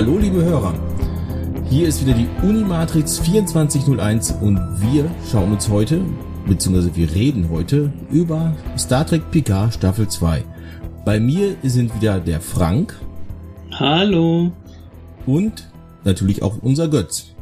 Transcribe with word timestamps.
Hallo 0.00 0.16
liebe 0.16 0.42
Hörer, 0.42 0.72
hier 1.68 1.86
ist 1.86 2.00
wieder 2.00 2.16
die 2.16 2.26
Unimatrix 2.42 3.16
2401 3.16 4.30
und 4.40 4.56
wir 4.80 5.14
schauen 5.30 5.52
uns 5.52 5.68
heute, 5.68 6.00
beziehungsweise 6.46 6.96
wir 6.96 7.14
reden 7.14 7.50
heute 7.50 7.92
über 8.10 8.56
Star 8.78 9.06
Trek 9.06 9.30
Picard 9.30 9.74
Staffel 9.74 10.08
2. 10.08 10.42
Bei 11.04 11.20
mir 11.20 11.54
sind 11.64 11.94
wieder 11.94 12.18
der 12.18 12.40
Frank. 12.40 12.98
Hallo. 13.72 14.52
Und 15.26 15.68
natürlich 16.02 16.42
auch 16.42 16.56
unser 16.62 16.88
Götz. 16.88 17.34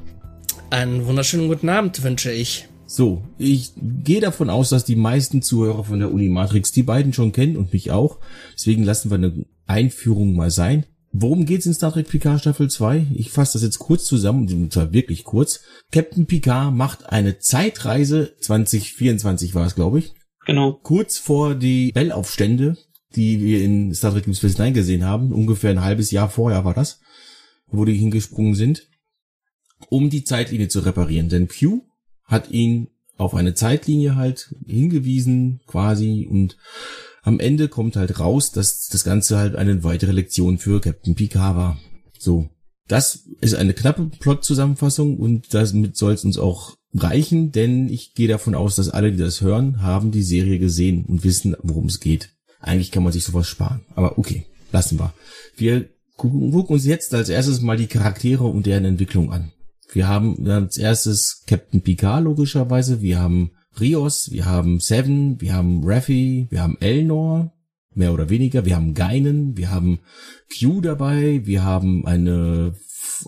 Einen 0.70 1.06
wunderschönen 1.06 1.46
guten 1.46 1.68
Abend 1.68 2.02
wünsche 2.02 2.32
ich. 2.32 2.66
So, 2.86 3.22
ich 3.38 3.70
gehe 3.76 4.20
davon 4.20 4.50
aus, 4.50 4.70
dass 4.70 4.84
die 4.84 4.96
meisten 4.96 5.42
Zuhörer 5.42 5.84
von 5.84 6.00
der 6.00 6.12
Unimatrix 6.12 6.72
die 6.72 6.82
beiden 6.82 7.12
schon 7.12 7.30
kennen 7.30 7.56
und 7.56 7.72
mich 7.72 7.92
auch. 7.92 8.18
Deswegen 8.54 8.82
lassen 8.82 9.12
wir 9.12 9.14
eine 9.14 9.44
Einführung 9.68 10.34
mal 10.34 10.50
sein. 10.50 10.86
Worum 11.12 11.46
geht's 11.46 11.66
in 11.66 11.74
Star 11.74 11.92
Trek 11.92 12.08
Picard 12.08 12.40
Staffel 12.40 12.70
2? 12.70 13.06
Ich 13.14 13.30
fasse 13.30 13.54
das 13.54 13.62
jetzt 13.62 13.78
kurz 13.78 14.04
zusammen, 14.04 14.48
und 14.52 14.72
zwar 14.72 14.92
wirklich 14.92 15.24
kurz. 15.24 15.60
Captain 15.90 16.26
Picard 16.26 16.74
macht 16.74 17.06
eine 17.06 17.38
Zeitreise, 17.38 18.36
2024 18.40 19.54
war 19.54 19.66
es, 19.66 19.74
glaube 19.74 20.00
ich. 20.00 20.12
Genau. 20.46 20.72
Kurz 20.72 21.18
vor 21.18 21.54
die 21.54 21.92
Bellaufstände, 21.92 22.76
die 23.16 23.40
wir 23.40 23.62
in 23.62 23.94
Star 23.94 24.12
Trek 24.12 24.24
Deep 24.24 24.36
Space 24.36 24.58
Nine 24.58 24.72
gesehen 24.72 25.04
haben. 25.04 25.32
Ungefähr 25.32 25.70
ein 25.70 25.82
halbes 25.84 26.10
Jahr 26.10 26.28
vorher 26.28 26.64
war 26.64 26.74
das, 26.74 27.00
wo 27.66 27.84
die 27.84 27.96
hingesprungen 27.96 28.54
sind 28.54 28.88
um 29.88 30.10
die 30.10 30.24
Zeitlinie 30.24 30.68
zu 30.68 30.80
reparieren. 30.80 31.28
Denn 31.28 31.48
Q 31.48 31.82
hat 32.24 32.50
ihn 32.50 32.88
auf 33.16 33.34
eine 33.34 33.54
Zeitlinie 33.54 34.16
halt 34.16 34.54
hingewiesen 34.66 35.60
quasi 35.66 36.28
und 36.30 36.56
am 37.28 37.40
Ende 37.40 37.68
kommt 37.68 37.96
halt 37.96 38.18
raus, 38.18 38.52
dass 38.52 38.88
das 38.88 39.04
Ganze 39.04 39.36
halt 39.36 39.54
eine 39.54 39.84
weitere 39.84 40.12
Lektion 40.12 40.56
für 40.56 40.80
Captain 40.80 41.14
Picard 41.14 41.56
war. 41.56 41.78
So. 42.18 42.48
Das 42.88 43.26
ist 43.42 43.54
eine 43.54 43.74
knappe 43.74 44.10
Plot-Zusammenfassung 44.18 45.18
und 45.18 45.52
damit 45.52 45.94
soll 45.94 46.14
es 46.14 46.24
uns 46.24 46.38
auch 46.38 46.74
reichen, 46.94 47.52
denn 47.52 47.90
ich 47.90 48.14
gehe 48.14 48.28
davon 48.28 48.54
aus, 48.54 48.76
dass 48.76 48.88
alle, 48.88 49.12
die 49.12 49.18
das 49.18 49.42
hören, 49.42 49.82
haben 49.82 50.10
die 50.10 50.22
Serie 50.22 50.58
gesehen 50.58 51.04
und 51.04 51.22
wissen, 51.22 51.54
worum 51.62 51.84
es 51.84 52.00
geht. 52.00 52.30
Eigentlich 52.60 52.90
kann 52.90 53.02
man 53.02 53.12
sich 53.12 53.24
sowas 53.24 53.46
sparen. 53.46 53.82
Aber 53.94 54.16
okay, 54.16 54.46
lassen 54.72 54.98
wir. 54.98 55.12
Wir 55.54 55.90
gucken, 56.16 56.50
gucken 56.50 56.74
uns 56.76 56.86
jetzt 56.86 57.12
als 57.12 57.28
erstes 57.28 57.60
mal 57.60 57.76
die 57.76 57.88
Charaktere 57.88 58.44
und 58.44 58.64
deren 58.64 58.86
Entwicklung 58.86 59.30
an. 59.30 59.52
Wir 59.92 60.08
haben 60.08 60.48
als 60.48 60.78
erstes 60.78 61.42
Captain 61.46 61.82
Picard 61.82 62.24
logischerweise, 62.24 63.02
wir 63.02 63.18
haben 63.18 63.50
Rios, 63.80 64.30
wir 64.30 64.46
haben 64.46 64.80
Seven, 64.80 65.40
wir 65.40 65.54
haben 65.54 65.82
Raffi, 65.84 66.46
wir 66.50 66.62
haben 66.62 66.76
Elnor, 66.80 67.52
mehr 67.94 68.12
oder 68.12 68.30
weniger, 68.30 68.64
wir 68.64 68.76
haben 68.76 68.94
Geinen, 68.94 69.56
wir 69.56 69.70
haben 69.70 70.00
Q 70.58 70.80
dabei, 70.80 71.42
wir 71.44 71.64
haben 71.64 72.06
eine, 72.06 72.74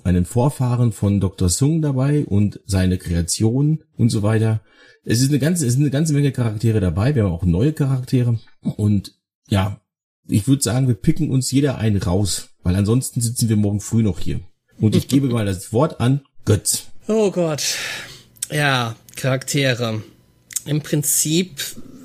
einen 0.05 0.25
Vorfahren 0.25 0.93
von 0.93 1.21
Dr. 1.21 1.49
Sung 1.49 1.83
dabei 1.83 2.25
und 2.25 2.61
seine 2.67 2.99
Kreation 2.99 3.83
und 3.97 4.11
so 4.11 4.23
weiter. 4.23 4.61
Es 5.05 5.21
ist 5.21 5.31
eine 5.31 5.39
ganze, 5.39 5.67
es 5.67 5.75
ist 5.75 5.81
eine 5.81 5.91
ganze 5.91 6.13
Menge 6.13 6.33
Charaktere 6.33 6.81
dabei, 6.81 7.15
wir 7.15 7.25
haben 7.25 7.33
auch 7.33 7.45
neue 7.45 7.73
Charaktere 7.73 8.39
und 8.77 9.15
ja, 9.49 9.81
ich 10.29 10.47
würde 10.47 10.63
sagen, 10.63 10.87
wir 10.87 10.95
picken 10.95 11.31
uns 11.31 11.51
jeder 11.51 11.79
einen 11.79 12.01
raus, 12.01 12.51
weil 12.63 12.77
ansonsten 12.77 13.21
sitzen 13.21 13.49
wir 13.49 13.57
morgen 13.57 13.81
früh 13.81 14.03
noch 14.03 14.21
hier. 14.21 14.41
Und 14.79 14.95
ich 14.95 15.09
gebe 15.09 15.29
mal 15.29 15.45
das 15.45 15.73
Wort 15.73 16.01
an 16.01 16.21
Götz. 16.45 16.87
Oh 17.09 17.31
Gott. 17.31 17.77
Ja, 18.51 18.97
Charaktere. 19.17 20.03
Im 20.71 20.83
Prinzip 20.83 21.51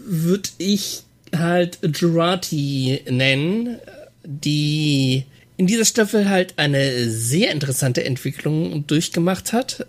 würde 0.07 0.49
ich 0.57 1.03
halt 1.35 1.77
Jurati 1.83 2.99
nennen, 3.07 3.77
die 4.23 5.23
in 5.55 5.67
dieser 5.67 5.85
Staffel 5.85 6.27
halt 6.27 6.55
eine 6.57 7.11
sehr 7.11 7.51
interessante 7.51 8.03
Entwicklung 8.03 8.87
durchgemacht 8.87 9.53
hat. 9.53 9.85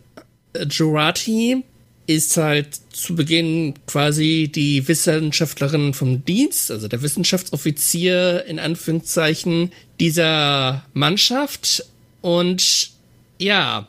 Jurati 0.69 1.65
ist 2.07 2.37
halt 2.37 2.79
zu 2.93 3.15
Beginn 3.15 3.73
quasi 3.87 4.51
die 4.55 4.87
Wissenschaftlerin 4.87 5.95
vom 5.95 6.27
Dienst, 6.27 6.71
also 6.71 6.87
der 6.87 7.01
Wissenschaftsoffizier 7.01 8.45
in 8.45 8.59
Anführungszeichen 8.59 9.73
dieser 10.01 10.85
Mannschaft. 10.93 11.83
Und 12.21 12.91
ja, 13.39 13.89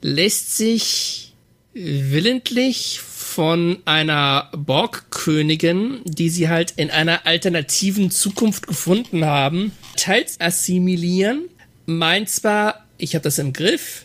lässt 0.00 0.56
sich 0.56 1.34
willentlich 1.74 2.98
von 3.32 3.78
einer 3.86 4.50
Borgkönigin, 4.54 6.00
die 6.04 6.28
sie 6.28 6.48
halt 6.48 6.74
in 6.76 6.90
einer 6.90 7.26
alternativen 7.26 8.10
Zukunft 8.10 8.66
gefunden 8.66 9.24
haben, 9.24 9.72
teils 9.96 10.40
assimilieren. 10.40 11.48
Meint 11.86 12.28
zwar, 12.28 12.86
ich 12.98 13.14
habe 13.14 13.24
das 13.24 13.38
im 13.38 13.52
Griff, 13.52 14.04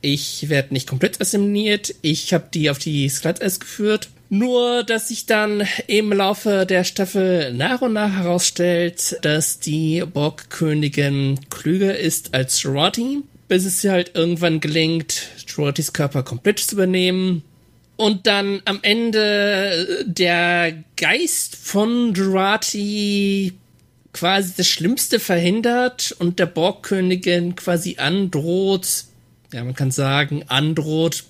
ich 0.00 0.48
werde 0.48 0.74
nicht 0.74 0.88
komplett 0.88 1.20
assimiliert, 1.20 1.94
ich 2.02 2.34
habe 2.34 2.48
die 2.52 2.68
auf 2.68 2.78
die 2.78 3.08
Sklatteis 3.08 3.60
geführt. 3.60 4.10
Nur, 4.28 4.82
dass 4.82 5.08
sich 5.08 5.26
dann 5.26 5.66
im 5.86 6.12
Laufe 6.12 6.66
der 6.66 6.82
Staffel 6.82 7.54
nach 7.54 7.82
und 7.82 7.92
nach 7.92 8.12
herausstellt, 8.12 9.16
dass 9.22 9.60
die 9.60 10.02
Borgkönigin 10.04 11.38
klüger 11.48 11.96
ist 11.96 12.34
als 12.34 12.66
Rotty 12.66 13.22
bis 13.48 13.64
es 13.64 13.84
ihr 13.84 13.92
halt 13.92 14.12
irgendwann 14.14 14.60
gelingt, 14.60 15.22
Juratis 15.46 15.92
Körper 15.92 16.22
komplett 16.22 16.58
zu 16.58 16.74
übernehmen. 16.74 17.42
Und 17.96 18.26
dann 18.26 18.60
am 18.66 18.80
Ende 18.82 20.04
der 20.06 20.84
Geist 20.96 21.56
von 21.56 22.12
Jurati 22.14 23.54
quasi 24.12 24.54
das 24.56 24.68
Schlimmste 24.68 25.18
verhindert 25.18 26.14
und 26.18 26.38
der 26.38 26.46
Borgkönigin 26.46 27.56
quasi 27.56 27.96
androht, 27.98 29.04
ja, 29.52 29.62
man 29.64 29.74
kann 29.74 29.90
sagen, 29.90 30.44
androht, 30.48 31.24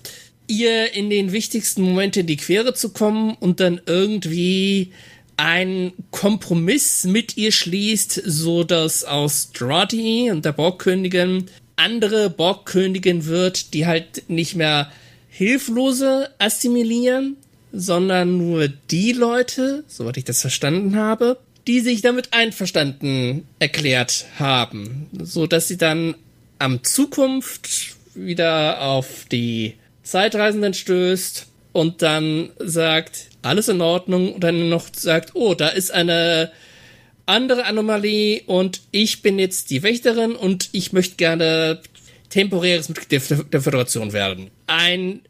ihr 0.47 0.93
in 0.93 1.09
den 1.09 1.31
wichtigsten 1.31 1.81
Momenten 1.83 2.21
in 2.21 2.27
die 2.27 2.37
Quere 2.37 2.73
zu 2.73 2.89
kommen 2.89 3.35
und 3.39 3.59
dann 3.59 3.81
irgendwie 3.85 4.91
ein 5.37 5.93
Kompromiss 6.11 7.03
mit 7.03 7.37
ihr 7.37 7.51
schließt, 7.51 8.21
so 8.25 8.63
dass 8.63 9.03
aus 9.03 9.51
Jurati 9.53 10.31
und 10.31 10.45
der 10.45 10.53
Borgkönigin 10.53 11.45
andere 11.75 12.29
Borgkönigin 12.29 13.25
wird, 13.25 13.73
die 13.73 13.85
halt 13.85 14.29
nicht 14.29 14.55
mehr 14.55 14.91
Hilflose 15.37 16.31
assimilieren, 16.39 17.37
sondern 17.71 18.39
nur 18.39 18.69
die 18.69 19.11
Leute, 19.11 19.83
soweit 19.87 20.17
ich 20.17 20.23
das 20.23 20.41
verstanden 20.41 20.95
habe, 20.95 21.37
die 21.67 21.81
sich 21.81 22.01
damit 22.01 22.33
einverstanden 22.33 23.47
erklärt 23.59 24.25
haben, 24.39 25.05
so 25.21 25.45
dass 25.45 25.67
sie 25.67 25.77
dann 25.77 26.15
am 26.57 26.83
Zukunft 26.83 27.95
wieder 28.15 28.81
auf 28.81 29.25
die 29.31 29.75
Zeitreisenden 30.01 30.73
stößt 30.73 31.45
und 31.71 32.01
dann 32.01 32.49
sagt, 32.57 33.27
alles 33.43 33.67
in 33.67 33.81
Ordnung 33.81 34.33
und 34.33 34.43
dann 34.43 34.69
noch 34.69 34.87
sagt, 34.91 35.35
oh, 35.35 35.53
da 35.53 35.67
ist 35.67 35.91
eine 35.91 36.51
andere 37.27 37.65
Anomalie 37.65 38.41
und 38.47 38.81
ich 38.89 39.21
bin 39.21 39.37
jetzt 39.37 39.69
die 39.69 39.83
Wächterin 39.83 40.35
und 40.35 40.69
ich 40.71 40.93
möchte 40.93 41.15
gerne 41.17 41.79
temporäres 42.29 42.89
Mitglied 42.89 43.11
der, 43.11 43.43
der 43.43 43.61
Föderation 43.61 44.13
werden. 44.13 44.49
Ein 44.65 45.21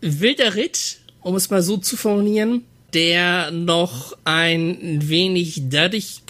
wilder 0.00 0.54
Ritt, 0.54 0.98
um 1.20 1.36
es 1.36 1.50
mal 1.50 1.62
so 1.62 1.76
zu 1.76 1.96
formulieren, 1.96 2.64
der 2.92 3.50
noch 3.50 4.16
ein 4.24 5.08
wenig 5.08 5.62
dadurch 5.68 6.22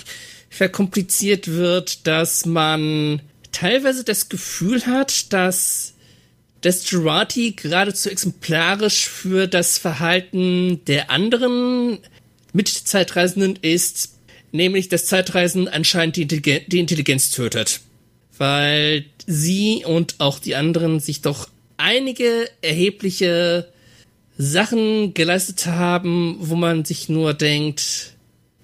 verkompliziert 0.51 1.49
wird, 1.49 2.07
dass 2.07 2.47
man 2.47 3.21
teilweise 3.53 4.05
das 4.05 4.29
Gefühl 4.29 4.87
hat, 4.87 5.33
dass 5.33 5.95
das 6.63 6.91
Jurati 6.91 7.53
geradezu 7.53 8.11
exemplarisch 8.11 9.09
für 9.09 9.47
das 9.47 9.79
Verhalten 9.79 10.85
der 10.87 11.11
anderen 11.11 11.99
Mitzeitreisenden 12.53 13.59
ist, 13.61 14.15
nämlich 14.53 14.89
dass 14.89 15.07
Zeitreisen 15.07 15.69
anscheinend 15.69 16.17
die, 16.17 16.79
Intelligenz 16.79 17.31
tötet. 17.31 17.81
Weil 18.39 19.05
sie 19.27 19.85
und 19.87 20.17
auch 20.19 20.39
die 20.39 20.57
anderen 20.57 21.01
sich 21.01 21.21
doch 21.21 21.49
einige 21.77 22.49
erhebliche 22.63 23.73
Sachen 24.39 25.15
geleistet 25.15 25.67
haben, 25.67 26.37
wo 26.41 26.57
man 26.57 26.85
sich 26.85 27.09
nur 27.09 27.35
denkt, 27.35 28.15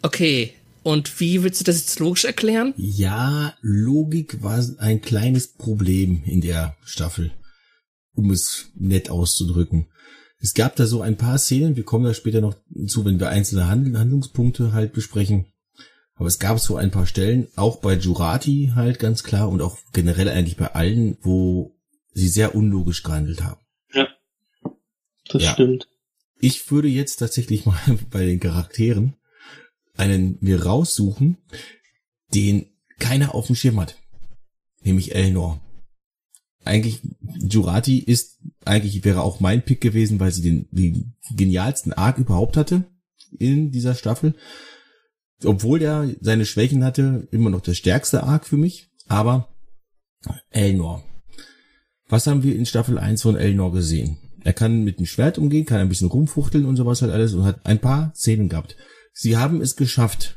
okay, 0.02 0.52
und 0.82 1.20
wie 1.20 1.42
willst 1.42 1.60
du 1.60 1.64
das 1.64 1.78
jetzt 1.78 2.00
logisch 2.00 2.24
erklären? 2.24 2.74
Ja, 2.76 3.54
Logik 3.62 4.42
war 4.42 4.64
ein 4.78 5.00
kleines 5.00 5.54
Problem 5.54 6.22
in 6.26 6.40
der 6.40 6.76
Staffel, 6.84 7.32
um 8.14 8.30
es 8.30 8.70
nett 8.74 9.08
auszudrücken. 9.08 9.86
Es 10.40 10.54
gab 10.54 10.74
da 10.74 10.86
so 10.86 11.00
ein 11.00 11.16
paar 11.16 11.38
Szenen, 11.38 11.76
wir 11.76 11.84
kommen 11.84 12.04
da 12.04 12.14
später 12.14 12.40
noch 12.40 12.56
zu, 12.86 13.04
wenn 13.04 13.20
wir 13.20 13.28
einzelne 13.28 13.68
Handlungspunkte 13.68 14.72
halt 14.72 14.92
besprechen, 14.92 15.46
aber 16.16 16.26
es 16.26 16.40
gab 16.40 16.58
so 16.58 16.76
ein 16.76 16.90
paar 16.90 17.06
Stellen, 17.06 17.46
auch 17.54 17.76
bei 17.76 17.94
Jurati 17.94 18.72
halt 18.74 18.98
ganz 18.98 19.22
klar 19.22 19.48
und 19.48 19.62
auch 19.62 19.78
generell 19.92 20.28
eigentlich 20.28 20.56
bei 20.56 20.74
allen, 20.74 21.16
wo 21.22 21.76
sie 22.12 22.28
sehr 22.28 22.54
unlogisch 22.54 23.02
gehandelt 23.02 23.42
haben. 23.42 23.60
Ja, 23.92 24.08
das 25.28 25.42
ja. 25.42 25.52
stimmt. 25.52 25.88
Ich 26.40 26.70
würde 26.70 26.88
jetzt 26.88 27.16
tatsächlich 27.16 27.66
mal 27.66 27.78
bei 28.10 28.24
den 28.24 28.40
Charakteren 28.40 29.14
einen 29.96 30.38
mir 30.40 30.64
raussuchen, 30.64 31.38
den 32.34 32.66
keiner 32.98 33.34
auf 33.34 33.46
dem 33.46 33.56
Schirm 33.56 33.80
hat. 33.80 33.98
Nämlich 34.82 35.14
Elnor. 35.14 35.60
eigentlich 36.64 37.00
Jurati 37.20 37.98
ist 37.98 38.40
eigentlich 38.64 39.04
wäre 39.04 39.22
auch 39.22 39.40
mein 39.40 39.64
Pick 39.64 39.80
gewesen, 39.80 40.20
weil 40.20 40.32
sie 40.32 40.42
den, 40.42 40.68
den 40.70 41.14
genialsten 41.34 41.92
Arc 41.92 42.18
überhaupt 42.18 42.56
hatte 42.56 42.84
in 43.38 43.70
dieser 43.70 43.94
Staffel. 43.94 44.34
Obwohl 45.44 45.78
der 45.78 46.14
seine 46.20 46.46
Schwächen 46.46 46.84
hatte, 46.84 47.28
immer 47.30 47.50
noch 47.50 47.60
der 47.60 47.74
stärkste 47.74 48.22
Arc 48.22 48.46
für 48.46 48.56
mich. 48.56 48.88
Aber 49.08 49.48
Elnor. 50.50 51.04
Was 52.12 52.26
haben 52.26 52.42
wir 52.42 52.54
in 52.54 52.66
Staffel 52.66 52.98
1 52.98 53.22
von 53.22 53.36
Elnor 53.36 53.72
gesehen? 53.72 54.18
Er 54.44 54.52
kann 54.52 54.84
mit 54.84 54.98
dem 54.98 55.06
Schwert 55.06 55.38
umgehen, 55.38 55.64
kann 55.64 55.80
ein 55.80 55.88
bisschen 55.88 56.08
rumfuchteln 56.08 56.66
und 56.66 56.76
sowas 56.76 57.00
halt 57.00 57.10
alles 57.10 57.32
und 57.32 57.44
hat 57.44 57.64
ein 57.64 57.78
paar 57.78 58.12
Szenen 58.14 58.50
gehabt. 58.50 58.76
Sie 59.14 59.38
haben 59.38 59.62
es 59.62 59.76
geschafft, 59.76 60.36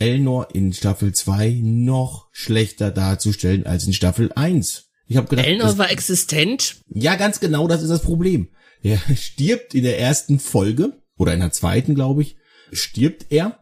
Elnor 0.00 0.48
in 0.52 0.72
Staffel 0.72 1.14
2 1.14 1.60
noch 1.62 2.26
schlechter 2.32 2.90
darzustellen 2.90 3.66
als 3.66 3.86
in 3.86 3.92
Staffel 3.92 4.32
1. 4.34 4.86
Ich 5.06 5.16
habe 5.16 5.28
gedacht, 5.28 5.46
Elnor 5.46 5.78
war 5.78 5.92
existent. 5.92 6.80
Ja, 6.88 7.14
ganz 7.14 7.38
genau, 7.38 7.68
das 7.68 7.82
ist 7.82 7.90
das 7.90 8.02
Problem. 8.02 8.48
Er 8.82 8.98
stirbt 9.14 9.76
in 9.76 9.84
der 9.84 10.00
ersten 10.00 10.40
Folge 10.40 11.00
oder 11.16 11.32
in 11.34 11.38
der 11.38 11.52
zweiten, 11.52 11.94
glaube 11.94 12.22
ich, 12.22 12.36
stirbt 12.72 13.26
er 13.30 13.60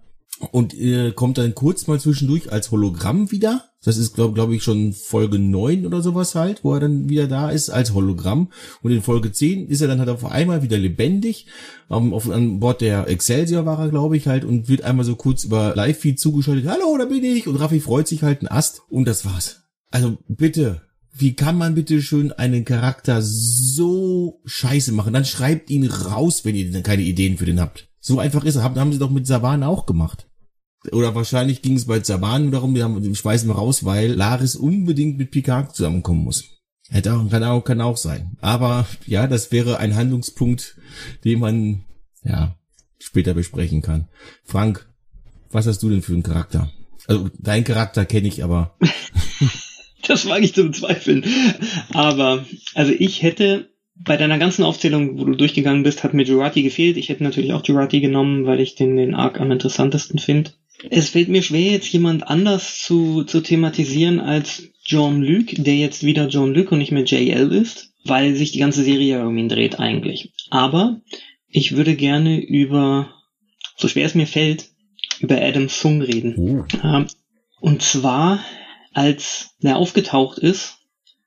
und 0.50 0.72
äh, 0.72 1.12
kommt 1.12 1.36
dann 1.36 1.54
kurz 1.54 1.88
mal 1.88 2.00
zwischendurch 2.00 2.50
als 2.50 2.70
Hologramm 2.70 3.30
wieder. 3.30 3.68
Das 3.84 3.98
ist, 3.98 4.14
glaube 4.14 4.34
glaub 4.34 4.50
ich, 4.50 4.62
schon 4.62 4.92
Folge 4.92 5.38
9 5.38 5.86
oder 5.86 6.00
sowas 6.00 6.34
halt, 6.34 6.64
wo 6.64 6.72
er 6.74 6.80
dann 6.80 7.08
wieder 7.08 7.28
da 7.28 7.50
ist 7.50 7.68
als 7.68 7.92
Hologramm. 7.92 8.48
Und 8.82 8.92
in 8.92 9.02
Folge 9.02 9.30
10 9.30 9.68
ist 9.68 9.82
er 9.82 9.88
dann 9.88 9.98
halt 9.98 10.08
auf 10.08 10.24
einmal 10.24 10.62
wieder 10.62 10.78
lebendig. 10.78 11.46
Um, 11.88 12.14
auf, 12.14 12.30
an 12.30 12.60
Bord 12.60 12.80
der 12.80 13.08
Excelsior 13.08 13.66
war 13.66 13.78
er, 13.78 13.90
glaube 13.90 14.16
ich, 14.16 14.26
halt, 14.26 14.44
und 14.44 14.68
wird 14.68 14.82
einmal 14.82 15.04
so 15.04 15.16
kurz 15.16 15.44
über 15.44 15.74
Live-Feed 15.76 16.18
zugeschaltet. 16.18 16.66
Hallo, 16.66 16.96
da 16.98 17.04
bin 17.04 17.22
ich. 17.22 17.46
Und 17.46 17.56
Raffi 17.56 17.80
freut 17.80 18.08
sich 18.08 18.22
halt 18.22 18.42
ein 18.42 18.48
Ast. 18.48 18.82
Und 18.88 19.06
das 19.06 19.26
war's. 19.26 19.60
Also 19.90 20.16
bitte, 20.28 20.80
wie 21.16 21.34
kann 21.34 21.58
man 21.58 21.74
bitte 21.74 22.02
schön 22.02 22.32
einen 22.32 22.64
Charakter 22.64 23.20
so 23.22 24.40
scheiße 24.46 24.92
machen? 24.92 25.12
Dann 25.12 25.24
schreibt 25.24 25.70
ihn 25.70 25.86
raus, 25.86 26.44
wenn 26.44 26.56
ihr 26.56 26.82
keine 26.82 27.02
Ideen 27.02 27.36
für 27.36 27.46
den 27.46 27.60
habt. 27.60 27.88
So 28.00 28.18
einfach 28.18 28.44
ist 28.44 28.56
er. 28.56 28.62
Haben, 28.62 28.78
haben 28.80 28.92
sie 28.92 28.98
doch 28.98 29.10
mit 29.10 29.26
Saban 29.26 29.62
auch 29.62 29.86
gemacht. 29.86 30.26
Oder 30.92 31.14
wahrscheinlich 31.14 31.62
ging 31.62 31.76
es 31.76 31.86
bei 31.86 32.02
Saban 32.02 32.50
darum, 32.50 32.74
wir 32.74 32.84
haben 32.84 33.02
den 33.02 33.14
schmeißen 33.14 33.48
wir 33.48 33.54
raus, 33.54 33.84
weil 33.84 34.12
Laris 34.12 34.56
unbedingt 34.56 35.18
mit 35.18 35.30
Picard 35.30 35.74
zusammenkommen 35.74 36.24
muss. 36.24 36.44
Hätte 36.90 37.14
auch, 37.14 37.30
kann 37.30 37.44
auch, 37.44 37.64
kann 37.64 37.80
auch 37.80 37.96
sein. 37.96 38.36
Aber 38.40 38.86
ja, 39.06 39.26
das 39.26 39.50
wäre 39.50 39.78
ein 39.78 39.96
Handlungspunkt, 39.96 40.76
den 41.24 41.40
man 41.40 41.84
ja 42.22 42.56
später 42.98 43.34
besprechen 43.34 43.80
kann. 43.80 44.08
Frank, 44.44 44.86
was 45.50 45.66
hast 45.66 45.82
du 45.82 45.88
denn 45.88 46.02
für 46.02 46.12
einen 46.12 46.22
Charakter? 46.22 46.70
Also 47.06 47.30
dein 47.38 47.64
Charakter 47.64 48.04
kenne 48.04 48.28
ich, 48.28 48.44
aber 48.44 48.76
Das 50.06 50.28
wage 50.28 50.44
ich 50.44 50.54
zu 50.54 50.64
bezweifeln. 50.64 51.24
Aber, 51.92 52.44
also 52.74 52.92
ich 52.96 53.22
hätte 53.22 53.70
bei 53.96 54.16
deiner 54.16 54.38
ganzen 54.38 54.64
Aufzählung, 54.64 55.18
wo 55.18 55.24
du 55.24 55.34
durchgegangen 55.34 55.82
bist, 55.82 56.02
hat 56.02 56.14
mir 56.14 56.24
Jurati 56.24 56.62
gefehlt. 56.62 56.96
Ich 56.96 57.08
hätte 57.08 57.24
natürlich 57.24 57.52
auch 57.52 57.64
Jurati 57.64 58.00
genommen, 58.00 58.44
weil 58.44 58.60
ich 58.60 58.74
den, 58.74 58.96
den 58.96 59.14
Arc 59.14 59.40
am 59.40 59.50
interessantesten 59.50 60.18
finde. 60.18 60.50
Es 60.90 61.10
fällt 61.10 61.28
mir 61.28 61.42
schwer, 61.42 61.72
jetzt 61.72 61.92
jemand 61.92 62.26
anders 62.28 62.78
zu, 62.78 63.24
zu 63.24 63.40
thematisieren 63.40 64.20
als 64.20 64.68
John 64.84 65.22
Luke, 65.22 65.60
der 65.62 65.76
jetzt 65.76 66.04
wieder 66.04 66.28
John 66.28 66.54
Luke 66.54 66.70
und 66.70 66.78
nicht 66.78 66.92
mehr 66.92 67.04
JL 67.04 67.52
ist, 67.52 67.92
weil 68.04 68.34
sich 68.34 68.52
die 68.52 68.58
ganze 68.58 68.84
Serie 68.84 69.18
ja 69.18 69.26
um 69.26 69.36
ihn 69.38 69.48
dreht 69.48 69.80
eigentlich. 69.80 70.32
Aber 70.50 71.00
ich 71.48 71.76
würde 71.76 71.96
gerne 71.96 72.40
über, 72.40 73.14
so 73.76 73.88
schwer 73.88 74.06
es 74.06 74.14
mir 74.14 74.26
fällt, 74.26 74.70
über 75.20 75.40
Adam 75.40 75.68
Sung 75.68 76.02
reden. 76.02 76.66
oh. 76.82 77.04
Und 77.60 77.82
zwar 77.82 78.40
als 78.94 79.56
er 79.60 79.76
aufgetaucht 79.76 80.38
ist, 80.38 80.78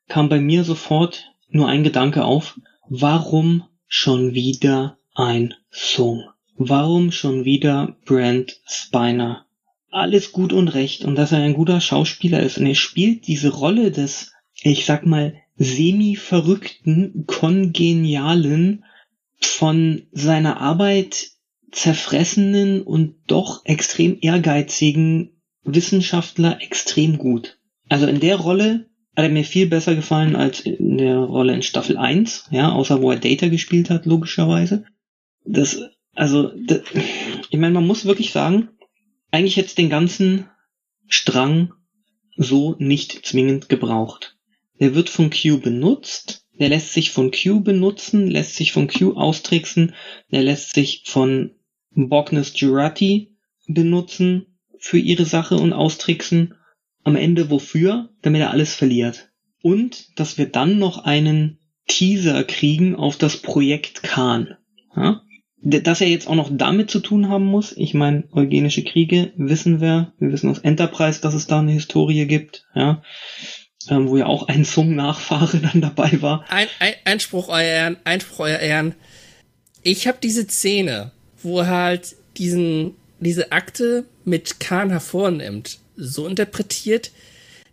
kam 0.08 0.30
bei 0.30 0.40
mir 0.40 0.64
sofort 0.64 1.34
nur 1.50 1.68
ein 1.68 1.84
Gedanke 1.84 2.24
auf. 2.24 2.58
Warum 2.88 3.66
schon 3.88 4.34
wieder 4.34 4.98
ein 5.14 5.54
Song? 5.70 6.24
Warum 6.56 7.12
schon 7.12 7.44
wieder 7.44 7.98
Brent 8.06 8.62
Spiner? 8.66 9.47
Alles 9.90 10.32
gut 10.32 10.54
und 10.54 10.68
recht 10.70 11.06
und 11.06 11.16
dass 11.16 11.32
er 11.32 11.40
ein 11.40 11.54
guter 11.54 11.82
Schauspieler 11.82 12.42
ist 12.42 12.58
und 12.58 12.66
er 12.66 12.76
spielt 12.76 13.28
diese 13.28 13.50
Rolle 13.50 13.92
des, 13.92 14.34
ich 14.62 14.86
sag 14.86 15.06
mal, 15.06 15.36
semi-verrückten, 15.56 17.26
kongenialen, 17.26 18.84
von 19.40 20.04
seiner 20.12 20.60
Arbeit 20.62 21.32
zerfressenen 21.72 22.82
und 22.82 23.16
doch 23.28 23.66
extrem 23.66 24.18
ehrgeizigen 24.22 25.42
Wissenschaftler 25.64 26.62
extrem 26.62 27.18
gut. 27.18 27.60
Also 27.90 28.08
in 28.08 28.20
der 28.20 28.38
Rolle 28.38 28.90
hat 29.16 29.26
er 29.26 29.30
mir 29.30 29.44
viel 29.44 29.68
besser 29.68 29.96
gefallen 29.96 30.36
als 30.36 30.62
in 30.62 30.98
der 30.98 31.18
Rolle 31.18 31.54
in 31.54 31.62
Staffel 31.62 31.98
1, 31.98 32.48
ja, 32.52 32.72
außer 32.72 33.02
wo 33.02 33.12
er 33.12 33.20
Data 33.20 33.48
gespielt 33.48 33.90
hat, 33.90 34.06
logischerweise. 34.06 34.86
Das, 35.46 35.82
also, 36.14 36.52
das, 36.56 36.82
ich 37.50 37.60
meine, 37.60 37.74
man 37.74 37.88
muss 37.88 38.06
wirklich 38.06 38.32
sagen, 38.32 38.70
eigentlich 39.32 39.58
hätte 39.58 39.68
es 39.68 39.76
den 39.76 39.90
ganzen 39.90 40.50
Strang 41.08 41.74
so 42.36 42.76
nicht 42.80 43.26
zwingend 43.26 43.70
gebraucht. 43.70 44.38
Der 44.80 44.96
wird 44.96 45.10
von 45.10 45.30
Q 45.32 45.60
benutzt, 45.60 46.46
der 46.60 46.70
lässt 46.70 46.94
sich 46.94 47.12
von 47.12 47.32
Q 47.32 47.62
benutzen, 47.62 48.28
lässt 48.28 48.56
sich 48.56 48.72
von 48.72 48.88
Q 48.88 49.16
austricksen, 49.16 49.94
der 50.32 50.44
lässt 50.44 50.74
sich 50.74 51.04
von 51.06 51.56
Bognes 51.92 52.60
Jurati 52.60 53.36
benutzen 53.68 54.60
für 54.80 55.00
ihre 55.00 55.26
Sache 55.26 55.56
und 55.56 55.74
austricksen. 55.74 56.54
Am 57.04 57.16
Ende 57.16 57.50
wofür? 57.50 58.10
Damit 58.22 58.42
er 58.42 58.52
alles 58.52 58.76
verliert. 58.76 59.30
Und 59.62 60.20
dass 60.20 60.38
wir 60.38 60.48
dann 60.48 60.78
noch 60.78 61.00
einen 61.00 61.60
Teaser 61.88 62.44
kriegen 62.44 62.96
auf 62.96 63.18
das 63.18 63.38
Projekt 63.38 64.04
Khan. 64.04 64.58
Ja? 64.96 65.24
Dass 65.62 66.02
er 66.02 66.08
jetzt 66.08 66.28
auch 66.28 66.36
noch 66.36 66.52
damit 66.52 66.92
zu 66.92 67.00
tun 67.00 67.30
haben 67.30 67.46
muss, 67.46 67.76
ich 67.76 67.94
meine, 67.94 68.26
eugenische 68.32 68.84
Kriege 68.84 69.34
wissen 69.38 69.82
wir, 69.82 70.14
wir 70.20 70.32
wissen 70.32 70.52
aus 70.52 70.60
Enterprise, 70.60 71.20
dass 71.20 71.34
es 71.34 71.48
da 71.48 71.60
eine 71.60 71.72
Historie 71.72 72.28
gibt, 72.28 72.68
ja, 72.76 73.02
ähm, 73.90 74.08
wo 74.08 74.18
ja 74.18 74.28
auch 74.28 74.48
ein 74.48 74.66
Sung-Nachfahre 74.66 75.58
dann 75.62 75.82
dabei 75.82 76.22
war. 76.22 76.46
Ein, 76.50 76.68
ein, 76.80 76.94
Einspruch, 77.06 77.50
euer 77.50 77.62
Ehren, 77.62 77.98
Einspruch, 78.04 78.42
euer 78.42 78.60
Ehren. 78.60 78.94
Ich 79.82 80.08
habe 80.08 80.20
diese 80.22 80.48
Szene, 80.48 81.12
wo 81.42 81.60
er 81.62 81.68
halt 81.68 82.16
diesen, 82.38 82.96
diese 83.20 83.52
Akte 83.52 84.06
mit 84.26 84.60
Khan 84.60 84.90
hervornimmt, 84.90 85.80
so 85.96 86.28
interpretiert, 86.28 87.12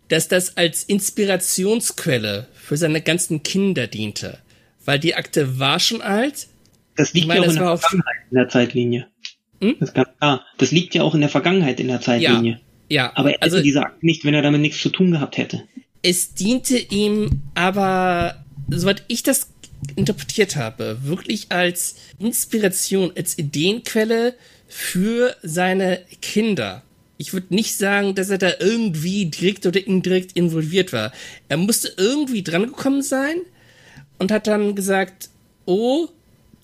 dass 0.07 0.27
das 0.27 0.57
als 0.57 0.83
Inspirationsquelle 0.83 2.47
für 2.53 2.77
seine 2.77 3.01
ganzen 3.01 3.43
Kinder 3.43 3.87
diente. 3.87 4.39
Weil 4.83 4.99
die 4.99 5.15
Akte 5.15 5.59
war 5.59 5.79
schon 5.79 6.01
alt. 6.01 6.47
Das 6.95 7.13
liegt 7.13 7.27
meine, 7.27 7.41
ja 7.41 7.47
auch 7.47 7.53
in 7.53 7.59
der 7.59 7.77
Vergangenheit 7.77 8.15
in 8.29 8.37
der 8.37 8.49
Zeitlinie. 8.49 9.07
Hm? 9.61 9.75
Das, 9.79 9.93
ganz 9.93 10.09
klar. 10.17 10.45
das 10.57 10.71
liegt 10.71 10.95
ja 10.95 11.03
auch 11.03 11.15
in 11.15 11.21
der 11.21 11.29
Vergangenheit 11.29 11.79
in 11.79 11.87
der 11.87 12.01
Zeitlinie. 12.01 12.59
Ja, 12.89 13.11
Aber 13.15 13.31
er 13.31 13.41
also 13.41 13.57
hätte 13.57 13.63
diese 13.63 13.81
Akte 13.81 14.05
nicht, 14.05 14.25
wenn 14.25 14.33
er 14.33 14.41
damit 14.41 14.61
nichts 14.61 14.81
zu 14.81 14.89
tun 14.89 15.11
gehabt 15.11 15.37
hätte. 15.37 15.63
es 16.03 16.33
diente 16.35 16.77
ihm 16.77 17.41
aber, 17.55 18.43
soweit 18.69 19.03
ich 19.07 19.23
das 19.23 19.49
interpretiert 19.95 20.55
habe, 20.55 20.99
wirklich 21.03 21.51
als 21.51 21.95
Inspiration, 22.19 23.11
als 23.15 23.37
Ideenquelle 23.37 24.35
für 24.67 25.35
seine 25.41 26.01
Kinder. 26.21 26.83
Ich 27.17 27.33
würde 27.33 27.53
nicht 27.55 27.77
sagen, 27.77 28.13
dass 28.13 28.29
er 28.29 28.37
da 28.37 28.51
irgendwie 28.59 29.25
direkt 29.27 29.65
oder 29.65 29.85
indirekt 29.85 30.33
involviert 30.33 30.91
war. 30.91 31.11
Er 31.49 31.57
musste 31.57 31.93
irgendwie 31.97 32.43
drangekommen 32.43 33.01
sein 33.01 33.37
und 34.19 34.31
hat 34.31 34.47
dann 34.47 34.75
gesagt, 34.75 35.29
oh, 35.65 36.07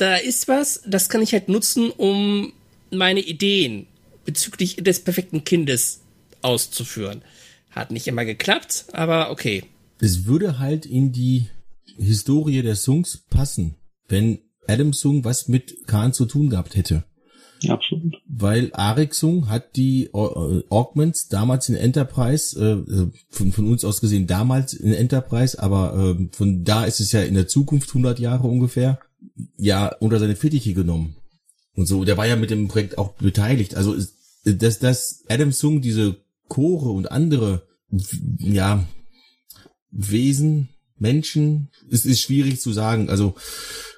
da 0.01 0.15
ist 0.15 0.47
was, 0.47 0.81
das 0.85 1.09
kann 1.09 1.21
ich 1.21 1.33
halt 1.33 1.47
nutzen, 1.47 1.91
um 1.91 2.53
meine 2.89 3.19
Ideen 3.19 3.85
bezüglich 4.25 4.77
des 4.77 5.03
perfekten 5.03 5.43
Kindes 5.43 6.01
auszuführen. 6.41 7.21
Hat 7.69 7.91
nicht 7.91 8.07
immer 8.07 8.25
geklappt, 8.25 8.85
aber 8.93 9.29
okay. 9.29 9.63
es 9.99 10.25
würde 10.25 10.59
halt 10.59 10.85
in 10.85 11.11
die 11.11 11.47
Historie 11.97 12.63
der 12.63 12.75
Sungs 12.75 13.25
passen, 13.29 13.75
wenn 14.07 14.39
Adam 14.67 14.91
Sung 14.91 15.23
was 15.23 15.47
mit 15.47 15.87
Khan 15.87 16.13
zu 16.13 16.25
tun 16.25 16.49
gehabt 16.49 16.75
hätte. 16.75 17.03
Ja, 17.61 17.75
absolut. 17.75 18.15
Weil 18.27 18.71
Arik 18.73 19.13
Sung 19.13 19.49
hat 19.49 19.75
die 19.75 20.05
äh, 20.05 20.63
Augments 20.69 21.27
damals 21.27 21.69
in 21.69 21.75
Enterprise, 21.75 22.59
äh, 22.59 23.11
von, 23.29 23.51
von 23.51 23.67
uns 23.67 23.85
aus 23.85 24.01
gesehen 24.01 24.25
damals 24.25 24.73
in 24.73 24.93
Enterprise, 24.93 25.61
aber 25.61 26.17
äh, 26.19 26.27
von 26.31 26.63
da 26.63 26.85
ist 26.85 26.99
es 26.99 27.11
ja 27.11 27.21
in 27.21 27.35
der 27.35 27.47
Zukunft 27.47 27.89
100 27.89 28.17
Jahre 28.17 28.47
ungefähr, 28.47 28.99
ja 29.57 29.87
unter 29.99 30.19
seine 30.19 30.35
Fittiche 30.35 30.73
genommen. 30.73 31.15
Und 31.75 31.85
so, 31.85 32.03
der 32.03 32.17
war 32.17 32.27
ja 32.27 32.35
mit 32.35 32.49
dem 32.49 32.67
Projekt 32.67 32.97
auch 32.97 33.13
beteiligt. 33.13 33.75
Also 33.75 33.95
dass, 34.43 34.79
dass 34.79 35.23
Adam 35.29 35.51
Sung 35.51 35.81
diese 35.81 36.17
Chore 36.47 36.89
und 36.89 37.11
andere 37.11 37.67
ja 38.39 38.85
Wesen, 39.91 40.69
Menschen, 40.97 41.69
es 41.89 42.05
ist 42.05 42.21
schwierig 42.21 42.61
zu 42.61 42.71
sagen, 42.71 43.09
also 43.09 43.35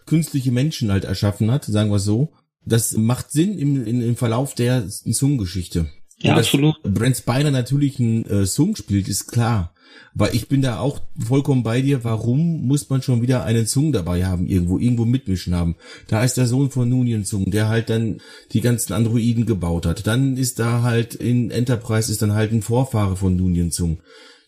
künstliche 0.06 0.52
Menschen 0.52 0.92
halt 0.92 1.06
erschaffen 1.06 1.52
hat, 1.52 1.66
sagen 1.66 1.92
wir 1.92 1.98
es 1.98 2.04
so. 2.04 2.34
Das 2.66 2.94
macht 2.94 3.32
Sinn 3.32 3.58
im, 3.60 3.86
im, 3.86 4.02
im 4.02 4.16
Verlauf 4.16 4.56
der 4.56 4.86
Sung-Geschichte. 4.88 5.90
Ja, 6.20 6.38
absolut. 6.38 6.82
Brent 6.84 7.18
Spiner 7.18 7.52
natürlich 7.52 8.00
einen 8.00 8.26
äh, 8.26 8.46
Song 8.46 8.76
spielt, 8.76 9.10
ist 9.10 9.28
klar. 9.28 9.74
Weil 10.14 10.36
ich 10.36 10.48
bin 10.48 10.62
da 10.62 10.80
auch 10.80 11.02
vollkommen 11.18 11.64
bei 11.64 11.82
dir. 11.82 12.04
Warum 12.04 12.68
muss 12.68 12.90
man 12.90 13.02
schon 13.02 13.22
wieder 13.22 13.44
einen 13.44 13.66
Song 13.66 13.92
dabei 13.92 14.26
haben, 14.26 14.46
irgendwo, 14.48 14.78
irgendwo 14.78 15.06
mitmischen 15.06 15.56
haben? 15.56 15.76
Da 16.08 16.24
ist 16.24 16.38
der 16.38 16.46
Sohn 16.46 16.70
von 16.70 16.88
Nunien 16.88 17.24
Sung, 17.24 17.50
der 17.50 17.68
halt 17.68 17.90
dann 17.90 18.20
die 18.52 18.62
ganzen 18.62 18.94
Androiden 18.94 19.46
gebaut 19.46 19.86
hat. 19.86 20.06
Dann 20.06 20.38
ist 20.38 20.60
da 20.60 20.84
halt 20.84 21.16
in 21.16 21.50
Enterprise 21.52 22.12
ist 22.12 22.22
dann 22.22 22.34
halt 22.34 22.52
ein 22.52 22.62
Vorfahre 22.62 23.16
von 23.16 23.36
Nunien 23.36 23.72
Sung. 23.72 24.00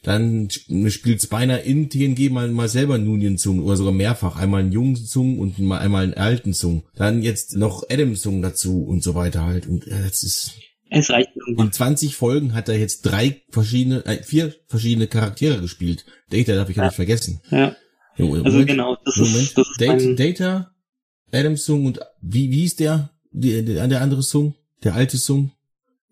Dann 0.05 0.49
spielt 0.51 1.23
Spiner 1.23 1.63
in 1.63 1.89
TNG 1.89 2.29
mal, 2.29 2.47
mal 2.51 2.69
selber 2.69 2.99
Nunien 2.99 3.39
Sung 3.39 3.63
oder 3.63 3.75
sogar 3.75 3.91
mehrfach. 3.91 4.35
Einmal 4.35 4.61
einen 4.61 4.71
jungen 4.71 4.95
Sung 4.95 5.39
und 5.39 5.57
mal 5.57 5.79
einmal 5.79 6.03
einen 6.03 6.13
alten 6.13 6.53
Sung. 6.53 6.83
Dann 6.95 7.23
jetzt 7.23 7.55
noch 7.55 7.83
Adam 7.89 8.15
Sung 8.15 8.43
dazu 8.43 8.83
und 8.83 9.01
so 9.01 9.15
weiter 9.15 9.45
halt. 9.45 9.67
Und 9.67 9.87
äh, 9.87 10.03
das 10.03 10.21
ist, 10.21 10.59
Es 10.95 11.09
reicht 11.09 11.29
in 11.35 11.41
irgendwann. 11.41 11.71
20 11.71 12.15
Folgen 12.15 12.53
hat 12.53 12.69
er 12.69 12.77
jetzt 12.79 13.01
drei 13.01 13.41
verschiedene, 13.49 14.05
äh, 14.05 14.23
vier 14.23 14.53
verschiedene 14.67 15.07
Charaktere 15.07 15.59
gespielt. 15.61 16.05
Data 16.29 16.55
darf 16.55 16.69
ich 16.69 16.77
ja 16.77 16.85
nicht 16.85 16.95
vergessen. 16.95 17.41
Ja, 17.49 17.75
Jo, 18.17 18.31
also 18.33 18.43
Moment, 18.45 18.67
genau, 18.67 18.97
das 19.03 19.17
Moment. 19.17 19.35
ist, 19.35 19.57
das 19.57 19.67
ist 19.69 19.81
Data, 19.81 20.13
Data, 20.13 20.71
Adam 21.33 21.57
Sung 21.57 21.85
und 21.85 21.99
wie, 22.21 22.49
wie 22.49 22.63
ist 22.63 22.79
der, 22.79 23.09
der, 23.31 23.61
der, 23.63 23.87
der 23.87 24.01
andere 24.01 24.21
Sung? 24.23 24.55
Der 24.83 24.95
alte 24.95 25.17
Sung? 25.17 25.51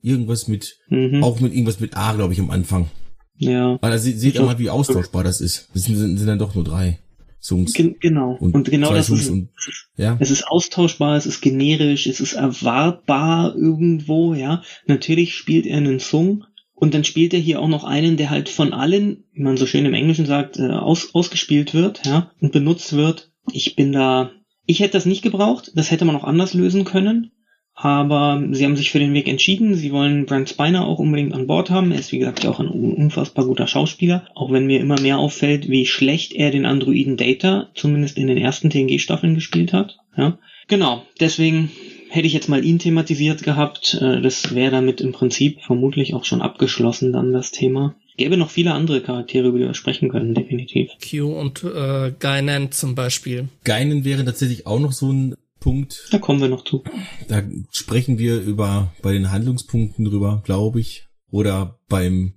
Irgendwas 0.02 0.50
mit, 0.50 0.80
mhm, 0.90 1.24
auch 1.24 1.40
mit 1.40 1.54
irgendwas 1.54 1.80
mit 1.80 1.96
A, 1.96 2.12
glaube 2.14 2.34
ich, 2.34 2.40
am 2.42 2.50
Anfang. 2.50 2.90
ja. 3.38 3.76
Aber 3.76 3.90
da 3.90 3.98
seht 3.98 4.22
ihr 4.22 4.34
So. 4.42 4.46
mal, 4.46 4.60
wie 4.60 4.70
austauschbar 4.70 5.24
das 5.24 5.40
ist. 5.40 5.70
Das 5.74 5.84
sind, 5.84 5.96
sind, 5.96 6.18
sind 6.18 6.28
dann 6.28 6.40
doch 6.40 6.56
nur 6.56 6.66
drei 6.66 7.00
Songs. 7.44 7.74
Gen 7.74 7.98
genau. 8.00 8.38
Und 8.40 8.56
Und, 8.56 8.72
genau 8.72 8.94
das 8.94 9.10
ist, 9.10 9.30
und- 9.30 9.50
Ja. 9.98 10.16
es 10.22 10.32
ist 10.32 10.48
austauschbar, 10.48 11.18
es 11.18 11.26
ist 11.26 11.42
generisch, 11.42 12.08
es 12.08 12.22
ist 12.22 12.34
erwartbar 12.34 13.54
irgendwo, 13.56 14.34
ja. 14.34 14.64
Natürlich 14.88 15.36
spielt 15.36 15.66
er 15.66 15.78
einen 15.78 16.00
Song 16.00 16.46
und 16.74 16.94
dann 16.94 17.04
spielt 17.04 17.34
er 17.34 17.40
hier 17.42 17.60
auch 17.62 17.68
noch 17.68 17.84
einen, 17.84 18.16
der 18.18 18.30
halt 18.30 18.48
von 18.50 18.72
allen, 18.74 19.26
wie 19.34 19.44
man 19.44 19.58
so 19.58 19.66
schön 19.66 19.86
im 19.86 19.94
Englischen 19.94 20.26
sagt, 20.26 20.58
äh, 20.58 20.70
aus, 20.70 21.14
ausgespielt 21.14 21.74
wird, 21.74 22.06
ja, 22.06 22.32
und 22.40 22.54
benutzt 22.54 22.94
wird. 22.94 23.32
Ich 23.52 23.76
bin 23.76 23.92
da, 23.92 24.32
ich 24.66 24.80
hätte 24.80 24.94
das 24.94 25.06
nicht 25.06 25.22
gebraucht, 25.22 25.72
das 25.76 25.92
hätte 25.92 26.06
man 26.06 26.16
auch 26.16 26.24
anders 26.24 26.54
lösen 26.54 26.86
können. 26.86 27.32
Aber 27.76 28.42
sie 28.52 28.66
haben 28.66 28.76
sich 28.76 28.92
für 28.92 29.00
den 29.00 29.14
Weg 29.14 29.28
entschieden. 29.28 29.76
Sie 29.76 29.92
wollen 29.92 30.26
Brent 30.26 30.50
Spiner 30.50 30.86
auch 30.86 31.00
unbedingt 31.00 31.34
an 31.34 31.48
Bord 31.48 31.70
haben. 31.70 31.92
Er 31.92 32.00
ist, 32.00 32.12
wie 32.12 32.20
gesagt, 32.20 32.44
ja 32.44 32.52
auch 32.52 32.60
ein 32.60 32.68
unfassbar 32.68 33.46
guter 33.46 33.68
Schauspieler. 33.68 34.28
Auch 34.36 34.52
wenn 34.52 34.68
mir 34.68 34.80
immer 34.80 35.00
mehr 35.02 35.18
auffällt, 35.18 35.70
wie 35.70 35.86
schlecht 35.86 36.34
er 36.34 36.52
den 36.52 36.66
Androiden 36.66 37.18
Data, 37.18 37.70
zumindest 37.74 38.18
in 38.18 38.28
den 38.28 38.38
ersten 38.38 38.70
TNG-Staffeln 38.70 39.36
gespielt 39.36 39.74
hat. 39.74 39.98
Ja. 40.16 40.38
Genau. 40.68 41.04
Deswegen 41.20 41.72
hätte 42.10 42.28
ich 42.28 42.34
jetzt 42.34 42.48
mal 42.48 42.64
ihn 42.64 42.80
thematisiert 42.80 43.42
gehabt. 43.42 43.98
Äh, 44.00 44.22
Das 44.22 44.54
wäre 44.54 44.72
damit 44.72 45.02
im 45.02 45.12
Prinzip 45.12 45.62
vermutlich 45.62 46.14
auch 46.14 46.26
schon 46.26 46.42
abgeschlossen 46.42 47.12
dann 47.12 47.34
das 47.34 47.52
Thema. 47.52 47.96
Gäbe 48.18 48.38
noch 48.38 48.52
viele 48.52 48.74
andere 48.74 49.02
Charaktere, 49.02 49.48
über 49.48 49.58
die 49.58 49.66
wir 49.66 49.74
sprechen 49.74 50.10
können, 50.10 50.36
definitiv. 50.36 50.92
Q 51.10 51.34
und 51.34 51.64
äh, 51.64 52.12
Guinan 52.20 52.72
zum 52.72 52.94
Beispiel. 52.94 53.48
Geinen 53.64 54.06
wäre 54.06 54.24
tatsächlich 54.24 54.68
auch 54.68 54.80
noch 54.80 54.92
so 54.92 55.12
ein 55.12 55.36
Punkt. 55.64 56.10
Da 56.12 56.20
kommen 56.20 56.42
wir 56.42 56.50
noch 56.50 56.66
zu. 56.66 56.84
Da 57.30 57.42
sprechen 57.72 58.18
wir 58.18 58.42
über 58.42 58.94
bei 59.02 59.14
den 59.14 59.32
Handlungspunkten 59.32 60.04
drüber, 60.04 60.44
glaube 60.46 60.82
ich. 60.82 61.08
Oder 61.32 61.80
beim 61.88 62.34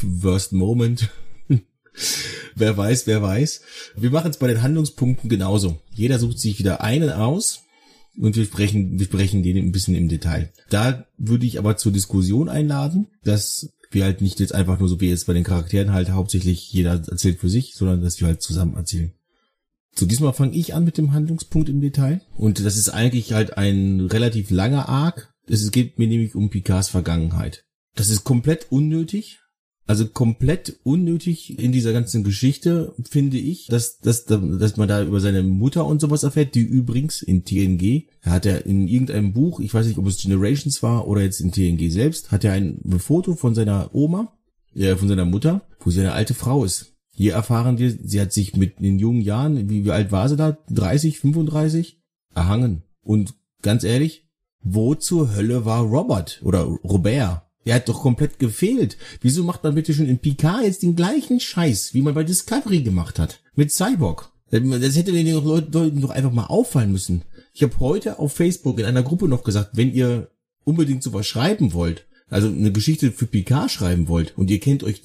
Worst 0.00 0.54
Moment. 0.54 1.10
wer 2.54 2.74
weiß, 2.74 3.06
wer 3.06 3.20
weiß. 3.20 3.60
Wir 3.94 4.10
machen 4.10 4.30
es 4.30 4.38
bei 4.38 4.48
den 4.48 4.62
Handlungspunkten 4.62 5.28
genauso. 5.28 5.82
Jeder 5.90 6.18
sucht 6.18 6.38
sich 6.38 6.58
wieder 6.58 6.82
einen 6.82 7.10
aus 7.10 7.60
und 8.18 8.36
wir 8.36 8.44
sprechen, 8.46 8.98
wir 8.98 9.04
sprechen 9.04 9.42
den 9.42 9.58
ein 9.58 9.72
bisschen 9.72 9.94
im 9.94 10.08
Detail. 10.08 10.50
Da 10.70 11.06
würde 11.18 11.44
ich 11.44 11.58
aber 11.58 11.76
zur 11.76 11.92
Diskussion 11.92 12.48
einladen, 12.48 13.08
dass 13.22 13.68
wir 13.90 14.04
halt 14.04 14.22
nicht 14.22 14.40
jetzt 14.40 14.54
einfach 14.54 14.78
nur 14.78 14.88
so 14.88 14.98
wie 14.98 15.10
jetzt 15.10 15.26
bei 15.26 15.34
den 15.34 15.44
Charakteren 15.44 15.92
halt 15.92 16.08
hauptsächlich 16.08 16.72
jeder 16.72 16.92
erzählt 16.92 17.38
für 17.38 17.50
sich, 17.50 17.74
sondern 17.74 18.00
dass 18.00 18.18
wir 18.18 18.28
halt 18.28 18.40
zusammen 18.40 18.76
erzählen. 18.76 19.12
So, 19.94 20.06
diesmal 20.06 20.32
fange 20.32 20.56
ich 20.56 20.74
an 20.74 20.84
mit 20.84 20.98
dem 20.98 21.12
Handlungspunkt 21.12 21.68
im 21.68 21.80
Detail. 21.80 22.22
Und 22.36 22.64
das 22.64 22.76
ist 22.76 22.88
eigentlich 22.88 23.32
halt 23.32 23.58
ein 23.58 24.00
relativ 24.00 24.50
langer 24.50 24.88
Arc. 24.88 25.34
Es 25.46 25.70
geht 25.70 25.98
mir 25.98 26.08
nämlich 26.08 26.34
um 26.34 26.50
Picards 26.50 26.88
Vergangenheit. 26.88 27.64
Das 27.94 28.08
ist 28.08 28.24
komplett 28.24 28.70
unnötig. 28.70 29.38
Also 29.84 30.06
komplett 30.06 30.78
unnötig 30.84 31.58
in 31.58 31.72
dieser 31.72 31.92
ganzen 31.92 32.22
Geschichte, 32.22 32.94
finde 33.10 33.36
ich, 33.36 33.66
dass, 33.66 33.98
dass, 33.98 34.24
dass 34.24 34.76
man 34.76 34.88
da 34.88 35.02
über 35.02 35.18
seine 35.18 35.42
Mutter 35.42 35.84
und 35.84 36.00
sowas 36.00 36.22
erfährt, 36.22 36.54
die 36.54 36.62
übrigens 36.62 37.20
in 37.20 37.44
TNG, 37.44 38.06
hat 38.22 38.46
er 38.46 38.64
in 38.64 38.86
irgendeinem 38.86 39.32
Buch, 39.32 39.58
ich 39.58 39.74
weiß 39.74 39.86
nicht, 39.86 39.98
ob 39.98 40.06
es 40.06 40.22
Generations 40.22 40.84
war 40.84 41.08
oder 41.08 41.22
jetzt 41.22 41.40
in 41.40 41.50
TNG 41.50 41.90
selbst, 41.90 42.30
hat 42.30 42.44
er 42.44 42.52
ein 42.52 42.80
Foto 43.00 43.34
von 43.34 43.56
seiner 43.56 43.92
Oma, 43.92 44.32
äh, 44.74 44.94
von 44.94 45.08
seiner 45.08 45.24
Mutter, 45.24 45.66
wo 45.80 45.90
sie 45.90 46.00
eine 46.00 46.12
alte 46.12 46.34
Frau 46.34 46.64
ist. 46.64 46.91
Hier 47.14 47.34
erfahren 47.34 47.78
wir, 47.78 47.90
sie 47.90 48.20
hat 48.20 48.32
sich 48.32 48.56
mit 48.56 48.80
in 48.80 48.98
jungen 48.98 49.20
Jahren, 49.20 49.68
wie, 49.68 49.84
wie 49.84 49.90
alt 49.90 50.12
war 50.12 50.28
sie 50.28 50.36
da? 50.36 50.56
30, 50.70 51.18
35? 51.18 52.00
Erhangen. 52.34 52.82
Und 53.02 53.34
ganz 53.60 53.84
ehrlich, 53.84 54.26
wo 54.62 54.94
zur 54.94 55.34
Hölle 55.34 55.64
war 55.64 55.82
Robert 55.82 56.40
oder 56.42 56.62
Robert? 56.62 57.42
Er 57.64 57.76
hat 57.76 57.88
doch 57.88 58.00
komplett 58.00 58.38
gefehlt. 58.38 58.96
Wieso 59.20 59.44
macht 59.44 59.62
man 59.62 59.74
bitte 59.74 59.94
schon 59.94 60.06
in 60.06 60.18
Picard 60.18 60.64
jetzt 60.64 60.82
den 60.82 60.96
gleichen 60.96 61.38
Scheiß, 61.38 61.94
wie 61.94 62.02
man 62.02 62.14
bei 62.14 62.24
Discovery 62.24 62.82
gemacht 62.82 63.18
hat? 63.18 63.40
Mit 63.54 63.70
Cyborg. 63.70 64.32
Das 64.50 64.96
hätte 64.96 65.12
den 65.12 65.32
Leuten 65.44 66.00
doch 66.00 66.10
einfach 66.10 66.32
mal 66.32 66.46
auffallen 66.46 66.92
müssen. 66.92 67.22
Ich 67.54 67.62
habe 67.62 67.78
heute 67.80 68.18
auf 68.18 68.32
Facebook 68.32 68.78
in 68.78 68.84
einer 68.84 69.02
Gruppe 69.02 69.28
noch 69.28 69.44
gesagt, 69.44 69.70
wenn 69.74 69.92
ihr 69.92 70.30
unbedingt 70.64 71.02
sowas 71.02 71.26
schreiben 71.26 71.72
wollt, 71.72 72.06
also 72.32 72.48
eine 72.48 72.72
Geschichte 72.72 73.12
für 73.12 73.26
Picard 73.26 73.70
schreiben 73.70 74.08
wollt 74.08 74.36
und 74.36 74.50
ihr 74.50 74.60
kennt 74.60 74.82
euch, 74.82 75.02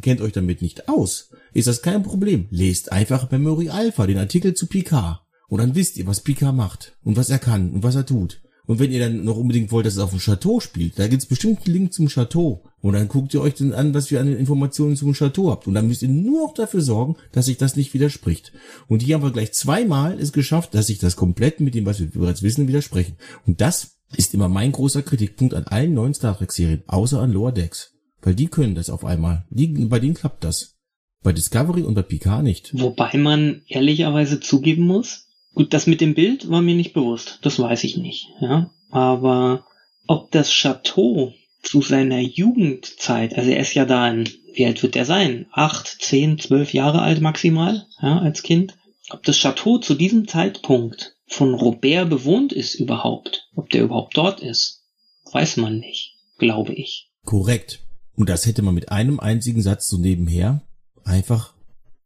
kennt 0.00 0.20
euch 0.20 0.32
damit 0.32 0.60
nicht 0.60 0.88
aus, 0.88 1.30
ist 1.52 1.68
das 1.68 1.82
kein 1.82 2.02
Problem. 2.02 2.46
Lest 2.50 2.92
einfach 2.92 3.30
Memory 3.30 3.70
Alpha, 3.70 4.06
den 4.06 4.18
Artikel 4.18 4.54
zu 4.54 4.66
Picard. 4.66 5.20
Und 5.48 5.58
dann 5.58 5.74
wisst 5.74 5.96
ihr, 5.96 6.06
was 6.06 6.22
Picard 6.22 6.54
macht 6.54 6.96
und 7.04 7.16
was 7.16 7.30
er 7.30 7.38
kann 7.38 7.70
und 7.70 7.82
was 7.82 7.94
er 7.94 8.06
tut. 8.06 8.40
Und 8.66 8.78
wenn 8.78 8.90
ihr 8.90 9.00
dann 9.00 9.24
noch 9.24 9.36
unbedingt 9.36 9.70
wollt, 9.72 9.84
dass 9.84 9.94
es 9.94 9.98
auf 9.98 10.10
dem 10.10 10.20
Chateau 10.20 10.58
spielt, 10.58 10.98
da 10.98 11.06
gibt's 11.06 11.26
bestimmt 11.26 11.60
einen 11.64 11.74
Link 11.74 11.92
zum 11.92 12.08
Chateau. 12.08 12.64
Und 12.80 12.94
dann 12.94 13.08
guckt 13.08 13.34
ihr 13.34 13.42
euch 13.42 13.54
dann 13.54 13.72
an, 13.72 13.92
was 13.92 14.10
ihr 14.10 14.20
an 14.20 14.34
Informationen 14.34 14.96
zum 14.96 15.12
Chateau 15.12 15.50
habt. 15.50 15.66
Und 15.66 15.74
dann 15.74 15.86
müsst 15.86 16.02
ihr 16.02 16.08
nur 16.08 16.46
noch 16.46 16.54
dafür 16.54 16.80
sorgen, 16.80 17.16
dass 17.32 17.46
sich 17.46 17.58
das 17.58 17.76
nicht 17.76 17.92
widerspricht. 17.92 18.52
Und 18.88 19.02
hier 19.02 19.16
haben 19.16 19.22
wir 19.22 19.32
gleich 19.32 19.52
zweimal 19.52 20.18
es 20.18 20.32
geschafft, 20.32 20.74
dass 20.74 20.86
sich 20.86 20.98
das 20.98 21.16
komplett 21.16 21.60
mit 21.60 21.74
dem, 21.74 21.84
was 21.84 22.00
wir 22.00 22.10
bereits 22.10 22.42
wissen, 22.42 22.66
widersprechen. 22.66 23.16
Und 23.46 23.60
das 23.60 23.98
ist 24.16 24.34
immer 24.34 24.48
mein 24.48 24.72
großer 24.72 25.02
Kritikpunkt 25.02 25.54
an 25.54 25.64
allen 25.64 25.94
neuen 25.94 26.14
Star 26.14 26.36
Trek 26.36 26.52
Serien, 26.52 26.82
außer 26.86 27.20
an 27.20 27.32
Lower 27.32 27.52
Decks. 27.52 27.92
Weil 28.22 28.34
die 28.34 28.46
können 28.46 28.74
das 28.74 28.90
auf 28.90 29.04
einmal. 29.04 29.44
Die, 29.50 29.66
bei 29.66 30.00
denen 30.00 30.14
klappt 30.14 30.44
das. 30.44 30.76
Bei 31.22 31.32
Discovery 31.32 31.82
und 31.82 31.94
bei 31.94 32.02
Picard 32.02 32.42
nicht. 32.42 32.70
Wobei 32.78 33.16
man 33.16 33.62
ehrlicherweise 33.66 34.40
zugeben 34.40 34.86
muss, 34.86 35.26
gut, 35.54 35.72
das 35.72 35.86
mit 35.86 36.00
dem 36.00 36.14
Bild 36.14 36.50
war 36.50 36.62
mir 36.62 36.74
nicht 36.74 36.92
bewusst, 36.92 37.38
das 37.42 37.58
weiß 37.58 37.84
ich 37.84 37.96
nicht, 37.96 38.28
ja. 38.40 38.70
Aber 38.90 39.66
ob 40.06 40.30
das 40.30 40.50
Chateau 40.50 41.32
zu 41.62 41.80
seiner 41.80 42.20
Jugendzeit, 42.20 43.36
also 43.36 43.50
er 43.50 43.60
ist 43.60 43.74
ja 43.74 43.86
da 43.86 44.04
ein, 44.04 44.28
wie 44.52 44.66
alt 44.66 44.82
wird 44.82 44.96
er 44.96 45.06
sein? 45.06 45.46
Acht, 45.50 45.86
zehn, 46.00 46.38
zwölf 46.38 46.74
Jahre 46.74 47.00
alt 47.00 47.20
maximal, 47.20 47.86
ja, 48.02 48.18
als 48.18 48.42
Kind. 48.42 48.76
Ob 49.10 49.22
das 49.22 49.38
Chateau 49.38 49.78
zu 49.78 49.94
diesem 49.94 50.28
Zeitpunkt 50.28 51.13
von 51.26 51.54
Robert 51.54 52.10
bewohnt 52.10 52.52
ist 52.52 52.74
überhaupt, 52.74 53.48
ob 53.54 53.70
der 53.70 53.84
überhaupt 53.84 54.16
dort 54.16 54.40
ist, 54.40 54.84
weiß 55.32 55.56
man 55.56 55.78
nicht, 55.78 56.16
glaube 56.38 56.72
ich. 56.74 57.10
Korrekt. 57.24 57.80
Und 58.14 58.28
das 58.28 58.46
hätte 58.46 58.62
man 58.62 58.74
mit 58.74 58.90
einem 58.90 59.18
einzigen 59.20 59.62
Satz 59.62 59.88
so 59.88 59.98
nebenher 59.98 60.62
einfach 61.04 61.54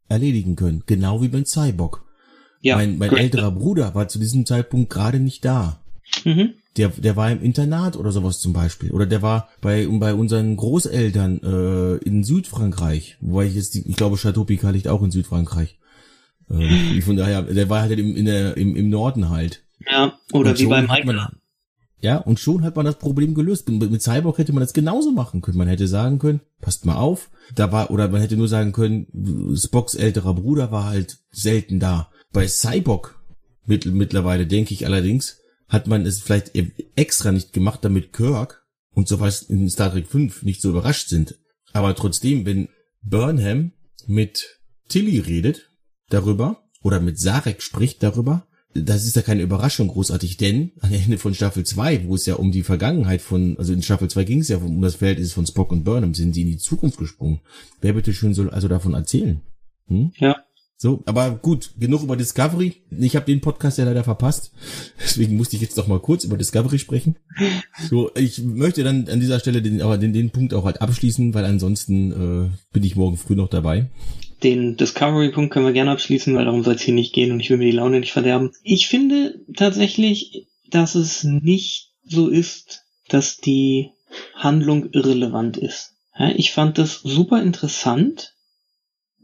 erledigen 0.07 0.55
können. 0.55 0.83
Genau 0.85 1.21
wie 1.21 1.27
beim 1.27 1.45
Cyborg. 1.45 2.03
Ja, 2.61 2.75
mein 2.75 2.97
mein 2.97 3.15
älterer 3.15 3.51
Bruder 3.51 3.95
war 3.95 4.07
zu 4.07 4.19
diesem 4.19 4.45
Zeitpunkt 4.45 4.89
gerade 4.89 5.19
nicht 5.19 5.45
da. 5.45 5.81
Mhm. 6.25 6.55
Der, 6.77 6.89
der 6.89 7.15
war 7.15 7.31
im 7.31 7.41
Internat 7.41 7.95
oder 7.95 8.11
sowas 8.11 8.39
zum 8.39 8.53
Beispiel. 8.53 8.91
Oder 8.91 9.05
der 9.05 9.21
war 9.21 9.49
bei, 9.61 9.87
bei 9.87 10.13
unseren 10.13 10.55
Großeltern 10.55 11.41
äh, 11.43 11.95
in 12.05 12.23
Südfrankreich. 12.23 13.17
Wobei 13.21 13.47
ich 13.47 13.55
jetzt, 13.55 13.75
die, 13.75 13.87
ich 13.87 13.95
glaube, 13.95 14.17
Chateau 14.17 14.43
Picard 14.43 14.73
liegt 14.73 14.87
auch 14.87 15.03
in 15.03 15.11
Südfrankreich. 15.11 15.77
Äh, 16.49 17.01
von 17.01 17.15
daher, 17.15 17.43
der 17.43 17.69
war 17.69 17.81
halt 17.81 17.99
im, 17.99 18.15
in 18.15 18.25
der, 18.25 18.57
im, 18.57 18.75
im 18.75 18.89
Norden 18.89 19.29
halt. 19.29 19.63
Ja, 19.89 20.19
oder 20.33 20.51
Und 20.51 20.59
wie 20.59 20.65
beim 20.65 20.87
Michael. 20.87 21.27
Ja, 22.01 22.17
und 22.17 22.39
schon 22.39 22.63
hat 22.63 22.75
man 22.75 22.85
das 22.85 22.97
Problem 22.97 23.33
gelöst. 23.33 23.67
Mit, 23.69 24.01
Cyborg 24.01 24.37
hätte 24.37 24.53
man 24.53 24.61
das 24.61 24.73
genauso 24.73 25.11
machen 25.11 25.41
können. 25.41 25.57
Man 25.57 25.67
hätte 25.67 25.87
sagen 25.87 26.17
können, 26.17 26.41
passt 26.61 26.85
mal 26.85 26.95
auf, 26.95 27.29
da 27.55 27.71
war, 27.71 27.91
oder 27.91 28.07
man 28.07 28.21
hätte 28.21 28.37
nur 28.37 28.47
sagen 28.47 28.71
können, 28.71 29.55
Spocks 29.55 29.95
älterer 29.95 30.33
Bruder 30.33 30.71
war 30.71 30.85
halt 30.85 31.17
selten 31.31 31.79
da. 31.79 32.09
Bei 32.31 32.47
Cyborg 32.47 33.19
mit, 33.65 33.85
mittlerweile 33.85 34.47
denke 34.47 34.73
ich 34.73 34.85
allerdings, 34.85 35.39
hat 35.67 35.87
man 35.87 36.05
es 36.05 36.21
vielleicht 36.21 36.55
e- 36.55 36.71
extra 36.95 37.31
nicht 37.31 37.53
gemacht, 37.53 37.79
damit 37.83 38.13
Kirk 38.13 38.63
und 38.91 39.07
sowas 39.07 39.43
in 39.43 39.69
Star 39.69 39.91
Trek 39.91 40.07
5 40.07 40.43
nicht 40.43 40.61
so 40.61 40.69
überrascht 40.69 41.09
sind. 41.09 41.35
Aber 41.73 41.95
trotzdem, 41.95 42.45
wenn 42.45 42.69
Burnham 43.01 43.73
mit 44.07 44.59
Tilly 44.87 45.19
redet 45.19 45.68
darüber 46.09 46.63
oder 46.81 46.99
mit 46.99 47.19
Sarek 47.19 47.61
spricht 47.61 48.03
darüber, 48.03 48.45
das 48.73 49.05
ist 49.05 49.15
ja 49.15 49.23
keine 49.23 49.41
Überraschung 49.41 49.87
großartig, 49.87 50.37
denn 50.37 50.71
am 50.81 50.93
Ende 50.93 51.17
von 51.17 51.33
Staffel 51.33 51.65
2, 51.65 52.07
wo 52.07 52.15
es 52.15 52.25
ja 52.25 52.35
um 52.35 52.51
die 52.51 52.63
Vergangenheit 52.63 53.21
von, 53.21 53.57
also 53.57 53.73
in 53.73 53.81
Staffel 53.81 54.09
2 54.09 54.23
ging 54.25 54.39
es 54.41 54.49
ja 54.49 54.57
um 54.57 54.81
das 54.81 54.95
Verhältnis 54.95 55.33
von 55.33 55.45
Spock 55.45 55.71
und 55.71 55.83
Burnham, 55.83 56.13
sind 56.13 56.33
sie 56.33 56.41
in 56.41 56.47
die 56.47 56.57
Zukunft 56.57 56.99
gesprungen. 56.99 57.39
Wer 57.81 57.93
bitte 57.93 58.13
schön 58.13 58.33
soll 58.33 58.49
also 58.49 58.67
davon 58.67 58.93
erzählen? 58.93 59.41
Hm? 59.87 60.11
Ja. 60.17 60.35
So, 60.81 61.03
aber 61.05 61.31
gut, 61.31 61.71
genug 61.77 62.03
über 62.03 62.15
Discovery. 62.15 62.75
Ich 62.97 63.15
habe 63.17 63.25
den 63.25 63.41
Podcast 63.41 63.79
ja 63.79 63.85
leider 63.85 64.05
verpasst. 64.05 64.53
Deswegen 65.03 65.35
musste 65.35 65.57
ich 65.57 65.61
jetzt 65.61 65.75
noch 65.75 65.87
mal 65.87 65.99
kurz 65.99 66.23
über 66.23 66.37
Discovery 66.37 66.79
sprechen. 66.79 67.17
So, 67.89 68.11
ich 68.15 68.41
möchte 68.41 68.83
dann 68.83 69.09
an 69.09 69.19
dieser 69.19 69.39
Stelle 69.41 69.61
den, 69.61 69.81
aber 69.81 69.97
den, 69.97 70.13
den 70.13 70.29
Punkt 70.29 70.53
auch 70.53 70.63
halt 70.63 70.81
abschließen, 70.81 71.33
weil 71.33 71.43
ansonsten 71.43 72.11
äh, 72.11 72.49
bin 72.71 72.83
ich 72.83 72.95
morgen 72.95 73.17
früh 73.17 73.35
noch 73.35 73.49
dabei. 73.49 73.89
Den 74.43 74.77
Discovery-Punkt 74.77 75.51
können 75.51 75.65
wir 75.65 75.73
gerne 75.73 75.91
abschließen, 75.91 76.33
weil 76.35 76.45
darum 76.45 76.63
soll 76.63 76.75
es 76.75 76.81
hier 76.81 76.93
nicht 76.93 77.13
gehen 77.13 77.31
und 77.31 77.39
ich 77.39 77.49
will 77.49 77.57
mir 77.57 77.65
die 77.65 77.77
Laune 77.77 77.99
nicht 77.99 78.13
verderben. 78.13 78.51
Ich 78.63 78.87
finde 78.87 79.39
tatsächlich, 79.55 80.47
dass 80.69 80.95
es 80.95 81.23
nicht 81.23 81.91
so 82.05 82.29
ist, 82.29 82.83
dass 83.07 83.37
die 83.37 83.91
Handlung 84.35 84.91
irrelevant 84.91 85.57
ist. 85.57 85.95
Ich 86.35 86.51
fand 86.51 86.77
das 86.77 87.01
super 87.01 87.41
interessant, 87.41 88.33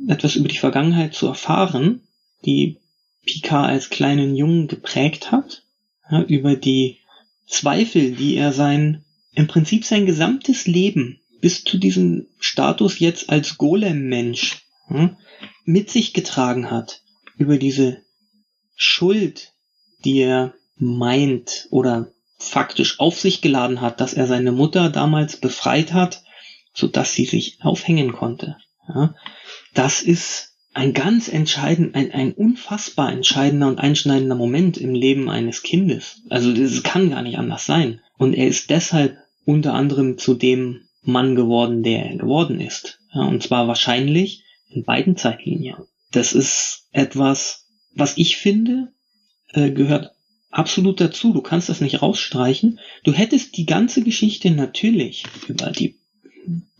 etwas 0.07 0.35
über 0.35 0.47
die 0.47 0.57
Vergangenheit 0.57 1.13
zu 1.13 1.27
erfahren, 1.27 2.01
die 2.45 2.77
Picard 3.25 3.69
als 3.69 3.89
kleinen 3.89 4.35
Jungen 4.35 4.67
geprägt 4.67 5.31
hat, 5.31 5.63
über 6.27 6.55
die 6.55 6.99
Zweifel, 7.47 8.11
die 8.11 8.35
er 8.35 8.53
sein, 8.53 9.03
im 9.33 9.47
Prinzip 9.47 9.85
sein 9.85 10.05
gesamtes 10.05 10.67
Leben 10.67 11.21
bis 11.41 11.63
zu 11.63 11.77
diesem 11.77 12.27
Status 12.39 12.99
jetzt 12.99 13.29
als 13.29 13.57
Golem-Mensch 13.57 14.64
hm, 14.87 15.17
mit 15.63 15.89
sich 15.89 16.13
getragen 16.13 16.71
hat, 16.71 17.01
über 17.37 17.57
diese 17.57 18.03
Schuld, 18.75 19.53
die 20.03 20.19
er 20.19 20.53
meint 20.77 21.67
oder 21.71 22.11
faktisch 22.37 22.99
auf 22.99 23.19
sich 23.19 23.41
geladen 23.41 23.81
hat, 23.81 24.01
dass 24.01 24.13
er 24.13 24.27
seine 24.27 24.51
Mutter 24.51 24.89
damals 24.89 25.37
befreit 25.37 25.93
hat, 25.93 26.23
so 26.73 26.87
dass 26.87 27.13
sie 27.13 27.25
sich 27.25 27.59
aufhängen 27.61 28.11
konnte. 28.11 28.57
Ja, 28.87 29.15
das 29.73 30.01
ist 30.01 30.55
ein 30.73 30.93
ganz 30.93 31.29
entscheidend, 31.29 31.95
ein, 31.95 32.11
ein 32.11 32.33
unfassbar 32.33 33.11
entscheidender 33.11 33.67
und 33.67 33.79
einschneidender 33.79 34.35
Moment 34.35 34.77
im 34.77 34.93
Leben 34.93 35.29
eines 35.29 35.63
Kindes. 35.63 36.21
Also 36.29 36.53
das 36.53 36.83
kann 36.83 37.09
gar 37.09 37.21
nicht 37.21 37.37
anders 37.37 37.65
sein. 37.65 38.01
Und 38.17 38.33
er 38.33 38.47
ist 38.47 38.69
deshalb 38.69 39.17
unter 39.45 39.73
anderem 39.73 40.17
zu 40.17 40.33
dem 40.33 40.81
Mann 41.01 41.35
geworden, 41.35 41.81
der 41.81 42.05
er 42.05 42.17
geworden 42.17 42.59
ist. 42.59 42.99
Ja, 43.13 43.21
und 43.21 43.41
zwar 43.41 43.67
wahrscheinlich 43.69 44.43
in 44.75 44.83
beiden 44.83 45.17
Zeitlinien. 45.17 45.77
Das 46.11 46.33
ist 46.33 46.87
etwas, 46.91 47.67
was 47.93 48.17
ich 48.17 48.37
finde, 48.37 48.93
äh, 49.53 49.71
gehört 49.71 50.11
absolut 50.49 51.01
dazu. 51.01 51.33
Du 51.33 51.41
kannst 51.41 51.69
das 51.69 51.81
nicht 51.81 52.01
rausstreichen. 52.01 52.79
Du 53.03 53.13
hättest 53.13 53.57
die 53.57 53.65
ganze 53.65 54.03
Geschichte 54.03 54.51
natürlich 54.51 55.23
über 55.47 55.71
die 55.71 55.99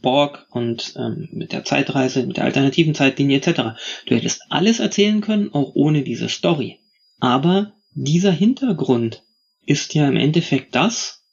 Borg 0.01 0.45
und 0.51 0.93
ähm, 0.97 1.29
mit 1.31 1.51
der 1.51 1.65
Zeitreise, 1.65 2.25
mit 2.27 2.37
der 2.37 2.45
alternativen 2.45 2.93
Zeitlinie 2.93 3.37
etc. 3.37 3.77
Du 4.05 4.15
hättest 4.15 4.43
alles 4.50 4.79
erzählen 4.79 5.22
können, 5.22 5.51
auch 5.53 5.74
ohne 5.74 6.03
diese 6.03 6.29
Story. 6.29 6.79
Aber 7.20 7.74
dieser 7.91 8.31
Hintergrund 8.31 9.24
ist 9.65 9.96
ja 9.96 10.07
im 10.07 10.15
Endeffekt 10.15 10.75
das, 10.75 11.24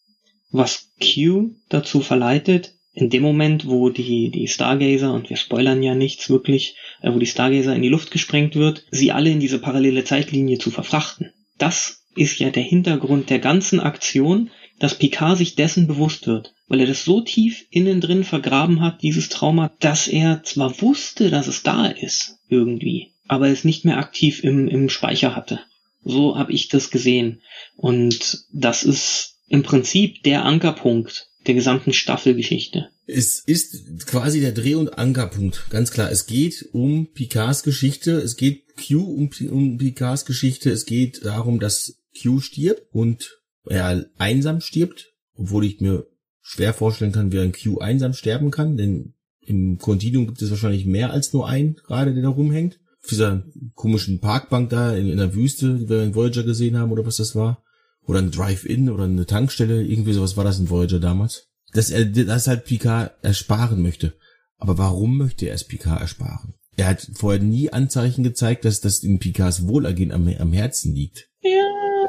was 0.51 0.91
Q 1.01 1.51
dazu 1.69 2.01
verleitet, 2.01 2.75
in 2.95 3.09
dem 3.09 3.23
Moment, 3.23 3.67
wo 3.67 3.89
die, 3.89 4.31
die 4.31 4.49
Stargazer, 4.49 5.13
und 5.13 5.31
wir 5.31 5.37
spoilern 5.37 5.83
ja 5.83 5.95
nichts 5.95 6.29
wirklich, 6.29 6.77
äh, 7.01 7.13
wo 7.13 7.19
die 7.19 7.27
Stargazer 7.27 7.75
in 7.75 7.83
die 7.83 7.89
Luft 7.89 8.11
gesprengt 8.11 8.55
wird, 8.55 8.85
sie 8.91 9.13
alle 9.13 9.31
in 9.31 9.41
diese 9.41 9.59
parallele 9.59 10.05
Zeitlinie 10.05 10.59
zu 10.59 10.71
verfrachten. 10.71 11.33
Das 11.59 12.05
ist 12.15 12.39
ja 12.39 12.51
der 12.51 12.63
Hintergrund 12.63 13.31
der 13.31 13.39
ganzen 13.39 13.81
Aktion, 13.81 14.51
dass 14.79 14.99
Picard 14.99 15.39
sich 15.39 15.55
dessen 15.55 15.87
bewusst 15.87 16.27
wird, 16.27 16.55
weil 16.69 16.81
er 16.81 16.87
das 16.87 17.05
so 17.05 17.21
tief 17.21 17.65
innen 17.71 18.01
drin 18.01 18.25
vergraben 18.25 18.81
hat, 18.81 19.03
dieses 19.03 19.29
Trauma, 19.29 19.73
dass 19.81 20.09
er 20.09 20.43
zwar 20.43 20.81
wusste, 20.83 21.31
dass 21.31 21.47
es 21.47 21.63
da 21.63 21.87
ist, 21.87 22.39
irgendwie, 22.49 23.13
aber 23.27 23.49
es 23.49 23.65
nicht 23.65 23.85
mehr 23.85 23.99
aktiv 23.99 24.45
im, 24.45 24.69
im 24.69 24.89
Speicher 24.89 25.35
hatte. 25.35 25.61
So 26.05 26.37
habe 26.37 26.53
ich 26.53 26.69
das 26.69 26.91
gesehen. 26.91 27.43
Und 27.77 28.45
das 28.53 28.83
ist 28.83 29.37
im 29.49 29.63
Prinzip 29.63 30.23
der 30.25 30.45
Ankerpunkt 30.45 31.29
der 31.47 31.55
gesamten 31.55 31.93
Staffelgeschichte. 31.93 32.89
Es 33.07 33.41
ist 33.41 34.07
quasi 34.07 34.41
der 34.41 34.53
Dreh- 34.53 34.75
und 34.75 34.99
Ankerpunkt, 34.99 35.67
ganz 35.71 35.91
klar. 35.91 36.11
Es 36.11 36.27
geht 36.27 36.69
um 36.73 37.13
Picards 37.13 37.63
Geschichte, 37.63 38.13
es 38.13 38.37
geht 38.37 38.77
Q 38.77 39.03
um, 39.03 39.31
um 39.51 39.79
Picards 39.79 40.25
Geschichte, 40.25 40.71
es 40.71 40.87
geht 40.87 41.25
darum, 41.25 41.61
dass 41.61 41.99
Q 42.21 42.41
stirbt 42.41 42.83
und 42.93 43.41
er 43.69 44.07
einsam 44.19 44.61
stirbt, 44.61 45.13
obwohl 45.35 45.65
ich 45.65 45.81
mir 45.81 46.07
schwer 46.41 46.75
vorstellen 46.75 47.13
kann, 47.13 47.33
wie 47.33 47.41
ein 47.41 47.53
Q 47.53 47.79
einsam 47.79 48.13
sterben 48.13 48.51
kann, 48.51 48.77
denn 48.77 49.15
im 49.41 49.79
Continuum 49.79 50.27
gibt 50.27 50.43
es 50.43 50.51
wahrscheinlich 50.51 50.87
mehr 50.87 51.13
als 51.13 51.33
nur 51.33 51.49
einen, 51.49 51.75
gerade 51.75 52.15
der 52.15 52.23
da 52.23 52.29
rumhängt. 52.29 52.79
Auf 53.03 53.09
dieser 53.09 53.45
komischen 53.75 54.21
Parkbank 54.21 54.71
da 54.71 54.95
in, 54.95 55.09
in 55.09 55.17
der 55.17 55.35
Wüste, 55.35 55.77
die 55.77 55.89
wir 55.89 56.05
in 56.05 56.15
Voyager 56.15 56.45
gesehen 56.45 56.79
haben 56.79 56.93
oder 56.93 57.05
was 57.05 57.17
das 57.17 57.35
war 57.35 57.63
oder 58.07 58.19
ein 58.19 58.31
Drive-In 58.31 58.91
oder 58.91 59.05
eine 59.05 59.27
Tankstelle, 59.27 59.83
irgendwie 59.83 60.13
sowas 60.13 60.37
war 60.37 60.45
das 60.45 60.59
in 60.59 60.71
Voyager 60.71 61.01
damals, 61.01 61.49
dass 61.73 61.91
er 61.91 62.05
das 62.05 62.47
halt 62.47 62.65
Picard 62.65 63.13
ersparen 63.23 63.83
möchte. 63.83 64.15
Aber 64.59 64.79
warum 64.79 65.19
möchte 65.19 65.47
er 65.47 65.55
es 65.55 65.65
Picard 65.65 66.01
ersparen? 66.01 66.55
Er 66.77 66.87
hat 66.87 67.07
vorher 67.15 67.43
nie 67.43 67.71
Anzeichen 67.73 68.25
gezeigt, 68.25 68.65
dass 68.65 68.81
das 68.81 69.01
in 69.01 69.19
Picards 69.19 69.67
Wohlergehen 69.67 70.13
am, 70.13 70.29
am 70.29 70.53
Herzen 70.53 70.95
liegt. 70.95 71.29
Ja. 71.43 71.51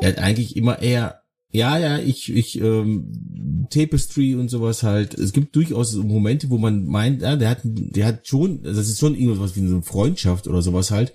Er 0.01 0.09
hat 0.09 0.19
eigentlich 0.19 0.55
immer 0.55 0.81
eher, 0.81 1.21
ja, 1.51 1.77
ja, 1.77 1.99
ich, 1.99 2.33
ich, 2.33 2.59
ähm, 2.61 3.67
Tapestry 3.69 4.35
und 4.35 4.49
sowas 4.49 4.83
halt. 4.83 5.13
Es 5.15 5.33
gibt 5.33 5.55
durchaus 5.55 5.95
Momente, 5.95 6.49
wo 6.49 6.57
man 6.57 6.85
meint, 6.85 7.21
ja, 7.21 7.35
der 7.35 7.49
hat, 7.49 7.61
der 7.63 8.05
hat 8.05 8.27
schon, 8.27 8.63
das 8.63 8.77
ist 8.77 8.99
schon 8.99 9.15
irgendwas 9.15 9.55
wie 9.55 9.61
eine 9.61 9.81
Freundschaft 9.81 10.47
oder 10.47 10.61
sowas 10.61 10.91
halt. 10.91 11.13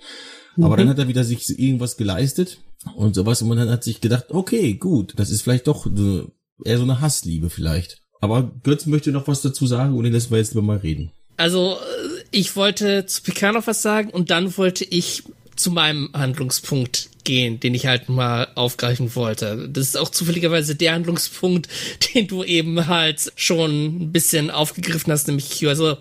Aber 0.57 0.75
mhm. 0.75 0.79
dann 0.79 0.89
hat 0.89 0.99
er 0.99 1.07
wieder 1.07 1.23
sich 1.23 1.57
irgendwas 1.57 1.97
geleistet 1.97 2.59
und 2.95 3.15
sowas. 3.15 3.41
Und 3.41 3.49
man 3.49 3.69
hat 3.69 3.83
sich 3.83 4.01
gedacht, 4.01 4.25
okay, 4.29 4.73
gut, 4.73 5.13
das 5.17 5.29
ist 5.29 5.41
vielleicht 5.41 5.67
doch 5.67 5.85
so, 5.93 6.31
eher 6.63 6.77
so 6.77 6.83
eine 6.83 7.01
Hassliebe 7.01 7.49
vielleicht. 7.49 8.01
Aber 8.21 8.51
Götz 8.63 8.85
möchte 8.85 9.11
noch 9.11 9.27
was 9.27 9.41
dazu 9.41 9.65
sagen 9.65 9.95
und 9.95 10.03
den 10.03 10.13
lassen 10.13 10.31
wir 10.31 10.39
jetzt 10.39 10.55
mal 10.55 10.77
reden. 10.77 11.11
Also, 11.37 11.77
äh, 11.77 12.23
ich 12.31 12.55
wollte 12.55 13.05
zu 13.05 13.21
Picard 13.21 13.53
noch 13.53 13.67
was 13.67 13.81
sagen 13.81 14.09
und 14.09 14.29
dann 14.29 14.57
wollte 14.57 14.83
ich 14.83 15.23
zu 15.55 15.71
meinem 15.71 16.09
Handlungspunkt 16.13 17.09
gehen, 17.23 17.59
den 17.59 17.75
ich 17.75 17.85
halt 17.85 18.09
mal 18.09 18.47
aufgreifen 18.55 19.13
wollte. 19.15 19.69
Das 19.69 19.87
ist 19.87 19.97
auch 19.97 20.09
zufälligerweise 20.09 20.75
der 20.75 20.93
Handlungspunkt, 20.93 21.67
den 22.13 22.27
du 22.27 22.43
eben 22.43 22.87
halt 22.87 23.31
schon 23.35 23.85
ein 23.85 24.11
bisschen 24.11 24.51
aufgegriffen 24.51 25.11
hast, 25.11 25.27
nämlich 25.27 25.59
Q. 25.59 25.69
Also, 25.69 25.97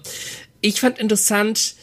ich 0.61 0.81
fand 0.81 0.99
interessant, 0.99 1.75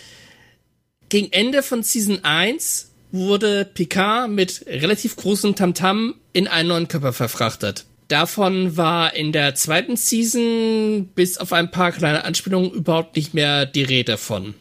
gegen 1.07 1.31
Ende 1.31 1.63
von 1.63 1.83
Season 1.83 2.23
1 2.23 2.91
wurde 3.15 3.65
Picard 3.65 4.29
mit 4.29 4.65
relativ 4.67 5.15
großem 5.15 5.55
Tamtam 5.55 6.15
in 6.33 6.47
einen 6.47 6.69
neuen 6.69 6.87
Körper 6.87 7.13
verfrachtet. 7.13 7.85
Davon 8.07 8.77
war 8.77 9.15
in 9.15 9.31
der 9.31 9.55
zweiten 9.55 9.97
Season 9.97 11.09
bis 11.15 11.39
auf 11.39 11.53
ein 11.53 11.71
paar 11.71 11.91
kleine 11.91 12.23
Anspielungen 12.23 12.71
überhaupt 12.71 13.15
nicht 13.15 13.33
mehr 13.33 13.65
die 13.65 13.83
Rede 13.83 14.17
von. 14.17 14.53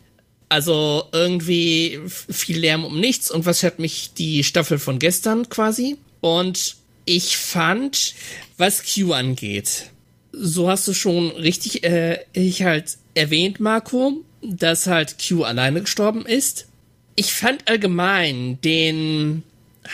Also 0.49 1.05
irgendwie 1.12 2.01
viel 2.07 2.59
Lärm 2.59 2.85
um 2.85 2.99
nichts 2.99 3.31
und 3.31 3.45
was 3.45 3.62
hat 3.62 3.79
mich 3.79 4.14
die 4.14 4.45
Staffel 4.45 4.79
von 4.79 4.99
gestern 4.99 5.49
quasi. 5.49 5.99
Und 6.21 6.77
ich 7.05 7.37
fand, 7.37 8.14
was 8.57 8.83
Q 8.83 9.12
angeht, 9.12 9.90
so 10.33 10.71
hast 10.71 10.88
du 10.88 10.95
schon 10.95 11.31
richtig 11.33 11.85
äh, 11.85 12.21
ich 12.33 12.62
halt 12.62 12.97
erwähnt, 13.14 13.61
Marco, 13.61 14.25
dass 14.43 14.87
halt 14.87 15.17
Q 15.19 15.43
alleine 15.43 15.83
gestorben 15.83 16.25
ist 16.25 16.67
ich 17.16 17.33
fand 17.33 17.68
allgemein 17.68 18.61
den 18.61 19.42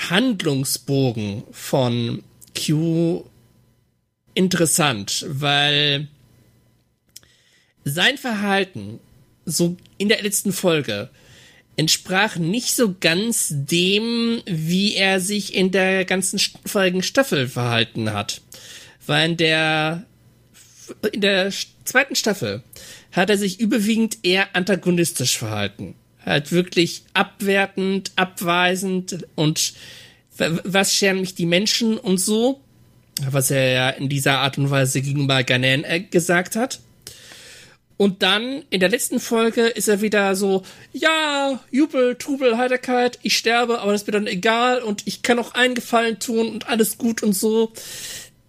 Handlungsbogen 0.09 1.43
von 1.51 2.23
Q 2.57 3.25
interessant, 4.35 5.25
weil 5.29 6.09
sein 7.85 8.19
Verhalten 8.19 9.01
so 9.45 9.77
in 9.99 10.09
der 10.09 10.23
letzten 10.23 10.53
Folge 10.53 11.11
entsprach 11.77 12.37
nicht 12.37 12.75
so 12.75 12.95
ganz 12.99 13.49
dem, 13.51 14.43
wie 14.47 14.95
er 14.95 15.21
sich 15.21 15.55
in 15.55 15.71
der 15.71 16.05
ganzen 16.05 16.39
vorigen 16.65 17.03
Staffel 17.03 17.49
verhalten 17.49 18.13
hat. 18.13 18.43
Weil 19.07 19.31
in 19.31 19.37
der, 19.39 20.05
in 21.13 21.21
der 21.23 21.53
zweiten 21.85 22.17
Staffel 22.17 22.63
hat 23.13 23.31
er 23.31 23.39
sich 23.39 23.61
überwiegend 23.61 24.19
eher 24.23 24.55
antagonistisch 24.55 25.39
verhalten 25.39 25.95
halt 26.31 26.53
wirklich 26.53 27.03
abwertend, 27.15 28.13
abweisend 28.17 29.27
und 29.35 29.75
was 30.65 30.95
scheren 30.95 31.21
mich 31.21 31.35
die 31.35 31.47
Menschen 31.47 31.99
und 31.99 32.19
so, 32.19 32.61
was 33.31 33.51
er 33.51 33.73
ja 33.73 33.91
in 33.91 34.09
dieser 34.09 34.39
Art 34.39 34.57
und 34.59 34.71
Weise 34.71 35.03
gegenüber 35.03 35.43
Ganen 35.45 35.85
äh, 35.85 36.01
gesagt 36.01 36.57
hat. 36.57 36.81
Und 37.97 38.23
dann 38.23 38.63
in 38.71 38.81
der 38.81 38.89
letzten 38.89 39.21
Folge 39.21 39.67
ist 39.67 39.87
er 39.87 40.01
wieder 40.01 40.35
so, 40.35 40.63
ja, 40.95 41.61
Jubel, 41.71 42.17
Trubel, 42.17 42.57
Heiterkeit, 42.57 43.19
ich 43.23 43.37
sterbe, 43.37 43.81
aber 43.81 43.93
das 43.93 44.03
ist 44.03 44.07
mir 44.07 44.13
dann 44.13 44.27
egal 44.27 44.81
und 44.81 45.07
ich 45.07 45.21
kann 45.21 45.39
auch 45.39 45.53
einen 45.53 45.75
Gefallen 45.75 46.19
tun 46.19 46.49
und 46.49 46.69
alles 46.71 46.97
gut 46.97 47.23
und 47.23 47.35
so. 47.35 47.73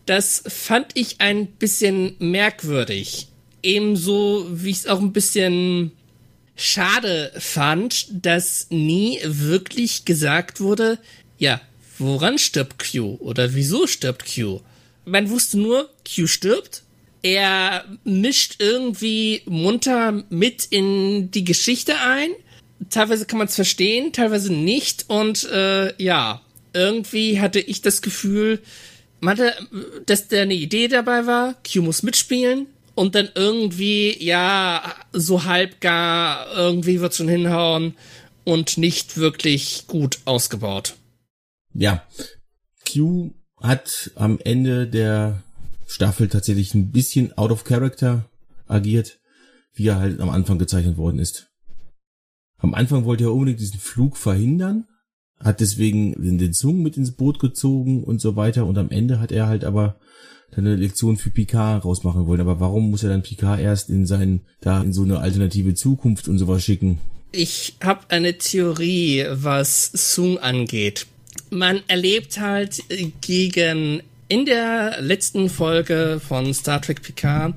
Das 0.05 0.43
fand 0.47 0.91
ich 0.93 1.19
ein 1.19 1.47
bisschen 1.47 2.15
merkwürdig. 2.19 3.27
Ebenso, 3.61 4.45
wie 4.49 4.69
ich 4.69 4.77
es 4.77 4.87
auch 4.87 5.01
ein 5.01 5.11
bisschen 5.11 5.91
schade 6.61 7.31
fand, 7.37 8.07
dass 8.25 8.67
nie 8.69 9.19
wirklich 9.23 10.05
gesagt 10.05 10.61
wurde, 10.61 10.99
ja, 11.37 11.61
woran 11.97 12.37
stirbt 12.37 12.91
Q 12.91 13.17
oder 13.19 13.53
wieso 13.53 13.87
stirbt 13.87 14.25
Q? 14.33 14.61
Man 15.05 15.29
wusste 15.29 15.59
nur, 15.59 15.89
Q 16.05 16.27
stirbt 16.27 16.83
er 17.23 17.85
mischt 18.03 18.55
irgendwie 18.59 19.41
munter 19.45 20.23
mit 20.29 20.65
in 20.65 21.31
die 21.31 21.43
Geschichte 21.43 21.99
ein. 21.99 22.29
Teilweise 22.89 23.25
kann 23.25 23.37
man 23.37 23.47
es 23.47 23.55
verstehen, 23.55 24.11
teilweise 24.11 24.51
nicht. 24.51 25.05
Und 25.07 25.43
äh, 25.51 25.93
ja, 26.01 26.41
irgendwie 26.73 27.39
hatte 27.39 27.59
ich 27.59 27.81
das 27.81 28.01
Gefühl, 28.01 28.59
man 29.19 29.37
hatte, 29.37 29.53
dass 30.07 30.29
da 30.29 30.41
eine 30.41 30.55
Idee 30.55 30.87
dabei 30.87 31.27
war, 31.27 31.55
Q 31.63 31.83
muss 31.83 32.01
mitspielen. 32.01 32.65
Und 32.95 33.15
dann 33.15 33.29
irgendwie, 33.35 34.21
ja, 34.23 34.95
so 35.13 35.45
halb 35.45 35.79
gar, 35.79 36.51
irgendwie 36.53 36.99
wird 36.99 37.15
schon 37.15 37.29
hinhauen 37.29 37.95
und 38.43 38.77
nicht 38.77 39.17
wirklich 39.17 39.85
gut 39.87 40.19
ausgebaut. 40.25 40.95
Ja, 41.73 42.03
Q 42.85 43.33
hat 43.61 44.11
am 44.15 44.39
Ende 44.43 44.87
der 44.87 45.43
Staffel 45.87 46.27
tatsächlich 46.27 46.73
ein 46.73 46.91
bisschen 46.91 47.37
out 47.37 47.51
of 47.51 47.63
character 47.63 48.29
agiert, 48.67 49.19
wie 49.73 49.87
er 49.87 49.99
halt 49.99 50.19
am 50.19 50.29
Anfang 50.29 50.57
gezeichnet 50.57 50.97
worden 50.97 51.19
ist. 51.19 51.49
Am 52.57 52.73
Anfang 52.73 53.05
wollte 53.05 53.25
er 53.25 53.33
unbedingt 53.33 53.59
diesen 53.59 53.79
Flug 53.79 54.17
verhindern, 54.17 54.87
hat 55.39 55.59
deswegen 55.59 56.13
den 56.37 56.53
Zungen 56.53 56.83
mit 56.83 56.97
ins 56.97 57.15
Boot 57.15 57.39
gezogen 57.39 58.03
und 58.03 58.21
so 58.21 58.35
weiter 58.35 58.65
und 58.65 58.77
am 58.77 58.89
Ende 58.89 59.19
hat 59.19 59.31
er 59.31 59.47
halt 59.47 59.63
aber 59.63 59.99
eine 60.55 60.75
Lektion 60.75 61.17
für 61.17 61.29
Picard 61.29 61.85
rausmachen 61.85 62.27
wollen. 62.27 62.41
Aber 62.41 62.59
warum 62.59 62.91
muss 62.91 63.03
er 63.03 63.09
dann 63.09 63.23
Picard 63.23 63.59
erst 63.59 63.89
in 63.89 64.05
seinen, 64.05 64.41
da 64.59 64.81
in 64.81 64.93
so 64.93 65.03
eine 65.03 65.19
alternative 65.19 65.73
Zukunft 65.73 66.27
und 66.27 66.37
sowas 66.37 66.63
schicken? 66.63 66.99
Ich 67.31 67.75
habe 67.81 68.01
eine 68.09 68.37
Theorie, 68.37 69.25
was 69.29 69.91
Sung 69.93 70.37
angeht. 70.39 71.07
Man 71.49 71.81
erlebt 71.87 72.39
halt 72.39 72.83
gegen 73.21 74.01
in 74.27 74.45
der 74.45 75.01
letzten 75.01 75.49
Folge 75.49 76.21
von 76.25 76.53
Star 76.53 76.81
Trek 76.81 77.01
Picard, 77.01 77.53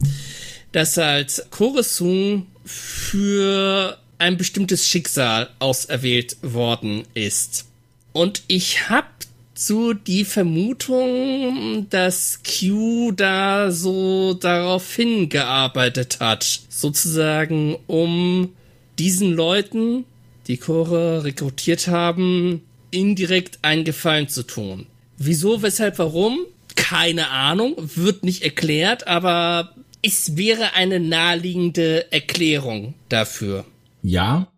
dass 0.72 0.96
halt 0.96 1.46
Koresung 1.50 2.46
für 2.64 3.98
ein 4.18 4.36
bestimmtes 4.36 4.86
Schicksal 4.86 5.50
auserwählt 5.58 6.36
worden 6.42 7.02
ist. 7.14 7.66
Und 8.12 8.42
ich 8.46 8.88
habe 8.88 9.06
so 9.54 9.92
die 9.92 10.24
Vermutung, 10.24 11.86
dass 11.90 12.40
Q 12.42 13.12
da 13.12 13.70
so 13.70 14.34
darauf 14.34 14.94
hingearbeitet 14.94 16.18
hat, 16.20 16.60
sozusagen 16.68 17.76
um 17.86 18.52
diesen 18.98 19.32
Leuten, 19.32 20.04
die 20.48 20.56
Chore 20.56 21.24
rekrutiert 21.24 21.88
haben, 21.88 22.62
indirekt 22.90 23.58
einen 23.62 23.84
Gefallen 23.84 24.28
zu 24.28 24.42
tun. 24.42 24.86
Wieso, 25.16 25.62
weshalb, 25.62 25.98
warum? 25.98 26.46
keine 26.74 27.30
Ahnung, 27.30 27.76
wird 27.78 28.24
nicht 28.24 28.42
erklärt, 28.42 29.06
aber 29.06 29.74
es 30.02 30.36
wäre 30.36 30.74
eine 30.74 31.00
naheliegende 31.00 32.12
Erklärung 32.12 32.94
dafür. 33.08 33.64
Ja, 34.02 34.52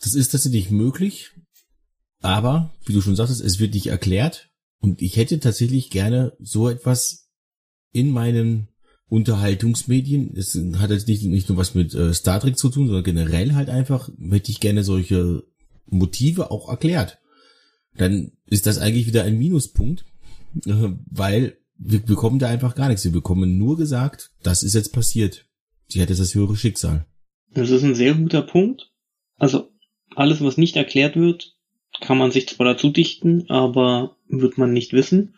das 0.00 0.14
ist 0.14 0.28
tatsächlich 0.30 0.70
möglich, 0.70 1.30
aber 2.26 2.74
wie 2.84 2.92
du 2.92 3.00
schon 3.00 3.16
sagtest, 3.16 3.40
es 3.40 3.60
wird 3.60 3.74
nicht 3.74 3.86
erklärt 3.86 4.50
und 4.80 5.00
ich 5.00 5.16
hätte 5.16 5.38
tatsächlich 5.38 5.90
gerne 5.90 6.32
so 6.40 6.68
etwas 6.68 7.30
in 7.92 8.10
meinen 8.10 8.68
Unterhaltungsmedien. 9.08 10.36
Es 10.36 10.58
hat 10.76 10.90
jetzt 10.90 11.06
nicht, 11.06 11.24
nicht 11.24 11.48
nur 11.48 11.56
was 11.56 11.74
mit 11.74 11.94
äh, 11.94 12.12
Star 12.12 12.40
Trek 12.40 12.58
zu 12.58 12.68
tun, 12.68 12.86
sondern 12.86 13.04
generell 13.04 13.54
halt 13.54 13.70
einfach 13.70 14.10
hätte 14.30 14.50
ich 14.50 14.58
gerne 14.58 14.82
solche 14.82 15.44
Motive 15.86 16.50
auch 16.50 16.68
erklärt. 16.68 17.18
Dann 17.96 18.32
ist 18.46 18.66
das 18.66 18.78
eigentlich 18.78 19.06
wieder 19.06 19.22
ein 19.22 19.38
Minuspunkt, 19.38 20.04
weil 20.64 21.58
wir 21.78 22.00
bekommen 22.00 22.40
da 22.40 22.48
einfach 22.48 22.74
gar 22.74 22.88
nichts. 22.88 23.04
Wir 23.04 23.12
bekommen 23.12 23.56
nur 23.56 23.76
gesagt, 23.76 24.32
das 24.42 24.64
ist 24.64 24.74
jetzt 24.74 24.92
passiert. 24.92 25.46
Sie 25.86 26.02
hat 26.02 26.08
jetzt 26.10 26.18
das 26.20 26.34
höhere 26.34 26.56
Schicksal. 26.56 27.06
Das 27.54 27.70
ist 27.70 27.84
ein 27.84 27.94
sehr 27.94 28.14
guter 28.14 28.42
Punkt. 28.42 28.90
Also 29.36 29.70
alles, 30.14 30.40
was 30.40 30.56
nicht 30.56 30.74
erklärt 30.74 31.14
wird, 31.14 31.55
kann 32.00 32.18
man 32.18 32.30
sich 32.30 32.48
zwar 32.48 32.66
dazu 32.66 32.90
dichten, 32.90 33.48
aber 33.48 34.16
wird 34.28 34.58
man 34.58 34.72
nicht 34.72 34.92
wissen. 34.92 35.36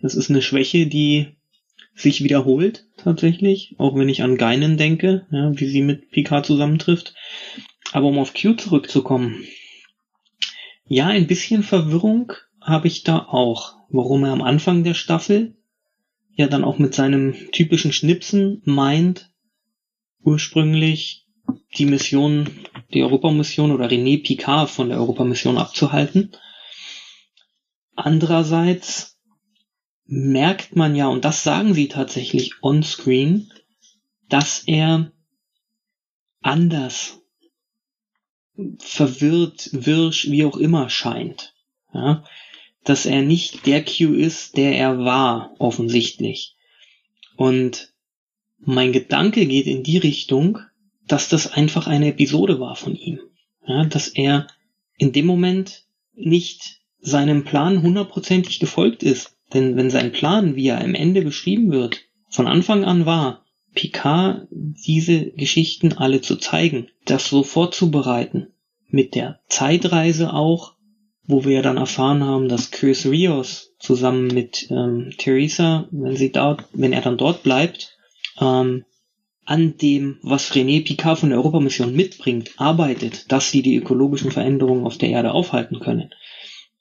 Das 0.00 0.14
ist 0.14 0.30
eine 0.30 0.42
Schwäche, 0.42 0.86
die 0.86 1.28
sich 1.94 2.24
wiederholt 2.24 2.86
tatsächlich, 2.96 3.74
auch 3.78 3.94
wenn 3.96 4.08
ich 4.08 4.22
an 4.22 4.36
Geinen 4.36 4.76
denke, 4.76 5.26
ja, 5.30 5.58
wie 5.58 5.66
sie 5.66 5.82
mit 5.82 6.10
Picard 6.10 6.44
zusammentrifft. 6.44 7.14
Aber 7.92 8.08
um 8.08 8.18
auf 8.18 8.34
Q 8.34 8.54
zurückzukommen. 8.54 9.44
Ja, 10.86 11.06
ein 11.06 11.26
bisschen 11.26 11.62
Verwirrung 11.62 12.32
habe 12.60 12.88
ich 12.88 13.04
da 13.04 13.18
auch 13.18 13.74
warum 13.94 14.24
er 14.24 14.32
am 14.32 14.42
Anfang 14.42 14.82
der 14.84 14.94
Staffel 14.94 15.56
ja 16.34 16.48
dann 16.48 16.64
auch 16.64 16.78
mit 16.78 16.94
seinem 16.94 17.34
typischen 17.52 17.92
Schnipsen 17.92 18.60
meint, 18.64 19.30
ursprünglich 20.22 21.23
die 21.76 21.86
Mission, 21.86 22.48
die 22.92 23.02
Europamission 23.02 23.72
oder 23.72 23.88
René 23.88 24.22
Picard 24.22 24.70
von 24.70 24.88
der 24.88 24.98
Europamission 24.98 25.58
abzuhalten. 25.58 26.32
Andererseits 27.96 29.18
merkt 30.06 30.76
man 30.76 30.94
ja, 30.94 31.08
und 31.08 31.24
das 31.24 31.42
sagen 31.42 31.74
sie 31.74 31.88
tatsächlich 31.88 32.62
on-screen, 32.62 33.52
dass 34.28 34.62
er 34.66 35.12
anders, 36.40 37.20
verwirrt, 38.78 39.70
wirsch, 39.72 40.30
wie 40.30 40.44
auch 40.44 40.56
immer 40.56 40.88
scheint. 40.88 41.54
Ja? 41.92 42.24
dass 42.84 43.06
er 43.06 43.22
nicht 43.22 43.66
der 43.66 43.82
Q 43.84 44.12
ist, 44.12 44.56
der 44.56 44.76
er 44.76 44.98
war, 44.98 45.54
offensichtlich. 45.58 46.54
Und 47.36 47.92
mein 48.58 48.92
Gedanke 48.92 49.46
geht 49.46 49.66
in 49.66 49.82
die 49.82 49.98
Richtung, 49.98 50.58
dass 51.06 51.28
das 51.28 51.52
einfach 51.52 51.86
eine 51.86 52.08
Episode 52.08 52.60
war 52.60 52.76
von 52.76 52.94
ihm. 52.94 53.20
Ja, 53.66 53.84
dass 53.84 54.08
er 54.08 54.46
in 54.96 55.12
dem 55.12 55.26
Moment 55.26 55.84
nicht 56.14 56.80
seinem 57.00 57.44
Plan 57.44 57.82
hundertprozentig 57.82 58.60
gefolgt 58.60 59.02
ist. 59.02 59.36
Denn 59.52 59.76
wenn 59.76 59.90
sein 59.90 60.12
Plan, 60.12 60.56
wie 60.56 60.68
er 60.68 60.80
am 60.80 60.94
Ende 60.94 61.22
beschrieben 61.22 61.70
wird, 61.70 62.00
von 62.28 62.46
Anfang 62.46 62.84
an 62.84 63.06
war, 63.06 63.44
Picard 63.74 64.46
diese 64.50 65.30
Geschichten 65.32 65.92
alle 65.94 66.20
zu 66.20 66.36
zeigen, 66.36 66.88
das 67.04 67.28
so 67.28 67.42
vorzubereiten, 67.42 68.48
mit 68.88 69.14
der 69.14 69.40
Zeitreise 69.48 70.32
auch, 70.32 70.74
wo 71.26 71.44
wir 71.44 71.62
dann 71.62 71.76
erfahren 71.76 72.22
haben, 72.22 72.48
dass 72.48 72.70
Chris 72.70 73.06
Rios 73.06 73.72
zusammen 73.78 74.28
mit 74.28 74.68
ähm, 74.70 75.12
Theresa, 75.18 75.88
wenn 75.90 76.16
sie 76.16 76.30
dort, 76.30 76.64
wenn 76.72 76.92
er 76.92 77.00
dann 77.00 77.18
dort 77.18 77.42
bleibt, 77.42 77.96
ähm, 78.40 78.84
an 79.46 79.76
dem, 79.76 80.18
was 80.22 80.52
René 80.52 80.84
Picard 80.84 81.18
von 81.18 81.30
der 81.30 81.38
Europamission 81.38 81.94
mitbringt, 81.94 82.52
arbeitet, 82.56 83.30
dass 83.30 83.50
sie 83.50 83.62
die 83.62 83.76
ökologischen 83.76 84.30
Veränderungen 84.30 84.86
auf 84.86 84.98
der 84.98 85.10
Erde 85.10 85.32
aufhalten 85.32 85.80
können. 85.80 86.10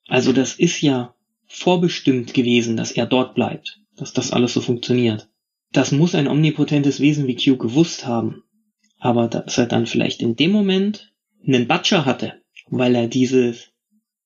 Also 0.08 0.34
das 0.34 0.56
ist 0.56 0.82
ja 0.82 1.14
vorbestimmt 1.48 2.34
gewesen, 2.34 2.78
dass 2.78 2.92
er 2.92 3.06
dort 3.06 3.36
bleibt, 3.36 3.80
dass 3.96 4.14
das 4.14 4.32
alles 4.32 4.54
so 4.54 4.62
funktioniert. 4.62 5.30
Das 5.72 5.92
muss 5.92 6.16
ein 6.16 6.28
omnipotentes 6.28 7.00
Wesen 7.00 7.28
wie 7.28 7.36
Q 7.36 7.58
gewusst 7.58 8.06
haben. 8.06 8.44
Aber 9.00 9.28
dass 9.28 9.58
er 9.58 9.66
dann 9.66 9.86
vielleicht 9.86 10.22
in 10.22 10.36
dem 10.36 10.52
Moment 10.52 11.12
einen 11.46 11.68
Butcher 11.68 12.06
hatte, 12.06 12.42
weil 12.68 12.96
er 12.96 13.08
dieses 13.08 13.74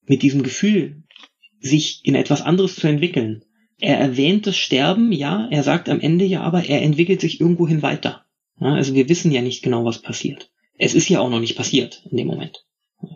mit 0.05 0.21
diesem 0.21 0.43
Gefühl, 0.43 1.03
sich 1.59 2.01
in 2.03 2.15
etwas 2.15 2.41
anderes 2.41 2.75
zu 2.75 2.87
entwickeln. 2.87 3.43
Er 3.79 3.99
erwähnt 3.99 4.47
das 4.47 4.57
Sterben, 4.57 5.11
ja, 5.11 5.47
er 5.51 5.63
sagt 5.63 5.89
am 5.89 5.99
Ende 5.99 6.25
ja, 6.25 6.41
aber 6.41 6.65
er 6.65 6.81
entwickelt 6.81 7.21
sich 7.21 7.41
irgendwohin 7.41 7.81
weiter. 7.81 8.25
Ja, 8.59 8.73
also 8.73 8.93
wir 8.93 9.09
wissen 9.09 9.31
ja 9.31 9.41
nicht 9.41 9.63
genau, 9.63 9.85
was 9.85 10.01
passiert. 10.01 10.51
Es 10.77 10.93
ist 10.93 11.09
ja 11.09 11.19
auch 11.19 11.29
noch 11.29 11.39
nicht 11.39 11.55
passiert 11.55 12.03
in 12.09 12.17
dem 12.17 12.27
Moment. 12.27 12.65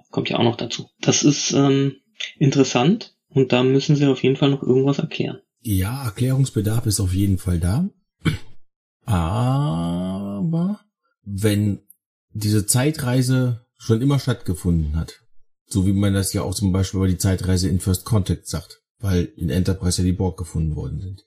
Kommt 0.09 0.29
ja 0.29 0.37
auch 0.37 0.43
noch 0.43 0.57
dazu. 0.57 0.89
Das 0.99 1.23
ist 1.23 1.51
ähm, 1.53 1.95
interessant 2.37 3.15
und 3.29 3.51
da 3.51 3.63
müssen 3.63 3.95
sie 3.95 4.05
auf 4.05 4.23
jeden 4.23 4.35
Fall 4.35 4.51
noch 4.51 4.63
irgendwas 4.63 4.99
erklären. 4.99 5.39
Ja, 5.61 6.03
Erklärungsbedarf 6.05 6.85
ist 6.85 6.99
auf 6.99 7.13
jeden 7.13 7.37
Fall 7.37 7.59
da. 7.59 7.89
Aber 9.05 10.79
wenn 11.23 11.81
diese 12.33 12.65
Zeitreise 12.65 13.65
schon 13.77 14.01
immer 14.01 14.19
stattgefunden 14.19 14.95
hat, 14.95 15.21
so 15.67 15.85
wie 15.85 15.93
man 15.93 16.13
das 16.13 16.33
ja 16.33 16.43
auch 16.43 16.53
zum 16.53 16.71
Beispiel 16.71 16.99
bei 16.99 17.07
die 17.07 17.17
Zeitreise 17.17 17.69
in 17.69 17.79
First 17.79 18.05
Contact 18.05 18.47
sagt, 18.47 18.81
weil 18.99 19.25
in 19.37 19.49
Enterprise 19.49 20.01
ja 20.01 20.05
die 20.05 20.13
Borg 20.13 20.37
gefunden 20.37 20.75
worden 20.75 20.99
sind. 20.99 21.25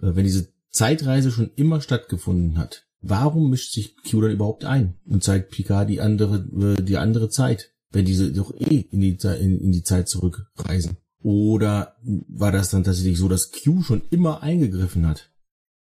Äh, 0.00 0.14
wenn 0.14 0.24
diese 0.24 0.52
Zeitreise 0.70 1.30
schon 1.30 1.50
immer 1.56 1.80
stattgefunden 1.80 2.58
hat, 2.58 2.85
warum 3.08 3.50
mischt 3.50 3.72
sich 3.72 3.96
Q 3.96 4.20
dann 4.20 4.32
überhaupt 4.32 4.64
ein 4.64 4.94
und 5.06 5.22
zeigt 5.22 5.50
Picard 5.50 5.88
die 5.88 6.00
andere, 6.00 6.76
äh, 6.78 6.82
die 6.82 6.96
andere 6.96 7.28
Zeit, 7.28 7.72
wenn 7.90 8.04
diese 8.04 8.32
doch 8.32 8.52
eh 8.54 8.86
in 8.90 9.00
die, 9.00 9.18
in, 9.40 9.60
in 9.60 9.72
die 9.72 9.82
Zeit 9.82 10.08
zurückreisen? 10.08 10.98
Oder 11.22 11.96
war 12.02 12.52
das 12.52 12.70
dann 12.70 12.84
tatsächlich 12.84 13.18
so, 13.18 13.28
dass 13.28 13.50
Q 13.50 13.82
schon 13.82 14.02
immer 14.10 14.42
eingegriffen 14.42 15.06
hat? 15.06 15.30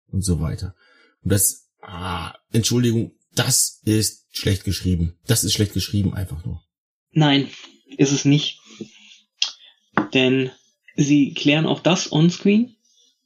Und 0.07 0.23
so 0.23 0.41
weiter. 0.41 0.75
Und 1.23 1.33
das, 1.33 1.71
ah, 1.81 2.35
Entschuldigung, 2.53 3.13
das 3.35 3.81
ist 3.85 4.27
schlecht 4.31 4.65
geschrieben. 4.65 5.15
Das 5.27 5.45
ist 5.45 5.53
schlecht 5.53 5.73
geschrieben 5.73 6.15
einfach 6.15 6.45
nur. 6.45 6.63
Nein, 7.13 7.49
ist 7.97 8.13
es 8.13 8.25
nicht. 8.25 8.61
Denn 10.13 10.51
sie 10.97 11.33
klären 11.35 11.67
auch 11.67 11.81
das 11.81 12.11
onscreen, 12.11 12.77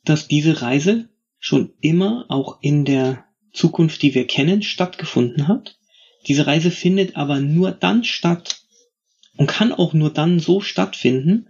dass 0.05 0.29
diese 0.29 0.61
Reise 0.61 1.09
schon 1.39 1.73
immer 1.81 2.27
auch 2.29 2.59
in 2.61 2.85
der 2.85 3.25
Zukunft, 3.55 4.03
die 4.03 4.15
wir 4.15 4.27
kennen, 4.27 4.63
stattgefunden 4.63 5.49
hat. 5.49 5.79
Diese 6.27 6.47
Reise 6.47 6.71
findet 6.71 7.17
aber 7.17 7.41
nur 7.41 7.71
dann 7.71 8.05
statt 8.05 8.61
und 9.37 9.47
kann 9.47 9.73
auch 9.73 9.95
nur 9.95 10.11
dann 10.11 10.41
so 10.41 10.61
stattfinden, 10.61 11.49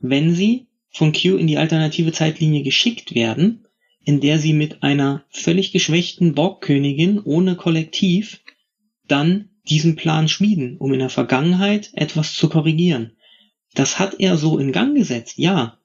wenn 0.00 0.34
sie 0.34 0.66
von 0.90 1.12
Q 1.12 1.36
in 1.36 1.46
die 1.46 1.58
alternative 1.58 2.12
Zeitlinie 2.12 2.62
geschickt 2.62 3.14
werden, 3.14 3.66
in 4.04 4.20
der 4.20 4.38
sie 4.38 4.52
mit 4.52 4.82
einer 4.82 5.24
völlig 5.30 5.72
geschwächten 5.72 6.34
Borgkönigin 6.34 7.20
ohne 7.20 7.56
Kollektiv 7.56 8.40
dann 9.06 9.50
diesen 9.68 9.96
Plan 9.96 10.28
schmieden, 10.28 10.76
um 10.78 10.92
in 10.92 10.98
der 10.98 11.10
Vergangenheit 11.10 11.90
etwas 11.92 12.34
zu 12.34 12.48
korrigieren. 12.48 13.16
Das 13.74 13.98
hat 13.98 14.18
er 14.18 14.36
so 14.36 14.58
in 14.58 14.72
Gang 14.72 14.96
gesetzt, 14.96 15.36
ja. 15.36 15.78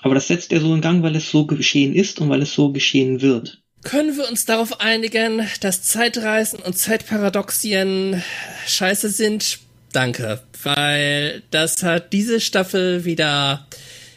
Aber 0.00 0.14
das 0.14 0.28
setzt 0.28 0.52
er 0.52 0.60
so 0.60 0.72
in 0.74 0.80
Gang, 0.80 1.02
weil 1.02 1.16
es 1.16 1.30
so 1.30 1.46
geschehen 1.46 1.94
ist 1.94 2.20
und 2.20 2.28
weil 2.28 2.42
es 2.42 2.54
so 2.54 2.72
geschehen 2.72 3.20
wird. 3.20 3.62
Können 3.84 4.16
wir 4.16 4.28
uns 4.28 4.44
darauf 4.44 4.80
einigen, 4.80 5.46
dass 5.60 5.82
Zeitreisen 5.82 6.58
und 6.58 6.76
Zeitparadoxien 6.76 8.22
scheiße 8.66 9.08
sind? 9.08 9.60
Danke, 9.92 10.42
weil 10.62 11.42
das 11.50 11.82
hat 11.82 12.12
diese 12.12 12.40
Staffel 12.40 13.04
wieder 13.04 13.66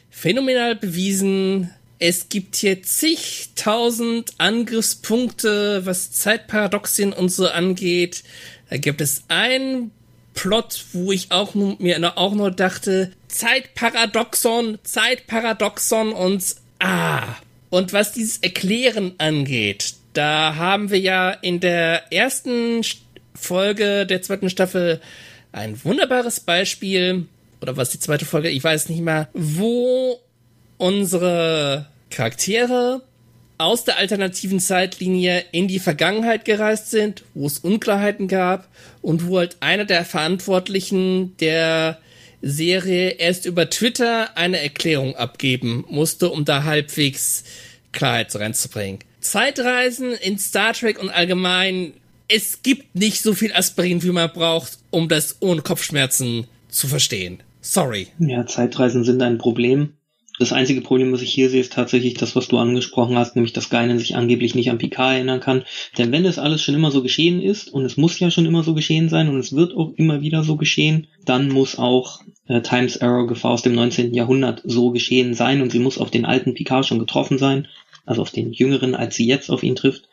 phänomenal 0.10 0.76
bewiesen. 0.76 1.72
Es 2.00 2.30
gibt 2.30 2.56
hier 2.56 2.82
zigtausend 2.82 4.34
Angriffspunkte, 4.40 5.86
was 5.86 6.12
Zeitparadoxien 6.12 7.14
und 7.14 7.30
so 7.30 7.48
angeht. 7.48 8.24
Da 8.70 8.78
gibt 8.78 9.02
es 9.02 9.24
einen 9.28 9.92
Plot, 10.34 10.86
wo 10.94 11.12
ich 11.12 11.32
auch 11.32 11.54
nur, 11.54 11.76
mir 11.80 12.18
auch 12.18 12.34
nur 12.34 12.52
dachte, 12.52 13.12
Zeitparadoxon, 13.28 14.80
Zeitparadoxon 14.84 16.14
und 16.14 16.44
ah. 16.80 17.36
Und 17.72 17.94
was 17.94 18.12
dieses 18.12 18.38
Erklären 18.40 19.14
angeht, 19.18 19.96
da 20.14 20.56
haben 20.58 20.92
wir 20.92 21.00
ja 21.00 21.32
in 21.32 21.62
der 21.62 22.12
ersten 22.12 22.82
Folge 23.34 24.06
der 24.06 24.22
zweiten 24.22 24.50
Staffel 24.50 25.00
ein 25.54 25.82
wunderbares 25.84 26.42
Beispiel, 26.42 27.28
oder 27.62 27.78
was 27.78 27.90
die 27.90 28.00
zweite 28.00 28.26
Folge, 28.26 28.50
ich 28.50 28.62
weiß 28.62 28.90
nicht 28.90 29.02
mehr, 29.02 29.30
wo 29.34 30.20
unsere 30.78 31.88
Charaktere 32.10 33.04
aus 33.58 33.86
der 33.86 33.98
alternativen 33.98 34.60
Zeitlinie 34.60 35.46
in 35.54 35.70
die 35.70 35.80
Vergangenheit 35.80 36.44
gereist 36.44 36.92
sind, 36.92 37.24
wo 37.36 37.48
es 37.48 37.60
Unklarheiten 37.60 38.28
gab 38.28 38.68
und 39.02 39.28
wo 39.28 39.38
halt 39.38 39.56
einer 39.62 39.86
der 39.86 40.04
Verantwortlichen 40.04 41.38
der 41.38 42.00
Serie 42.42 43.12
erst 43.12 43.46
über 43.46 43.70
Twitter 43.70 44.38
eine 44.38 44.60
Erklärung 44.60 45.16
abgeben 45.16 45.86
musste, 45.90 46.30
um 46.30 46.46
da 46.46 46.64
halbwegs 46.64 47.44
Klarheit 47.92 48.36
reinzubringen. 48.36 49.00
Zeitreisen 49.20 50.14
in 50.14 50.40
Star 50.40 50.74
Trek 50.74 51.00
und 51.00 51.10
allgemein, 51.10 51.94
es 52.28 52.64
gibt 52.64 52.96
nicht 52.96 53.22
so 53.22 53.34
viel 53.34 53.54
Aspirin, 53.54 54.02
wie 54.04 54.12
man 54.12 54.32
braucht, 54.32 54.80
um 54.90 55.08
das 55.08 55.38
ohne 55.42 55.62
Kopfschmerzen 55.62 56.48
zu 56.70 56.88
verstehen. 56.88 57.44
Sorry. 57.62 58.08
Ja, 58.18 58.46
Zeitreisen 58.48 59.04
sind 59.04 59.22
ein 59.22 59.38
Problem. 59.38 59.94
Das 60.42 60.54
einzige 60.54 60.82
Problem, 60.82 61.14
was 61.14 61.22
ich 61.22 61.32
hier 61.32 61.52
sehe, 61.52 61.62
ist 61.62 61.74
tatsächlich 61.74 62.16
das, 62.16 62.36
was 62.36 62.48
du 62.48 62.58
angesprochen 62.58 63.16
hast, 63.16 63.36
nämlich 63.36 63.54
dass 63.54 63.70
Geinen 63.70 64.00
sich 64.00 64.16
angeblich 64.16 64.56
nicht 64.56 64.72
an 64.72 64.80
Picard 64.80 65.14
erinnern 65.14 65.40
kann. 65.40 65.66
Denn 66.00 66.12
wenn 66.12 66.24
das 66.24 66.40
alles 66.40 66.64
schon 66.64 66.74
immer 66.74 66.90
so 66.90 67.04
geschehen 67.04 67.40
ist, 67.44 67.72
und 67.72 67.86
es 67.86 67.96
muss 67.96 68.20
ja 68.20 68.32
schon 68.32 68.48
immer 68.48 68.64
so 68.64 68.74
geschehen 68.74 69.08
sein, 69.08 69.30
und 69.30 69.38
es 69.38 69.54
wird 69.56 69.78
auch 69.78 69.94
immer 69.98 70.22
wieder 70.22 70.44
so 70.44 70.56
geschehen, 70.56 71.06
dann 71.26 71.50
muss 71.50 71.78
auch 71.78 72.22
äh, 72.48 72.62
Times 72.62 73.00
Arrow 73.00 73.28
Gefahr 73.28 73.52
aus 73.52 73.62
dem 73.62 73.76
19. 73.76 74.16
Jahrhundert 74.16 74.64
so 74.66 74.90
geschehen 74.90 75.36
sein, 75.36 75.62
und 75.62 75.72
sie 75.72 75.78
muss 75.78 76.00
auf 76.00 76.10
den 76.10 76.26
alten 76.26 76.56
Picard 76.56 76.88
schon 76.88 76.98
getroffen 76.98 77.38
sein 77.38 77.68
also 78.06 78.22
auf 78.22 78.32
den 78.32 78.52
Jüngeren, 78.52 78.96
als 78.96 79.16
sie 79.16 79.28
jetzt 79.28 79.50
auf 79.50 79.64
ihn 79.64 79.76
trifft. 79.76 80.10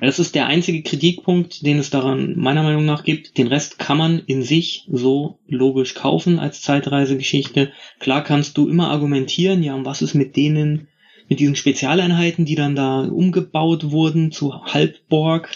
Das 0.00 0.18
ist 0.18 0.34
der 0.34 0.46
einzige 0.46 0.82
Kritikpunkt, 0.82 1.64
den 1.64 1.78
es 1.78 1.90
daran 1.90 2.34
meiner 2.36 2.62
Meinung 2.62 2.84
nach 2.84 3.04
gibt. 3.04 3.38
Den 3.38 3.46
Rest 3.46 3.78
kann 3.78 3.98
man 3.98 4.18
in 4.18 4.42
sich 4.42 4.86
so 4.90 5.38
logisch 5.46 5.94
kaufen 5.94 6.38
als 6.38 6.62
Zeitreisegeschichte. 6.62 7.72
Klar 7.98 8.24
kannst 8.24 8.56
du 8.56 8.68
immer 8.68 8.90
argumentieren, 8.90 9.62
ja, 9.62 9.74
und 9.74 9.84
was 9.84 10.02
ist 10.02 10.14
mit 10.14 10.36
denen, 10.36 10.88
mit 11.28 11.40
diesen 11.40 11.56
Spezialeinheiten, 11.56 12.44
die 12.44 12.56
dann 12.56 12.74
da 12.74 13.02
umgebaut 13.02 13.90
wurden 13.90 14.32
zu 14.32 14.64
Halbborg 14.64 15.50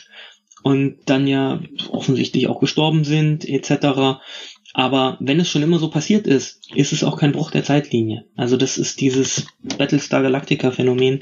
und 0.63 0.97
dann 1.07 1.27
ja 1.27 1.61
offensichtlich 1.91 2.47
auch 2.49 2.61
gestorben 2.61 3.05
sind, 3.05 3.47
etc. 3.47 4.21
Aber 4.73 5.19
wenn 5.21 5.39
es 5.39 5.49
schon 5.49 5.63
immer 5.63 5.79
so 5.79 5.89
passiert 5.89 6.27
ist, 6.27 6.69
ist 6.75 6.93
es 6.93 7.05
auch 7.05 7.19
kein 7.19 7.33
Bruch 7.33 7.51
der 7.53 7.63
Zeitlinie. 7.65 8.25
Also 8.35 8.57
das 8.57 8.77
ist 8.77 9.01
dieses 9.01 9.47
Battlestar 9.79 10.23
Galactica 10.23 10.73
Phänomen, 10.73 11.21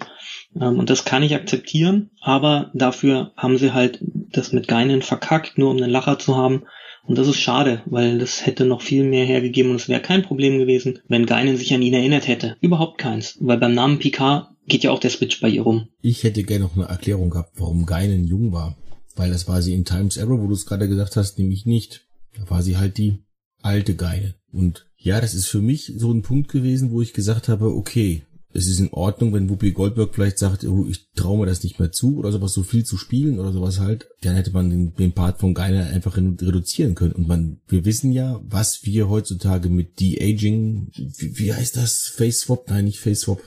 und 0.55 0.91
das 0.91 1.05
kann 1.05 1.23
ich 1.23 1.35
akzeptieren, 1.35 2.11
aber 2.21 2.71
dafür 2.75 3.33
haben 3.37 3.59
sie 3.59 3.73
halt 3.73 3.99
das 4.03 4.53
mit 4.53 4.69
Geinen 4.69 5.03
verkackt, 5.03 5.59
nur 5.59 5.71
um 5.71 5.77
einen 5.77 5.91
Lacher 5.91 6.19
zu 6.19 6.37
haben. 6.37 6.65
Und 7.05 7.19
das 7.19 7.27
ist 7.27 7.38
schade, 7.38 7.83
weil 7.87 8.19
das 8.19 8.47
hätte 8.47 8.65
noch 8.65 8.81
viel 8.81 9.03
mehr 9.03 9.25
hergegeben 9.25 9.71
und 9.71 9.81
es 9.81 9.88
wäre 9.88 10.01
kein 10.01 10.23
Problem 10.23 10.59
gewesen, 10.59 11.01
wenn 11.09 11.27
Geinen 11.27 11.57
sich 11.57 11.75
an 11.75 11.83
ihn 11.83 11.95
erinnert 11.95 12.29
hätte. 12.29 12.57
Überhaupt 12.61 12.99
keins, 12.99 13.38
weil 13.41 13.59
beim 13.59 13.75
Namen 13.75 13.99
Picard 13.99 14.51
geht 14.67 14.85
ja 14.85 14.93
auch 14.93 15.01
der 15.01 15.11
Switch 15.11 15.41
bei 15.41 15.49
ihr 15.49 15.62
rum. 15.62 15.88
Ich 16.01 16.23
hätte 16.23 16.45
gerne 16.45 16.65
noch 16.65 16.77
eine 16.77 16.87
Erklärung 16.87 17.31
gehabt, 17.31 17.55
warum 17.57 17.87
Geinen 17.87 18.25
jung 18.25 18.53
war. 18.53 18.77
Weil 19.17 19.31
das 19.31 19.49
war 19.49 19.61
sie 19.61 19.75
in 19.75 19.85
Times 19.85 20.17
Arrow, 20.17 20.41
wo 20.41 20.47
du 20.47 20.55
es 20.55 20.65
gerade 20.65 20.88
gesagt 20.88 21.17
hast, 21.17 21.38
nämlich 21.38 21.67
nicht. 21.67 22.07
Da 22.37 22.49
war 22.49 22.62
sie 22.62 22.77
halt 22.77 22.99
die 22.99 23.19
alte 23.62 23.95
Geine. 23.95 24.35
Und 24.53 24.87
ja, 24.97 25.21
das 25.21 25.35
ist 25.35 25.47
für 25.47 25.61
mich 25.61 25.93
so 25.97 26.12
ein 26.12 26.23
Punkt 26.23 26.51
gewesen, 26.51 26.91
wo 26.93 27.03
ich 27.03 27.12
gesagt 27.12 27.49
habe, 27.49 27.75
okay, 27.75 28.23
es 28.55 28.67
ist 28.67 28.81
in 28.81 28.93
Ordnung, 28.93 29.33
wenn 29.33 29.49
Whoopi 29.49 29.73
Goldberg 29.73 30.15
vielleicht 30.15 30.38
sagt, 30.38 30.65
oh, 30.65 30.87
ich 30.88 31.11
traue 31.15 31.38
mir 31.38 31.47
das 31.47 31.62
nicht 31.62 31.79
mehr 31.79 31.91
zu 31.91 32.19
oder 32.19 32.33
sowas, 32.33 32.53
so 32.53 32.62
viel 32.62 32.85
zu 32.85 32.97
spielen 32.97 33.38
oder 33.38 33.53
sowas 33.53 33.81
halt, 33.81 34.09
dann 34.21 34.35
hätte 34.35 34.51
man 34.51 34.71
den, 34.71 34.95
den 34.95 35.12
Part 35.12 35.41
von 35.41 35.55
Geiner 35.55 35.87
einfach 35.87 36.17
reduzieren 36.17 36.95
können. 36.95 37.12
Und 37.12 37.29
man, 37.29 37.61
wir 37.67 37.85
wissen 37.85 38.12
ja, 38.12 38.41
was 38.45 38.85
wir 38.85 39.09
heutzutage 39.09 39.69
mit 39.69 40.01
De-Aging, 40.01 40.91
wie, 40.95 41.38
wie 41.38 41.55
heißt 41.55 41.77
das? 41.77 42.12
Face 42.15 42.41
Swap? 42.41 42.69
Nein, 42.69 42.85
nicht 42.85 43.01
Face 43.01 43.23
Swap. 43.23 43.43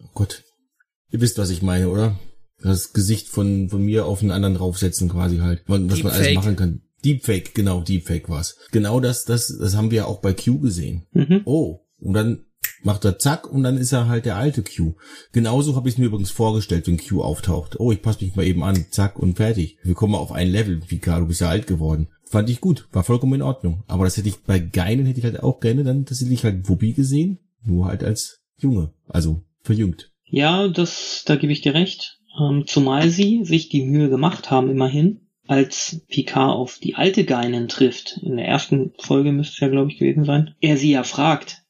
Oh 0.00 0.10
Gott. 0.14 0.44
Ihr 1.10 1.20
wisst, 1.20 1.38
was 1.38 1.50
ich 1.50 1.62
meine, 1.62 1.88
oder? 1.88 2.18
Das 2.62 2.92
Gesicht 2.92 3.28
von, 3.28 3.68
von 3.68 3.82
mir 3.82 4.06
auf 4.06 4.20
einen 4.20 4.30
anderen 4.30 4.54
draufsetzen 4.54 5.08
quasi 5.08 5.38
halt. 5.38 5.62
Was 5.66 5.78
Deepfake. 5.78 6.04
man 6.04 6.12
alles 6.12 6.34
machen 6.34 6.56
kann. 6.56 6.82
Deepfake, 7.04 7.54
genau, 7.54 7.82
Deepfake 7.82 8.28
war's. 8.28 8.56
Genau 8.72 8.98
das, 9.00 9.24
das, 9.24 9.56
das 9.56 9.76
haben 9.76 9.90
wir 9.90 10.08
auch 10.08 10.20
bei 10.20 10.32
Q 10.32 10.58
gesehen. 10.58 11.06
Mhm. 11.12 11.42
Oh. 11.44 11.80
Und 12.00 12.14
dann 12.14 12.44
macht 12.82 13.04
er 13.04 13.18
zack 13.18 13.50
und 13.50 13.62
dann 13.62 13.76
ist 13.76 13.92
er 13.92 14.08
halt 14.08 14.24
der 14.24 14.36
alte 14.36 14.62
Q. 14.62 14.94
Genauso 15.32 15.76
habe 15.76 15.88
ich 15.88 15.94
es 15.94 15.98
mir 15.98 16.06
übrigens 16.06 16.30
vorgestellt, 16.30 16.86
wenn 16.86 16.98
Q 16.98 17.22
auftaucht. 17.22 17.78
Oh, 17.78 17.92
ich 17.92 18.02
passe 18.02 18.24
mich 18.24 18.36
mal 18.36 18.46
eben 18.46 18.62
an, 18.62 18.86
zack 18.90 19.18
und 19.18 19.36
fertig. 19.36 19.78
Wir 19.82 19.94
kommen 19.94 20.14
auf 20.14 20.32
ein 20.32 20.50
Level, 20.50 20.80
Picard, 20.80 21.22
du 21.22 21.26
bist 21.26 21.40
ja 21.40 21.48
alt 21.48 21.66
geworden. 21.66 22.08
Fand 22.24 22.50
ich 22.50 22.60
gut, 22.60 22.88
war 22.92 23.04
vollkommen 23.04 23.34
in 23.34 23.42
Ordnung. 23.42 23.84
Aber 23.86 24.04
das 24.04 24.16
hätte 24.16 24.28
ich 24.28 24.38
bei 24.42 24.58
Geinen 24.58 25.06
hätte 25.06 25.18
ich 25.18 25.24
halt 25.24 25.42
auch 25.42 25.60
gerne 25.60 25.84
dann 25.84 26.04
tatsächlich 26.04 26.44
halt 26.44 26.68
Wuppi 26.68 26.92
gesehen, 26.92 27.38
nur 27.64 27.86
halt 27.86 28.04
als 28.04 28.40
Junge, 28.58 28.92
also 29.06 29.42
verjüngt. 29.62 30.12
Ja, 30.24 30.68
das, 30.68 31.22
da 31.24 31.36
gebe 31.36 31.52
ich 31.52 31.62
dir 31.62 31.74
recht. 31.74 32.18
Ähm, 32.38 32.64
zumal 32.66 33.08
sie 33.08 33.44
sich 33.44 33.68
die 33.68 33.84
Mühe 33.84 34.10
gemacht 34.10 34.50
haben, 34.50 34.70
immerhin, 34.70 35.28
als 35.46 36.02
Picard 36.08 36.54
auf 36.54 36.78
die 36.78 36.94
alte 36.94 37.24
Geinen 37.24 37.68
trifft, 37.68 38.20
in 38.22 38.36
der 38.36 38.46
ersten 38.46 38.92
Folge 38.98 39.32
müsste 39.32 39.54
es 39.54 39.60
ja, 39.60 39.68
glaube 39.68 39.90
ich, 39.90 39.98
gewesen 39.98 40.24
sein, 40.24 40.54
er 40.60 40.76
sie 40.76 40.92
ja 40.92 41.02
fragt, 41.02 41.62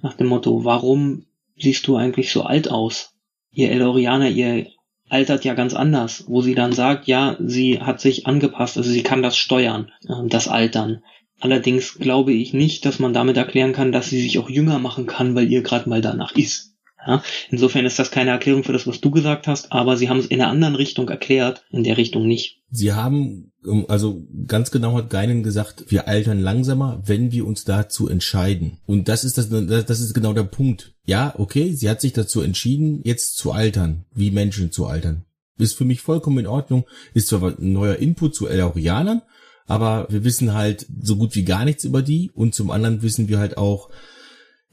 nach 0.00 0.14
dem 0.14 0.28
Motto, 0.28 0.64
warum 0.64 1.26
siehst 1.56 1.86
du 1.86 1.96
eigentlich 1.96 2.32
so 2.32 2.42
alt 2.42 2.70
aus? 2.70 3.14
Ihr 3.50 3.70
Elorianer, 3.70 4.28
ihr 4.28 4.66
altert 5.08 5.44
ja 5.44 5.54
ganz 5.54 5.74
anders, 5.74 6.24
wo 6.28 6.42
sie 6.42 6.54
dann 6.54 6.72
sagt, 6.72 7.06
ja, 7.06 7.36
sie 7.40 7.80
hat 7.80 8.00
sich 8.00 8.26
angepasst, 8.26 8.76
also 8.76 8.90
sie 8.90 9.02
kann 9.02 9.22
das 9.22 9.36
steuern, 9.36 9.90
ähm, 10.08 10.28
das 10.28 10.48
Altern. 10.48 11.02
Allerdings 11.40 11.94
glaube 11.94 12.32
ich 12.32 12.52
nicht, 12.52 12.84
dass 12.84 12.98
man 12.98 13.12
damit 13.12 13.36
erklären 13.36 13.72
kann, 13.72 13.92
dass 13.92 14.10
sie 14.10 14.20
sich 14.20 14.38
auch 14.38 14.50
jünger 14.50 14.78
machen 14.78 15.06
kann, 15.06 15.34
weil 15.34 15.50
ihr 15.50 15.62
gerade 15.62 15.88
mal 15.88 16.00
danach 16.00 16.34
ist. 16.34 16.74
Ja? 17.06 17.22
Insofern 17.50 17.86
ist 17.86 17.98
das 17.98 18.10
keine 18.10 18.30
Erklärung 18.30 18.64
für 18.64 18.72
das, 18.72 18.86
was 18.86 19.00
du 19.00 19.10
gesagt 19.10 19.46
hast, 19.46 19.72
aber 19.72 19.96
sie 19.96 20.08
haben 20.08 20.18
es 20.18 20.26
in 20.26 20.40
einer 20.40 20.50
anderen 20.50 20.74
Richtung 20.74 21.08
erklärt, 21.08 21.64
in 21.70 21.84
der 21.84 21.96
Richtung 21.96 22.26
nicht. 22.26 22.60
Sie 22.70 22.92
haben, 22.92 23.52
ähm, 23.66 23.86
also 23.88 24.26
ganz 24.46 24.70
genau 24.70 24.94
hat 24.94 25.10
Geinen 25.10 25.42
gesagt, 25.42 25.84
wir 25.88 26.08
altern 26.08 26.40
langsamer, 26.40 27.02
wenn 27.04 27.32
wir 27.32 27.46
uns 27.46 27.64
dazu 27.64 28.08
entscheiden. 28.08 28.78
Und 28.86 29.08
das 29.08 29.24
ist 29.24 29.38
das, 29.38 29.48
das 29.48 30.00
ist 30.00 30.14
genau 30.14 30.32
der 30.32 30.44
Punkt. 30.44 30.94
Ja, 31.04 31.34
okay, 31.38 31.72
sie 31.72 31.88
hat 31.88 32.00
sich 32.00 32.12
dazu 32.12 32.40
entschieden, 32.40 33.00
jetzt 33.04 33.36
zu 33.36 33.52
altern, 33.52 34.04
wie 34.14 34.30
Menschen 34.30 34.72
zu 34.72 34.86
altern. 34.86 35.24
ist 35.58 35.74
für 35.74 35.84
mich 35.84 36.00
vollkommen 36.00 36.38
in 36.38 36.46
Ordnung. 36.46 36.84
Ist 37.14 37.28
zwar 37.28 37.58
ein 37.58 37.72
neuer 37.72 37.96
Input 37.96 38.34
zu 38.34 38.48
Elorianern, 38.48 39.22
aber 39.66 40.06
wir 40.10 40.24
wissen 40.24 40.54
halt 40.54 40.86
so 41.00 41.16
gut 41.16 41.34
wie 41.34 41.44
gar 41.44 41.64
nichts 41.64 41.84
über 41.84 42.02
die 42.02 42.30
und 42.34 42.54
zum 42.54 42.70
anderen 42.70 43.02
wissen 43.02 43.28
wir 43.28 43.38
halt 43.38 43.56
auch, 43.56 43.90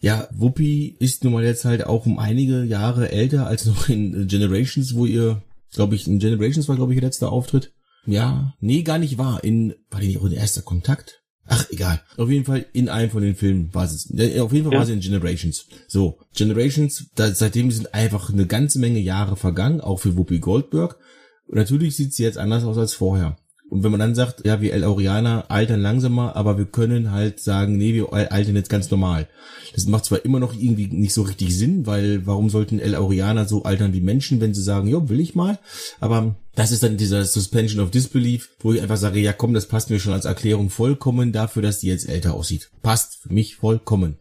ja, 0.05 0.27
Whoopi 0.31 0.95
ist 0.99 1.23
nun 1.23 1.33
mal 1.33 1.43
jetzt 1.43 1.65
halt 1.65 1.83
auch 1.87 2.05
um 2.05 2.19
einige 2.19 2.63
Jahre 2.63 3.11
älter 3.11 3.47
als 3.47 3.65
noch 3.65 3.89
in 3.89 4.27
Generations, 4.27 4.93
wo 4.93 5.07
ihr, 5.07 5.41
glaube 5.73 5.95
ich, 5.95 6.05
in 6.05 6.19
Generations 6.19 6.69
war, 6.69 6.75
glaube 6.75 6.93
ich, 6.93 6.97
ihr 6.97 7.01
letzter 7.01 7.31
Auftritt. 7.31 7.73
Ja, 8.05 8.53
nee, 8.59 8.83
gar 8.83 8.99
nicht 8.99 9.17
wahr. 9.17 9.43
In, 9.43 9.73
war 9.89 9.99
die 9.99 10.09
nicht 10.09 10.19
auch 10.19 10.25
in 10.25 10.33
erster 10.33 10.61
Kontakt? 10.61 11.23
Ach, 11.47 11.65
egal. 11.71 12.03
Auf 12.17 12.29
jeden 12.29 12.45
Fall 12.45 12.67
in 12.71 12.87
einem 12.87 13.09
von 13.09 13.23
den 13.23 13.35
Filmen 13.35 13.73
war 13.73 13.85
es. 13.85 14.11
Auf 14.39 14.53
jeden 14.53 14.65
Fall 14.65 14.73
ja. 14.73 14.77
war 14.77 14.85
sie 14.85 14.93
in 14.93 14.99
Generations. 14.99 15.65
So, 15.87 16.19
Generations, 16.35 17.07
da, 17.15 17.33
seitdem 17.33 17.71
sind 17.71 17.95
einfach 17.95 18.31
eine 18.31 18.45
ganze 18.45 18.77
Menge 18.77 18.99
Jahre 18.99 19.35
vergangen, 19.35 19.81
auch 19.81 19.97
für 19.97 20.15
Whoopi 20.15 20.37
Goldberg. 20.37 20.99
Und 21.47 21.55
natürlich 21.55 21.95
sieht 21.95 22.13
sie 22.13 22.21
jetzt 22.21 22.37
anders 22.37 22.63
aus 22.63 22.77
als 22.77 22.93
vorher. 22.93 23.37
Und 23.67 23.83
wenn 23.83 23.91
man 23.91 23.99
dann 23.99 24.15
sagt, 24.15 24.45
ja, 24.45 24.61
wir 24.61 24.73
El 24.73 24.83
Aurianer 24.83 25.45
altern 25.49 25.81
langsamer, 25.81 26.35
aber 26.35 26.57
wir 26.57 26.65
können 26.65 27.11
halt 27.11 27.39
sagen, 27.39 27.77
nee, 27.77 27.93
wir 27.93 28.13
altern 28.13 28.55
jetzt 28.55 28.69
ganz 28.69 28.91
normal. 28.91 29.27
Das 29.73 29.87
macht 29.87 30.05
zwar 30.05 30.23
immer 30.23 30.39
noch 30.39 30.53
irgendwie 30.53 30.87
nicht 30.87 31.13
so 31.13 31.23
richtig 31.23 31.57
Sinn, 31.57 31.85
weil 31.87 32.27
warum 32.27 32.49
sollten 32.49 32.79
El 32.79 32.95
Aurianer 32.95 33.45
so 33.45 33.63
altern 33.63 33.93
wie 33.93 34.01
Menschen, 34.01 34.39
wenn 34.39 34.53
sie 34.53 34.61
sagen, 34.61 34.87
jo, 34.87 35.09
will 35.09 35.19
ich 35.19 35.33
mal, 35.33 35.57
aber 35.99 36.35
das 36.53 36.71
ist 36.71 36.83
dann 36.83 36.97
dieser 36.97 37.25
Suspension 37.25 37.83
of 37.83 37.91
Disbelief, 37.91 38.49
wo 38.59 38.71
ich 38.71 38.81
einfach 38.81 38.97
sage, 38.97 39.19
ja 39.19 39.33
komm, 39.33 39.53
das 39.53 39.67
passt 39.67 39.89
mir 39.89 39.99
schon 39.99 40.13
als 40.13 40.25
Erklärung 40.25 40.69
vollkommen 40.69 41.31
dafür, 41.31 41.61
dass 41.61 41.79
die 41.79 41.87
jetzt 41.87 42.07
älter 42.07 42.33
aussieht. 42.33 42.69
Passt 42.81 43.15
für 43.15 43.33
mich 43.33 43.55
vollkommen. 43.55 44.19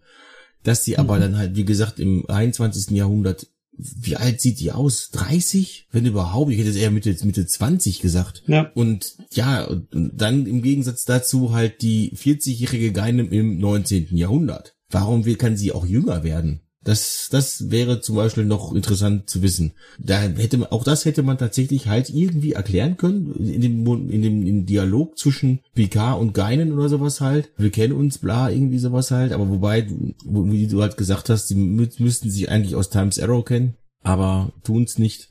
Dass 0.64 0.82
sie 0.82 0.96
aber 0.96 1.16
mhm. 1.16 1.20
dann 1.20 1.38
halt, 1.38 1.56
wie 1.56 1.66
gesagt, 1.66 2.00
im 2.00 2.28
21. 2.28 2.90
Jahrhundert 2.96 3.46
wie 3.76 4.16
alt 4.16 4.40
sieht 4.40 4.60
die 4.60 4.72
aus? 4.72 5.10
30? 5.10 5.88
Wenn 5.90 6.06
überhaupt. 6.06 6.52
Ich 6.52 6.58
hätte 6.58 6.70
es 6.70 6.76
eher 6.76 6.90
Mitte, 6.90 7.14
Mitte 7.24 7.46
20 7.46 8.00
gesagt. 8.00 8.42
Ja. 8.46 8.70
Und 8.74 9.16
ja, 9.32 9.64
und 9.64 9.88
dann 9.92 10.46
im 10.46 10.62
Gegensatz 10.62 11.04
dazu 11.04 11.52
halt 11.52 11.82
die 11.82 12.12
40-jährige 12.16 12.92
Geinem 12.92 13.30
im 13.30 13.58
19. 13.58 14.16
Jahrhundert. 14.16 14.74
Warum 14.90 15.24
kann 15.38 15.56
sie 15.56 15.72
auch 15.72 15.86
jünger 15.86 16.22
werden? 16.22 16.63
Das, 16.84 17.28
das 17.30 17.70
wäre 17.70 18.02
zum 18.02 18.16
Beispiel 18.16 18.44
noch 18.44 18.74
interessant 18.74 19.28
zu 19.28 19.40
wissen. 19.40 19.72
Da 19.98 20.20
hätte 20.20 20.58
man, 20.58 20.68
auch 20.68 20.84
das 20.84 21.06
hätte 21.06 21.22
man 21.22 21.38
tatsächlich 21.38 21.88
halt 21.88 22.10
irgendwie 22.10 22.52
erklären 22.52 22.98
können 22.98 23.34
in 23.36 23.60
dem, 23.62 24.10
in 24.10 24.20
dem, 24.20 24.46
in 24.46 24.66
Dialog 24.66 25.18
zwischen 25.18 25.60
Picard 25.74 26.20
und 26.20 26.34
Geinen 26.34 26.72
oder 26.72 26.90
sowas 26.90 27.22
halt. 27.22 27.50
Wir 27.56 27.70
kennen 27.70 27.94
uns, 27.94 28.18
bla, 28.18 28.50
irgendwie 28.50 28.78
sowas 28.78 29.10
halt. 29.10 29.32
Aber 29.32 29.48
wobei, 29.48 29.88
wie 30.24 30.66
du 30.66 30.82
halt 30.82 30.98
gesagt 30.98 31.30
hast, 31.30 31.48
die 31.48 31.54
müssten 31.54 32.30
sich 32.30 32.50
eigentlich 32.50 32.76
aus 32.76 32.90
Times 32.90 33.18
Arrow 33.18 33.44
kennen, 33.44 33.76
aber 34.02 34.52
tun's 34.62 34.98
nicht. 34.98 35.30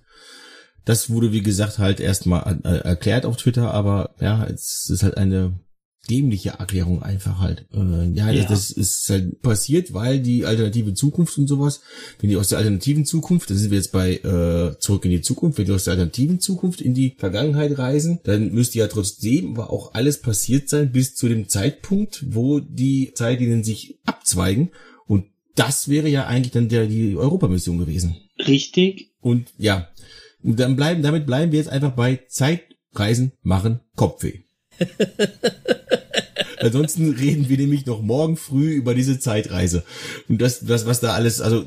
Das 0.86 1.12
wurde, 1.12 1.32
wie 1.32 1.44
gesagt, 1.44 1.78
halt 1.78 2.00
erstmal 2.00 2.60
äh, 2.64 2.80
erklärt 2.80 3.26
auf 3.26 3.38
Twitter, 3.38 3.72
aber 3.74 4.16
ja, 4.20 4.44
es 4.46 4.90
ist 4.90 5.04
halt 5.04 5.18
eine 5.18 5.60
dämliche 6.10 6.50
Erklärung 6.60 7.02
einfach 7.02 7.40
halt. 7.40 7.66
Äh, 7.74 8.10
ja, 8.12 8.30
ja, 8.30 8.44
das 8.44 8.72
ist 8.72 9.10
halt 9.10 9.42
passiert, 9.42 9.94
weil 9.94 10.20
die 10.20 10.46
alternative 10.46 10.94
Zukunft 10.94 11.38
und 11.38 11.48
sowas, 11.48 11.82
wenn 12.20 12.30
die 12.30 12.36
aus 12.36 12.50
der 12.50 12.58
alternativen 12.58 13.06
Zukunft, 13.06 13.50
da 13.50 13.56
sind 13.56 13.72
wir 13.72 13.78
jetzt 13.78 13.94
bei 13.94 14.16
äh, 14.16 14.78
zurück 14.80 15.06
in 15.06 15.12
die 15.12 15.22
Zukunft, 15.22 15.58
wenn 15.58 15.66
die 15.66 15.72
aus 15.72 15.86
der 15.86 15.92
alternativen 15.92 16.40
Zukunft 16.40 16.82
in 16.82 16.94
die 16.94 17.16
Vergangenheit 17.18 17.78
reisen, 17.78 18.20
dann 18.24 18.52
müsste 18.52 18.80
ja 18.80 18.88
trotzdem 18.88 19.54
aber 19.54 19.72
auch 19.72 19.94
alles 19.94 20.20
passiert 20.20 20.68
sein 20.68 20.92
bis 20.92 21.16
zu 21.16 21.30
dem 21.30 21.48
Zeitpunkt, 21.48 22.26
wo 22.28 22.60
die 22.60 23.14
Zeitlinien 23.16 23.64
sich 23.64 24.00
abzweigen 24.06 24.72
und 25.08 25.26
das 25.56 25.88
wäre 25.88 26.10
ja 26.10 26.26
eigentlich 26.28 26.52
dann 26.52 26.68
der 26.68 26.88
die 26.88 27.16
Europamission 27.16 27.78
gewesen. 27.78 28.18
Richtig. 28.46 29.12
Und 29.22 29.54
ja, 29.58 29.88
und 30.42 30.60
dann 30.60 30.76
bleiben 30.76 31.02
damit 31.02 31.26
bleiben 31.26 31.54
wir 31.54 31.60
jetzt 31.60 31.70
einfach 31.70 31.94
bei 31.94 32.20
Zeitreisen 32.28 33.32
machen 33.42 33.80
Kopfweh. 33.96 34.42
Ansonsten 36.60 37.12
reden 37.12 37.50
wir 37.50 37.58
nämlich 37.58 37.86
noch 37.86 38.02
morgen 38.02 38.38
früh 38.38 38.72
über 38.72 38.96
diese 38.96 39.20
Zeitreise. 39.20 39.84
Und 40.30 40.42
das, 40.42 40.62
das 40.62 40.86
was 40.86 41.02
da 41.02 41.14
alles, 41.14 41.42
also 41.42 41.66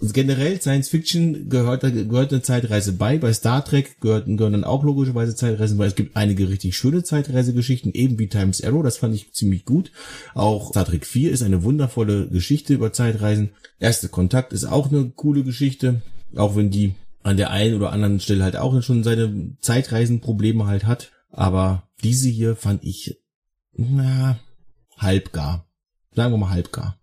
generell 0.00 0.60
Science 0.60 0.88
Fiction 0.88 1.48
gehört, 1.48 1.82
gehört 1.82 2.32
eine 2.32 2.42
Zeitreise 2.42 2.92
bei. 2.92 3.18
Bei 3.18 3.32
Star 3.32 3.64
Trek 3.64 4.00
gehören, 4.00 4.36
gehören 4.36 4.52
dann 4.52 4.64
auch 4.64 4.84
logischerweise 4.84 5.34
Zeitreisen, 5.34 5.78
weil 5.78 5.88
es 5.88 5.94
gibt 5.94 6.16
einige 6.16 6.48
richtig 6.48 6.76
schöne 6.76 7.02
Zeitreisegeschichten, 7.02 7.92
eben 7.92 8.18
wie 8.18 8.28
Times 8.28 8.62
Arrow, 8.62 8.82
das 8.82 8.98
fand 8.98 9.14
ich 9.14 9.32
ziemlich 9.32 9.64
gut. 9.64 9.90
Auch 10.34 10.70
Star 10.70 10.84
Trek 10.84 11.06
4 11.06 11.32
ist 11.32 11.42
eine 11.42 11.62
wundervolle 11.62 12.28
Geschichte 12.28 12.74
über 12.74 12.92
Zeitreisen. 12.92 13.50
Erste 13.80 14.08
Kontakt 14.08 14.52
ist 14.52 14.64
auch 14.64 14.90
eine 14.90 15.10
coole 15.14 15.44
Geschichte, 15.44 16.02
auch 16.36 16.56
wenn 16.56 16.70
die 16.70 16.94
an 17.22 17.36
der 17.36 17.50
einen 17.50 17.74
oder 17.74 17.92
anderen 17.92 18.20
Stelle 18.20 18.44
halt 18.44 18.56
auch 18.56 18.80
schon 18.82 19.02
seine 19.02 19.56
Zeitreisenprobleme 19.60 20.66
halt 20.66 20.86
hat. 20.86 21.10
Aber 21.30 21.82
diese 22.02 22.28
hier 22.28 22.56
fand 22.56 22.84
ich, 22.84 23.18
na, 23.72 24.38
halbgar. 24.98 25.66
Sagen 26.12 26.32
wir 26.32 26.38
mal 26.38 26.50
halbgar. 26.50 26.98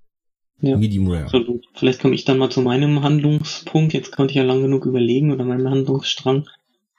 Ja, 0.62 0.78
Medium 0.78 1.10
rare. 1.12 1.26
Absolut. 1.26 1.66
Vielleicht 1.74 2.00
komme 2.00 2.16
ich 2.16 2.26
dann 2.26 2.38
mal 2.38 2.50
zu 2.50 2.62
meinem 2.62 3.04
Handlungspunkt. 3.04 3.94
Jetzt 3.94 4.16
konnte 4.16 4.32
ich 4.32 4.38
ja 4.38 4.44
lang 4.44 4.62
genug 4.62 4.86
überlegen 4.86 5.32
oder 5.32 5.44
meinem 5.44 5.70
Handlungsstrang. 5.70 6.48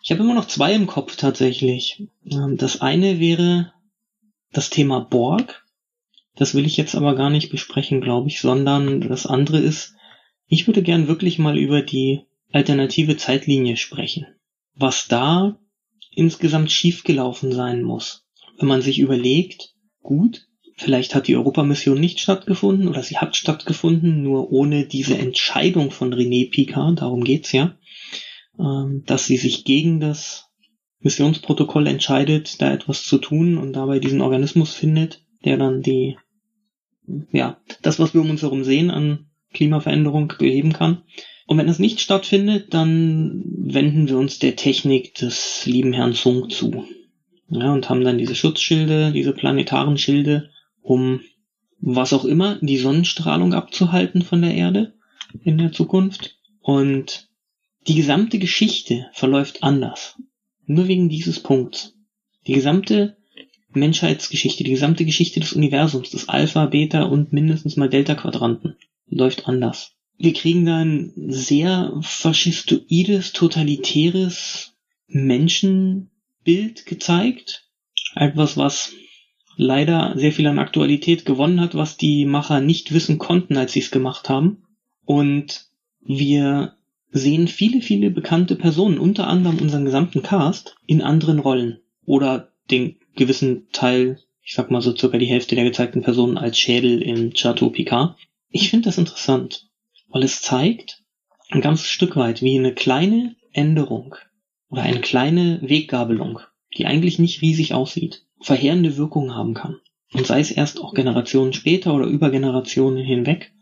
Ich 0.03 0.11
habe 0.11 0.23
immer 0.23 0.35
noch 0.35 0.47
zwei 0.47 0.75
im 0.75 0.87
Kopf 0.87 1.17
tatsächlich. 1.17 2.07
Ähm, 2.31 2.57
das 2.59 2.83
eine 2.83 3.21
wäre 3.21 3.73
das 4.53 4.71
Thema 4.71 5.01
Borg. 5.01 5.65
Das 6.37 6.55
will 6.55 6.67
ich 6.67 6.77
jetzt 6.77 6.95
aber 6.95 7.15
gar 7.15 7.31
nicht 7.31 7.51
besprechen, 7.51 8.01
glaube 8.01 8.29
ich, 8.29 8.41
sondern 8.41 9.01
das 9.01 9.27
andere 9.27 9.59
ist, 9.59 9.95
ich 10.47 10.67
würde 10.67 10.83
gern 10.83 11.09
wirklich 11.09 11.39
mal 11.39 11.57
über 11.57 11.81
die 11.81 12.23
alternative 12.53 13.17
Zeitlinie 13.17 13.77
sprechen. 13.77 14.27
Was 14.75 15.09
da 15.09 15.59
insgesamt 16.17 16.71
schiefgelaufen 16.71 17.53
sein 17.53 17.83
muss. 17.83 18.27
Wenn 18.59 18.69
man 18.69 18.83
sich 18.83 18.99
überlegt, 18.99 19.75
gut, 20.03 20.47
vielleicht 20.77 21.15
hat 21.15 21.29
die 21.29 21.37
Europamission 21.37 21.99
nicht 21.99 22.21
stattgefunden 22.21 22.89
oder 22.89 23.03
sie 23.03 23.19
hat 23.19 23.37
stattgefunden, 23.37 24.23
nur 24.23 24.51
ohne 24.51 24.87
diese 24.87 25.17
Entscheidung 25.19 25.91
von 25.91 26.13
René 26.13 26.51
Picard, 26.51 27.01
darum 27.01 27.25
geht's 27.25 27.53
ja, 27.53 27.77
ähm, 28.59 29.03
dass 29.07 29.27
sie 29.27 29.37
sich 29.37 29.65
gegen 29.65 30.01
das 30.01 30.51
Missionsprotokoll 31.01 31.87
entscheidet, 31.87 32.61
da 32.61 32.73
etwas 32.73 33.05
zu 33.05 33.19
tun 33.19 33.59
und 33.59 33.75
dabei 33.75 33.99
diesen 33.99 34.23
Organismus 34.23 34.75
findet, 34.75 35.23
der 35.45 35.59
dann 35.59 35.83
die, 35.83 36.17
ja, 37.31 37.61
das, 37.83 37.99
was 37.99 38.15
wir 38.15 38.23
um 38.23 38.31
uns 38.31 38.43
herum 38.43 38.65
sehen 38.65 38.91
an 38.91 39.27
Klimaveränderung 39.53 40.33
beheben 40.39 40.73
kann. 40.73 41.03
Und 41.47 41.59
wenn 41.59 41.67
das 41.67 41.79
nicht 41.79 42.01
stattfindet, 42.01 42.73
dann 42.73 43.43
wenden 43.47 44.09
wir 44.09 44.17
uns 44.17 44.39
der 44.39 44.57
Technik 44.57 45.15
des 45.15 45.67
lieben 45.67 45.93
Herrn 45.93 46.15
Sung 46.15 46.49
zu. 46.49 46.87
Ja, 47.51 47.73
und 47.73 47.89
haben 47.89 48.03
dann 48.03 48.19
diese 48.19 48.35
Schutzschilde, 48.35 49.13
diese 49.13 49.33
planetaren 49.33 49.99
Schilde, 49.99 50.51
um 50.81 51.21
was 51.81 52.15
auch 52.15 52.25
immer, 52.25 52.59
die 52.63 52.79
Sonnenstrahlung 52.79 53.53
abzuhalten 53.53 54.23
von 54.23 54.41
der 54.41 54.55
Erde 54.55 54.95
in 55.43 55.59
der 55.59 55.73
Zukunft. 55.73 56.39
Und 56.61 57.29
die 57.87 57.95
gesamte 57.95 58.39
Geschichte 58.39 59.07
verläuft 59.13 59.63
anders. 59.63 60.17
Nur 60.67 60.89
wegen 60.89 61.11
dieses 61.11 61.41
Punkts. 61.41 61.95
Die 62.47 62.55
gesamte 62.55 63.19
Menschheitsgeschichte, 63.75 64.65
die 64.65 64.71
gesamte 64.71 65.05
Geschichte 65.05 65.41
des 65.41 65.53
Universums, 65.53 66.09
des 66.11 66.31
Alpha, 66.31 66.65
Beta 66.67 67.03
und 67.03 67.35
mindestens 67.35 67.77
mal 67.77 67.91
Delta-Quadranten 67.91 68.77
läuft 69.07 69.47
anders 69.47 69.94
wir 70.17 70.33
kriegen 70.33 70.65
da 70.65 70.79
ein 70.79 71.13
sehr 71.17 71.99
faschistoides, 72.03 73.33
totalitäres 73.33 74.75
Menschenbild 75.09 76.87
gezeigt. 76.87 77.69
Etwas, 78.15 78.57
was 78.57 78.93
leider 79.57 80.15
sehr 80.17 80.33
viel 80.33 80.47
an 80.47 80.59
Aktualität 80.59 81.25
gewonnen 81.25 81.61
hat, 81.61 81.75
was 81.75 81.97
die 81.97 82.27
Macher 82.27 82.61
nicht 82.61 82.93
wissen 82.93 83.19
konnten, 83.19 83.57
als 83.57 83.73
sie 83.73 83.81
es 83.81 83.91
gemacht 83.91 84.29
haben. 84.29 84.65
Und 85.05 85.67
wir 86.01 86.77
sehen 87.11 87.49
viele, 87.49 87.81
viele 87.81 88.11
bekannte 88.11 88.57
Personen, 88.57 88.99
unter 88.99 89.27
anderem 89.27 89.59
unseren 89.59 89.85
gesamten 89.85 90.23
Cast, 90.23 90.77
in 90.87 91.03
anderen 91.03 91.39
Rollen. 91.39 91.81
Oder 92.05 92.53
den 92.71 92.97
gewissen 93.15 93.69
Teil, 93.73 94.21
ich 94.43 94.55
sag 94.55 94.71
mal 94.71 94.81
so 94.81 94.97
circa 94.97 95.19
die 95.19 95.27
Hälfte 95.27 95.55
der 95.55 95.65
gezeigten 95.65 96.03
Personen 96.03 96.39
als 96.39 96.59
Schädel 96.59 97.03
in 97.03 97.33
Chateau 97.35 97.71
Picard. 97.71 98.17
Ich 98.51 98.71
finde 98.71 98.87
das 98.87 98.99
interessant 98.99 99.64
weil 100.15 100.23
es 100.23 100.41
zeigt 100.41 101.03
ein 101.51 101.61
ganzes 101.61 101.89
Stück 101.89 102.15
weit, 102.15 102.41
wie 102.41 102.57
eine 102.57 102.73
kleine 102.73 103.35
Änderung 103.53 104.15
oder 104.71 104.83
eine 104.83 105.01
kleine 105.01 105.59
Weggabelung, 105.61 106.39
die 106.77 106.87
eigentlich 106.87 107.19
nicht 107.19 107.43
riesig 107.43 107.75
aussieht, 107.75 108.25
verheerende 108.41 108.97
Wirkungen 108.97 109.35
haben 109.35 109.55
kann. 109.55 109.81
Und 110.13 110.25
sei 110.25 110.39
es 110.39 110.53
erst 110.53 110.81
auch 110.81 110.95
Generationen 110.95 111.53
später 111.53 111.93
oder 111.93 112.07
über 112.07 112.31
Generationen 112.31 113.05
hinweg. 113.05 113.53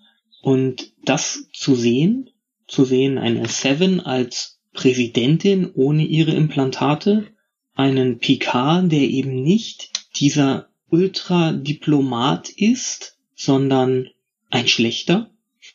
Und 0.43 0.93
das 1.05 1.49
zu 1.55 1.75
sehen, 1.75 2.29
zu 2.69 2.85
sehen 2.85 3.17
eine 3.17 3.49
Seven 3.49 4.01
als 4.01 4.61
Präsidentin 4.75 5.71
ohne 5.73 6.05
ihre 6.05 6.33
Implantate, 6.33 7.29
einen 7.73 8.19
Picard, 8.19 8.93
der 8.93 9.01
eben 9.01 9.43
nicht 9.43 9.91
dieser 10.17 10.69
Ultradiplomat 10.91 12.51
ist, 12.51 13.17
sondern 13.35 14.09
ein 14.51 14.69
schlechter, 14.69 15.31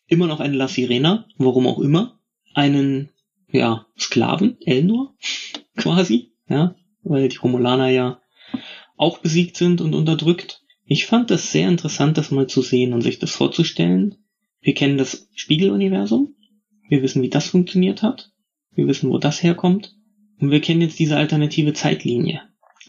immer 0.08 0.28
noch 0.28 0.40
eine 0.40 0.56
La 0.56 0.68
Sirena, 0.68 1.28
warum 1.38 1.68
auch 1.68 1.80
immer, 1.80 2.20
einen, 2.54 3.10
ja, 3.52 3.86
Sklaven, 3.98 4.58
Elnor, 4.62 5.16
quasi, 5.78 6.34
ja, 6.50 6.76
weil 7.04 7.30
die 7.30 7.38
Romulaner 7.38 7.90
ja 7.90 8.22
auch 8.96 9.20
besiegt 9.20 9.58
sind 9.58 9.82
und 9.82 9.94
unterdrückt. 9.94 10.64
Ich 10.86 11.06
fand 11.06 11.30
das 11.30 11.52
sehr 11.52 11.68
interessant, 11.68 12.18
das 12.18 12.32
mal 12.32 12.48
zu 12.48 12.62
sehen 12.62 12.94
und 12.94 13.02
sich 13.02 13.20
das 13.20 13.32
vorzustellen. 13.32 14.16
Wir 14.62 14.74
kennen 14.74 14.98
das 14.98 15.30
Spiegeluniversum. 15.36 16.36
Wir 16.90 17.02
wissen, 17.02 17.22
wie 17.22 17.30
das 17.30 17.48
funktioniert 17.48 18.02
hat. 18.02 18.32
Wir 18.74 18.88
wissen, 18.88 19.10
wo 19.10 19.18
das 19.18 19.44
herkommt. 19.44 19.96
Und 20.40 20.52
wir 20.52 20.62
kennen 20.62 20.82
jetzt 20.82 21.00
diese 21.00 21.18
alternative 21.18 21.74
Zeitlinie, 21.74 22.42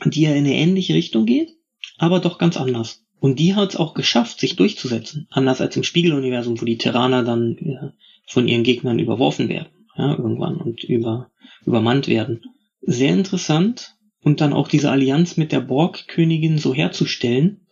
die 0.04 0.22
ja 0.22 0.30
in 0.30 0.44
eine 0.44 0.54
ähnliche 0.54 0.94
Richtung 0.94 1.26
geht, 1.26 1.56
aber 1.96 2.20
doch 2.20 2.38
ganz 2.38 2.56
anders. 2.56 3.04
Und 3.20 3.38
die 3.38 3.54
hat 3.54 3.70
es 3.70 3.76
auch 3.76 3.94
geschafft, 3.94 4.40
sich 4.40 4.56
durchzusetzen. 4.56 5.26
Anders 5.30 5.60
als 5.60 5.76
im 5.76 5.82
Spiegeluniversum, 5.82 6.60
wo 6.60 6.64
die 6.64 6.78
Terraner 6.78 7.24
dann 7.24 7.56
äh, 7.58 7.88
von 8.26 8.46
ihren 8.46 8.62
Gegnern 8.62 8.98
überworfen 8.98 9.48
werden, 9.48 9.68
ja, 9.96 10.10
irgendwann 10.10 10.56
und 10.56 10.84
über, 10.84 11.30
übermannt 11.64 12.06
werden. 12.06 12.44
Sehr 12.80 13.12
interessant. 13.12 13.94
Und 14.20 14.40
dann 14.40 14.52
auch 14.52 14.68
diese 14.68 14.90
Allianz 14.90 15.36
mit 15.36 15.52
der 15.52 15.60
Borg-Königin 15.60 16.58
so 16.58 16.74
herzustellen. 16.74 17.66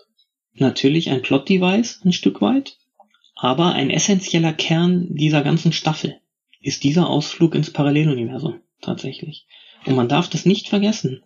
Natürlich 0.54 1.10
ein 1.10 1.22
Plot-Device, 1.22 2.00
ein 2.04 2.12
Stück 2.12 2.40
weit. 2.40 2.78
Aber 3.34 3.74
ein 3.74 3.90
essentieller 3.90 4.52
Kern 4.52 5.14
dieser 5.14 5.42
ganzen 5.42 5.72
Staffel 5.72 6.18
ist 6.60 6.84
dieser 6.84 7.08
Ausflug 7.08 7.54
ins 7.54 7.70
Paralleluniversum, 7.70 8.60
tatsächlich. 8.80 9.46
Und 9.84 9.94
man 9.94 10.08
darf 10.08 10.28
das 10.28 10.46
nicht 10.46 10.68
vergessen. 10.68 11.22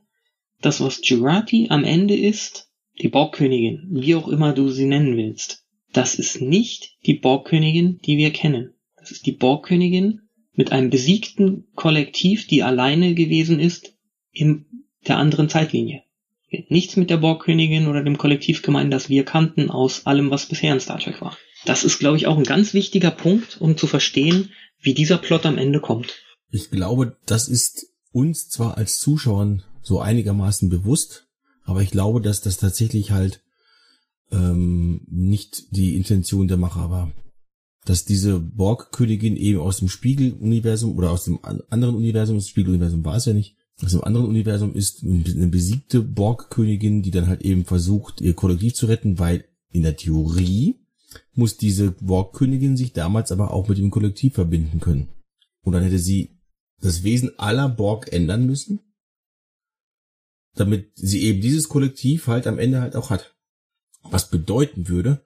Das, 0.60 0.80
was 0.80 1.00
Jurati 1.08 1.68
am 1.70 1.84
Ende 1.84 2.16
ist, 2.16 2.69
die 3.01 3.09
Borgkönigin, 3.09 3.88
wie 3.90 4.14
auch 4.14 4.28
immer 4.28 4.53
du 4.53 4.68
sie 4.70 4.86
nennen 4.86 5.16
willst, 5.16 5.64
das 5.92 6.14
ist 6.14 6.40
nicht 6.40 6.96
die 7.07 7.14
Borgkönigin, 7.14 7.98
die 8.05 8.16
wir 8.16 8.32
kennen. 8.32 8.74
Das 8.96 9.11
ist 9.11 9.26
die 9.26 9.32
Borgkönigin 9.32 10.20
mit 10.53 10.72
einem 10.72 10.90
besiegten 10.90 11.66
Kollektiv, 11.74 12.46
die 12.46 12.62
alleine 12.62 13.14
gewesen 13.14 13.59
ist 13.59 13.94
in 14.32 14.66
der 15.07 15.18
anderen 15.18 15.48
Zeitlinie. 15.48 16.03
Nichts 16.68 16.96
mit 16.96 17.11
der 17.11 17.16
Borgkönigin 17.16 17.88
oder 17.88 18.03
dem 18.03 18.18
Kollektiv 18.18 18.62
gemeint, 18.62 18.92
das 18.92 19.09
wir 19.09 19.24
kannten 19.24 19.70
aus 19.70 20.07
allem, 20.07 20.30
was 20.30 20.46
bisher 20.46 20.72
in 20.72 20.80
Star 20.80 20.98
Trek 20.98 21.20
war. 21.20 21.36
Das 21.64 21.84
ist, 21.84 21.98
glaube 21.98 22.16
ich, 22.16 22.26
auch 22.26 22.36
ein 22.36 22.44
ganz 22.44 22.74
wichtiger 22.74 23.11
Punkt, 23.11 23.61
um 23.61 23.76
zu 23.76 23.86
verstehen, 23.86 24.51
wie 24.80 24.94
dieser 24.94 25.18
Plot 25.18 25.46
am 25.46 25.59
Ende 25.59 25.80
kommt. 25.80 26.14
Ich 26.51 26.70
glaube, 26.70 27.16
das 27.26 27.48
ist 27.48 27.86
uns 28.12 28.48
zwar 28.48 28.76
als 28.76 28.98
Zuschauern 28.98 29.62
so 29.82 30.01
einigermaßen 30.01 30.68
bewusst, 30.68 31.28
aber 31.70 31.82
ich 31.82 31.92
glaube, 31.92 32.20
dass 32.20 32.40
das 32.40 32.56
tatsächlich 32.56 33.12
halt 33.12 33.42
ähm, 34.32 35.02
nicht 35.08 35.76
die 35.76 35.96
Intention 35.96 36.48
der 36.48 36.56
Macher 36.56 36.90
war. 36.90 37.12
Dass 37.84 38.04
diese 38.04 38.40
Borg-Königin 38.40 39.36
eben 39.36 39.60
aus 39.60 39.78
dem 39.78 39.88
Spiegeluniversum 39.88 40.96
oder 40.96 41.12
aus 41.12 41.24
dem 41.24 41.38
anderen 41.70 41.94
Universum, 41.94 42.36
das 42.36 42.48
Spiegeluniversum 42.48 43.04
war 43.04 43.16
es 43.16 43.24
ja 43.24 43.32
nicht, 43.32 43.56
aus 43.82 43.92
dem 43.92 44.02
anderen 44.02 44.26
Universum 44.26 44.74
ist 44.74 45.04
eine 45.04 45.46
besiegte 45.46 46.02
Borg-Königin, 46.02 47.02
die 47.02 47.12
dann 47.12 47.28
halt 47.28 47.42
eben 47.42 47.64
versucht, 47.64 48.20
ihr 48.20 48.34
Kollektiv 48.34 48.74
zu 48.74 48.86
retten, 48.86 49.20
weil 49.20 49.44
in 49.70 49.84
der 49.84 49.96
Theorie 49.96 50.80
muss 51.34 51.56
diese 51.56 51.92
Borg-Königin 51.92 52.76
sich 52.76 52.92
damals 52.92 53.32
aber 53.32 53.52
auch 53.52 53.68
mit 53.68 53.78
dem 53.78 53.90
Kollektiv 53.90 54.34
verbinden 54.34 54.80
können. 54.80 55.08
Und 55.62 55.72
dann 55.72 55.84
hätte 55.84 56.00
sie 56.00 56.40
das 56.80 57.04
Wesen 57.04 57.38
aller 57.38 57.68
Borg 57.68 58.12
ändern 58.12 58.44
müssen, 58.44 58.80
damit 60.55 60.90
sie 60.94 61.22
eben 61.22 61.40
dieses 61.40 61.68
Kollektiv 61.68 62.26
halt 62.26 62.46
am 62.46 62.59
Ende 62.59 62.80
halt 62.80 62.96
auch 62.96 63.11
hat. 63.11 63.34
Was 64.03 64.30
bedeuten 64.30 64.88
würde, 64.88 65.22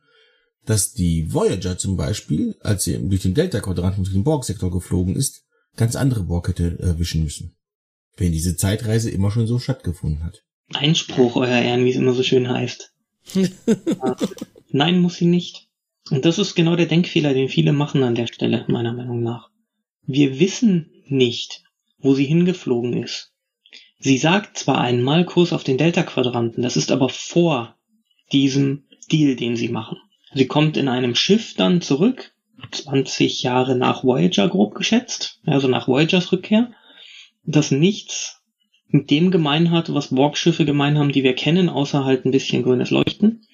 dass 0.67 0.93
die 0.93 1.33
Voyager 1.33 1.79
zum 1.79 1.97
Beispiel, 1.97 2.57
als 2.61 2.85
sie 2.85 2.99
durch 3.09 3.23
den 3.23 3.35
Delta-Quadranten 3.35 4.05
durch 4.05 4.15
den 4.15 4.25
Borg-Sektor 4.25 4.71
geflogen 4.71 5.17
ist, 5.17 5.45
ganz 5.77 5.97
andere 5.97 6.25
Borg 6.25 6.49
hätte 6.49 6.79
erwischen 6.79 7.23
müssen. 7.23 7.57
Wenn 8.17 8.33
diese 8.33 8.57
Zeitreise 8.57 9.11
immer 9.11 9.31
schon 9.31 9.47
so 9.47 9.59
stattgefunden 9.59 10.25
hat. 10.25 10.45
Einspruch, 10.73 11.37
euer 11.37 11.61
Ehren, 11.61 11.85
wie 11.85 11.91
es 11.91 11.97
immer 11.97 12.15
so 12.15 12.23
schön 12.23 12.49
heißt. 12.49 12.93
Nein, 14.71 15.01
muss 15.01 15.17
sie 15.17 15.27
nicht. 15.27 15.69
Und 16.11 16.25
das 16.25 16.39
ist 16.39 16.55
genau 16.55 16.77
der 16.77 16.87
Denkfehler, 16.87 17.35
den 17.35 17.49
viele 17.49 17.73
machen 17.73 18.03
an 18.03 18.15
der 18.15 18.27
Stelle, 18.27 18.65
meiner 18.69 18.93
Meinung 18.93 19.23
nach. 19.23 19.51
Wir 20.07 20.39
wissen 20.39 20.91
nicht, 21.07 21.65
wo 21.99 22.15
sie 22.15 22.27
hingeflogen 22.27 23.03
ist. 23.03 23.34
Sie 24.05 24.19
sagt 24.19 24.59
zwar 24.59 24.83
einmal 24.83 25.25
Kurs 25.25 25.55
auf 25.55 25.65
den 25.65 25.79
Delta-Quadranten, 25.79 26.63
das 26.63 26.77
ist 26.77 26.93
aber 26.93 27.09
vor 27.09 27.75
diesem 28.33 28.85
Deal, 29.11 29.35
den 29.35 29.57
sie 29.57 29.71
machen. 29.71 29.97
Sie 30.35 30.47
kommt 30.47 30.77
in 30.77 30.89
einem 30.89 31.15
Schiff 31.15 31.55
dann 31.55 31.81
zurück, 31.81 32.35
20 32.71 33.43
Jahre 33.43 33.77
nach 33.77 34.05
Voyager 34.05 34.47
grob 34.51 34.75
geschätzt, 34.75 35.41
also 35.47 35.69
nach 35.69 35.89
Voyagers 35.89 36.33
Rückkehr, 36.33 36.71
das 37.45 37.71
nichts 37.71 38.43
mit 38.89 39.11
dem 39.11 39.31
gemein 39.31 39.71
hat, 39.71 39.95
was 39.95 40.15
Borg-Schiffe 40.15 40.67
gemein 40.67 40.99
haben, 40.99 41.13
die 41.13 41.25
wir 41.25 41.35
kennen, 41.35 41.71
außer 41.71 42.05
halt 42.05 42.27
ein 42.27 42.31
bisschen 42.31 42.63
grünes 42.63 42.91
Leuchten. 42.91 43.47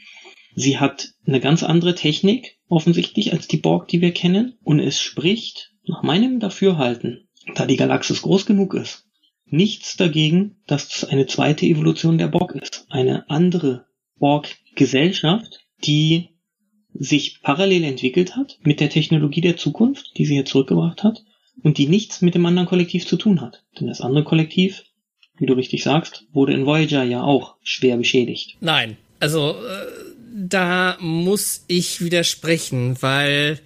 Sie 0.57 0.81
hat 0.81 1.13
eine 1.29 1.39
ganz 1.39 1.63
andere 1.63 1.95
Technik, 1.95 2.59
offensichtlich, 2.69 3.33
als 3.33 3.47
die 3.47 3.59
Borg, 3.59 3.87
die 3.87 4.01
wir 4.01 4.11
kennen, 4.13 4.59
und 4.65 4.81
es 4.81 5.01
spricht, 5.01 5.71
nach 5.85 6.03
meinem 6.03 6.41
Dafürhalten, 6.41 7.29
da 7.55 7.67
die 7.67 7.77
Galaxis 7.77 8.23
groß 8.23 8.47
genug 8.47 8.75
ist, 8.75 9.07
nichts 9.53 9.97
dagegen, 9.97 10.57
dass 10.67 10.95
es 10.95 11.05
eine 11.05 11.27
zweite 11.27 11.67
Evolution 11.67 12.19
der 12.19 12.29
Borg 12.29 12.55
ist. 12.55 12.87
Eine 12.89 13.29
andere 13.29 13.87
Borg-Gesellschaft, 14.19 15.67
die 15.85 16.29
sich 16.93 17.41
parallel 17.43 17.85
entwickelt 17.85 18.37
hat 18.37 18.59
mit 18.63 18.81
der 18.81 18.91
Technologie 18.91 19.41
der 19.41 19.57
Zukunft, 19.57 20.13
die 20.17 20.27
sie 20.27 20.35
hier 20.35 20.45
zurückgebracht 20.45 21.03
hat, 21.03 21.23
und 21.63 21.79
die 21.79 21.87
nichts 21.87 22.23
mit 22.23 22.35
dem 22.35 22.47
anderen 22.47 22.69
Kollektiv 22.69 23.07
zu 23.07 23.17
tun 23.17 23.41
hat. 23.41 23.65
Denn 23.79 23.87
das 23.87 24.01
andere 24.01 24.25
Kollektiv, 24.25 24.85
wie 25.39 25.47
du 25.47 25.55
richtig 25.55 25.83
sagst, 25.83 26.25
wurde 26.33 26.53
in 26.53 26.67
Voyager 26.67 27.03
ja 27.05 27.23
auch 27.23 27.57
schwer 27.63 27.97
beschädigt. 27.97 28.57
Nein, 28.61 28.97
also 29.21 29.51
äh, 29.51 29.87
da 30.35 30.97
muss 31.01 31.65
ich 31.69 32.01
widersprechen, 32.01 32.97
weil 33.01 33.61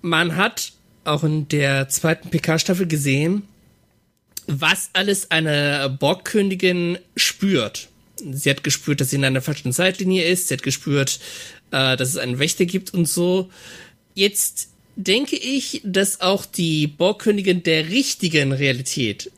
man 0.00 0.36
hat 0.36 0.72
auch 1.04 1.24
in 1.24 1.48
der 1.48 1.88
zweiten 1.88 2.30
PK-Staffel 2.30 2.86
gesehen, 2.86 3.42
was 4.46 4.90
alles 4.92 5.30
eine 5.30 5.96
Borgkönigin 6.00 6.98
spürt. 7.16 7.88
Sie 8.16 8.50
hat 8.50 8.62
gespürt, 8.64 9.00
dass 9.00 9.10
sie 9.10 9.16
in 9.16 9.24
einer 9.24 9.42
falschen 9.42 9.72
Zeitlinie 9.72 10.24
ist. 10.24 10.48
Sie 10.48 10.54
hat 10.54 10.62
gespürt, 10.62 11.18
äh, 11.70 11.96
dass 11.96 12.08
es 12.08 12.16
einen 12.16 12.38
Wächter 12.38 12.64
gibt 12.66 12.94
und 12.94 13.08
so. 13.08 13.50
Jetzt 14.14 14.68
denke 14.96 15.36
ich, 15.36 15.80
dass 15.84 16.20
auch 16.20 16.44
die 16.44 16.86
Borgkönigin 16.86 17.62
der 17.62 17.88
richtigen 17.88 18.52
Realität 18.52 19.30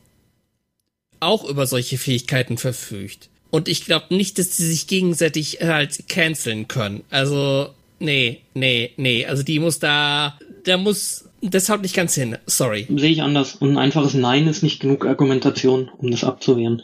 auch 1.21 1.45
über 1.45 1.67
solche 1.67 1.97
Fähigkeiten 1.97 2.59
verfügt. 2.59 3.29
Und 3.51 3.69
ich 3.69 3.85
glaube 3.85 4.15
nicht, 4.15 4.39
dass 4.39 4.57
sie 4.57 4.67
sich 4.67 4.89
gegenseitig 4.89 5.61
halt 5.63 6.09
canceln 6.09 6.67
können. 6.67 7.05
Also, 7.09 7.73
nee, 8.01 8.41
nee, 8.53 8.91
nee. 8.97 9.25
Also 9.25 9.43
die 9.43 9.61
muss 9.61 9.79
da, 9.79 10.39
da 10.65 10.77
muss 10.77 11.29
das 11.41 11.69
haut 11.69 11.83
nicht 11.83 11.95
ganz 11.95 12.15
hin. 12.15 12.39
Sorry. 12.47 12.87
Sehe 12.89 13.11
ich 13.11 13.23
anders. 13.23 13.55
Und 13.55 13.73
ein 13.73 13.79
einfaches 13.79 14.15
Nein 14.15 14.47
ist 14.47 14.63
nicht 14.63 14.81
genug 14.81 15.07
Argumentation, 15.07 15.91
um 15.99 16.11
das 16.11 16.25
abzuwehren. 16.25 16.83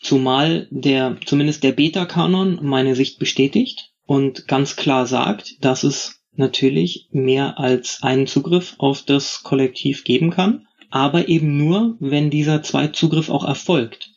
Zumal 0.00 0.66
der, 0.70 1.16
zumindest 1.24 1.62
der 1.62 1.72
Beta-Kanon 1.72 2.58
meine 2.62 2.96
Sicht 2.96 3.18
bestätigt 3.18 3.92
und 4.04 4.48
ganz 4.48 4.74
klar 4.74 5.06
sagt, 5.06 5.64
dass 5.64 5.84
es 5.84 6.22
natürlich 6.34 7.08
mehr 7.12 7.60
als 7.60 8.02
einen 8.02 8.26
Zugriff 8.26 8.74
auf 8.78 9.02
das 9.02 9.42
Kollektiv 9.44 10.02
geben 10.02 10.30
kann, 10.30 10.66
aber 10.90 11.28
eben 11.28 11.56
nur, 11.56 11.96
wenn 12.00 12.30
dieser 12.30 12.62
Zweitzugriff 12.62 13.30
auch 13.30 13.44
erfolgt. 13.44 14.10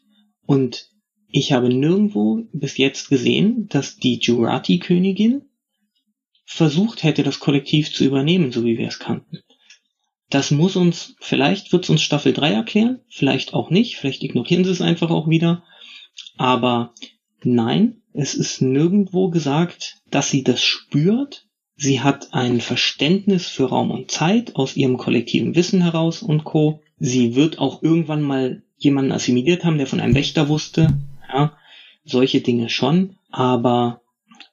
Und 0.46 0.90
ich 1.28 1.52
habe 1.52 1.70
nirgendwo 1.70 2.44
bis 2.54 2.78
jetzt 2.78 3.10
gesehen, 3.10 3.68
dass 3.70 3.98
die 3.98 4.20
Jurati-Königin 4.20 5.44
versucht 6.46 7.04
hätte, 7.04 7.24
das 7.24 7.40
Kollektiv 7.40 7.94
zu 7.94 8.06
übernehmen, 8.06 8.52
so 8.52 8.64
wie 8.64 8.78
wir 8.78 8.88
es 8.88 9.00
kannten. 9.00 9.40
Das 10.30 10.52
muss 10.52 10.76
uns, 10.76 11.16
vielleicht 11.20 11.72
wird 11.72 11.84
es 11.84 11.90
uns 11.90 12.02
Staffel 12.02 12.34
3 12.34 12.52
erklären, 12.52 13.00
vielleicht 13.10 13.54
auch 13.54 13.70
nicht, 13.70 13.98
vielleicht 13.98 14.24
ignorieren 14.24 14.64
sie 14.64 14.72
es 14.72 14.82
einfach 14.82 15.10
auch 15.10 15.28
wieder. 15.28 15.64
Aber 16.38 16.94
nein, 17.44 18.02
es 18.14 18.34
ist 18.34 18.62
nirgendwo 18.62 19.30
gesagt, 19.30 19.98
dass 20.10 20.30
sie 20.30 20.44
das 20.44 20.64
spürt. 20.64 21.46
Sie 21.76 22.02
hat 22.02 22.34
ein 22.34 22.62
Verständnis 22.62 23.48
für 23.48 23.66
Raum 23.66 23.92
und 23.92 24.10
Zeit 24.10 24.56
aus 24.56 24.78
ihrem 24.78 24.98
kollektiven 24.98 25.56
Wissen 25.56 25.82
heraus 25.82 26.24
und 26.24 26.44
Co. 26.44 26.82
Sie 26.98 27.36
wird 27.36 27.60
auch 27.60 27.84
irgendwann 27.84 28.22
mal 28.22 28.64
jemanden 28.78 29.12
assimiliert 29.12 29.64
haben, 29.66 29.78
der 29.78 29.88
von 29.88 30.00
einem 30.00 30.16
Wächter 30.16 30.48
wusste. 30.48 30.98
Ja, 31.28 31.58
solche 32.04 32.42
Dinge 32.42 32.70
schon. 32.70 33.18
Aber 33.30 34.02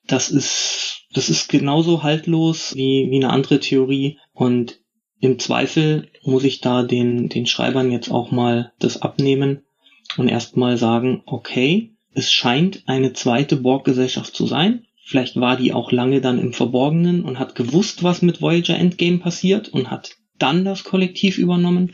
das 0.06 0.30
ist, 0.30 1.06
das 1.12 1.28
ist 1.28 1.48
genauso 1.48 2.02
haltlos 2.02 2.74
wie, 2.74 3.08
wie 3.10 3.16
eine 3.16 3.30
andere 3.30 3.60
Theorie. 3.60 4.18
Und 4.32 4.80
im 5.20 5.38
Zweifel 5.38 6.10
muss 6.24 6.44
ich 6.44 6.60
da 6.60 6.82
den, 6.82 7.28
den 7.28 7.46
Schreibern 7.46 7.90
jetzt 7.92 8.10
auch 8.10 8.30
mal 8.30 8.72
das 8.78 9.00
abnehmen 9.00 9.62
und 10.16 10.28
erstmal 10.28 10.76
sagen, 10.76 11.22
okay, 11.26 11.92
es 12.14 12.32
scheint 12.32 12.82
eine 12.86 13.12
zweite 13.12 13.56
Borg-Gesellschaft 13.56 14.34
zu 14.34 14.46
sein. 14.46 14.86
Vielleicht 15.04 15.36
war 15.36 15.56
die 15.56 15.72
auch 15.72 15.92
lange 15.92 16.20
dann 16.20 16.38
im 16.38 16.52
Verborgenen 16.52 17.24
und 17.24 17.38
hat 17.38 17.54
gewusst, 17.54 18.02
was 18.02 18.22
mit 18.22 18.42
Voyager 18.42 18.76
Endgame 18.76 19.18
passiert 19.18 19.68
und 19.68 19.90
hat 19.90 20.16
dann 20.38 20.64
das 20.64 20.84
Kollektiv 20.84 21.38
übernommen. 21.38 21.92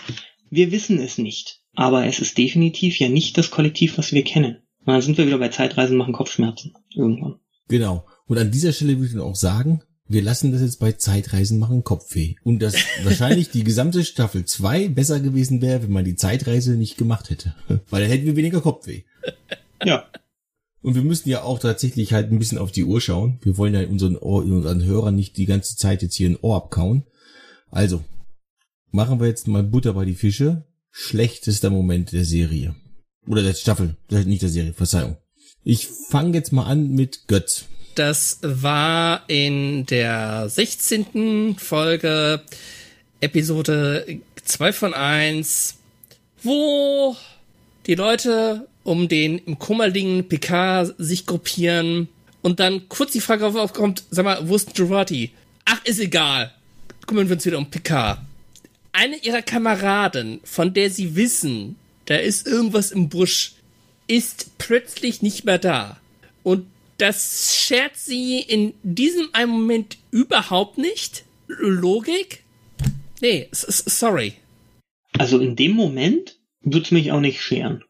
Wir 0.51 0.73
wissen 0.73 0.99
es 0.99 1.19
nicht. 1.19 1.61
aber 1.79 2.07
es 2.07 2.19
ist 2.19 2.37
definitiv 2.39 2.99
ja 2.99 3.09
nicht 3.09 3.39
das 3.39 3.53
Kollektiv, 3.53 3.99
was 3.99 4.13
wir 4.13 4.25
kennen. 4.25 4.63
Und 4.81 4.95
dann 4.95 5.01
sind 5.01 5.17
wir 5.17 5.27
wieder 5.27 5.39
bei 5.39 5.49
Zeitreisen 5.49 5.97
machen 5.97 6.13
Kopfschmerzen 6.13 6.75
irgendwann. 6.93 7.37
Genau. 7.69 8.07
Und 8.27 8.39
an 8.39 8.51
dieser 8.51 8.73
Stelle 8.73 8.97
würde 8.97 9.07
ich 9.07 9.13
dann 9.13 9.23
auch 9.23 9.37
sagen, 9.37 9.83
wir 10.09 10.23
lassen 10.23 10.53
das 10.53 10.63
jetzt 10.63 10.81
bei 10.81 10.93
Zeitreisen 10.93 11.59
machen 11.59 11.85
Kopfweh. 11.85 12.35
Und 12.43 12.61
dass 12.61 12.75
wahrscheinlich 13.05 13.51
die 13.51 13.65
gesamte 13.65 14.05
Staffel 14.05 14.45
2 14.45 14.89
besser 14.89 15.21
gewesen 15.21 15.61
wäre, 15.61 15.83
wenn 15.83 15.93
man 15.93 16.05
die 16.05 16.17
Zeitreise 16.17 16.73
nicht 16.73 16.97
gemacht 16.97 17.31
hätte. 17.31 17.55
Weil 17.91 18.03
dann 18.03 18.11
hätten 18.11 18.27
wir 18.27 18.37
weniger 18.37 18.61
Kopfweh. 18.61 19.03
Ja. 19.85 20.07
Und 20.81 20.95
wir 20.95 21.03
müssen 21.03 21.29
ja 21.29 21.43
auch 21.43 21.59
tatsächlich 21.59 22.13
halt 22.13 22.33
ein 22.33 22.39
bisschen 22.39 22.59
auf 22.59 22.73
die 22.73 22.85
Uhr 22.85 23.01
schauen. 23.01 23.39
Wir 23.43 23.57
wollen 23.59 23.75
ja 23.75 23.87
unseren, 23.87 24.17
Ohr, 24.17 24.43
unseren 24.45 24.85
Hörern 24.85 25.17
nicht 25.17 25.37
die 25.37 25.47
ganze 25.47 25.77
Zeit 25.77 26.03
jetzt 26.03 26.15
hier 26.15 26.31
ein 26.31 26.39
Ohr 26.41 26.57
abkauen. 26.57 27.05
Also, 27.71 28.03
machen 28.91 29.21
wir 29.21 29.27
jetzt 29.27 29.49
mal 29.49 29.63
Butter 29.63 29.93
bei 29.93 30.05
die 30.05 30.15
Fische. 30.15 30.65
Schlechtester 30.91 31.71
Moment 31.71 32.13
der 32.13 32.25
Serie. 32.25 32.75
Oder 33.27 33.43
der 33.43 33.53
Staffel, 33.55 33.97
nicht 34.11 34.43
der 34.43 34.49
Serie, 34.49 34.73
Verzeihung. 34.73 35.19
Ich 35.65 35.89
fange 35.89 36.35
jetzt 36.35 36.53
mal 36.53 36.65
an 36.65 36.95
mit 36.95 37.27
Götz. 37.27 37.67
Das 37.95 38.39
war 38.43 39.25
in 39.29 39.87
der 39.87 40.49
16. 40.49 41.57
Folge, 41.59 42.43
Episode 43.21 44.21
2 44.45 44.73
von 44.73 44.95
1, 44.95 45.77
wo 46.43 47.17
die 47.87 47.97
Leute 47.97 48.69
um 48.85 49.09
den 49.09 49.39
im 49.39 49.59
Koma 49.59 49.87
liegenden 49.87 50.29
PK 50.29 50.87
sich 50.97 51.27
gruppieren 51.27 52.09
und 52.41 52.61
dann 52.61 52.89
kurz 52.89 53.13
die 53.13 53.21
Frage 53.21 53.47
aufkommt, 53.47 54.05
sag 54.11 54.25
mal, 54.25 54.49
wo 54.49 54.55
ist 54.55 54.75
Girardi? 54.75 55.33
Ach, 55.65 55.85
ist 55.85 55.99
egal. 55.99 56.53
Kümmern 57.07 57.29
wir 57.29 57.35
uns 57.35 57.45
wieder 57.45 57.59
um 57.59 57.69
PK. 57.69 58.25
Eine 58.93 59.17
ihrer 59.17 59.43
Kameraden, 59.43 60.41
von 60.45 60.73
der 60.73 60.91
sie 60.91 61.17
wissen, 61.17 61.77
da 62.07 62.15
ist 62.15 62.47
irgendwas 62.47 62.93
im 62.93 63.09
Busch, 63.09 63.53
ist 64.09 64.59
plötzlich 64.59 65.23
nicht 65.23 65.45
mehr 65.45 65.59
da. 65.59 66.01
Und 66.43 66.67
das 66.97 67.57
schert 67.57 67.97
sie 67.97 68.41
in 68.41 68.75
diesem 68.83 69.29
einen 69.33 69.53
Moment 69.53 69.99
überhaupt 70.11 70.79
nicht. 70.79 71.25
Logik? 71.47 72.43
Nee, 73.21 73.49
sorry. 73.53 74.35
Also 75.17 75.39
in 75.39 75.57
dem 75.57 75.73
Moment 75.73 76.39
wird's 76.61 76.91
mich 76.91 77.13
auch 77.13 77.21
nicht 77.21 77.41
scheren. 77.41 77.85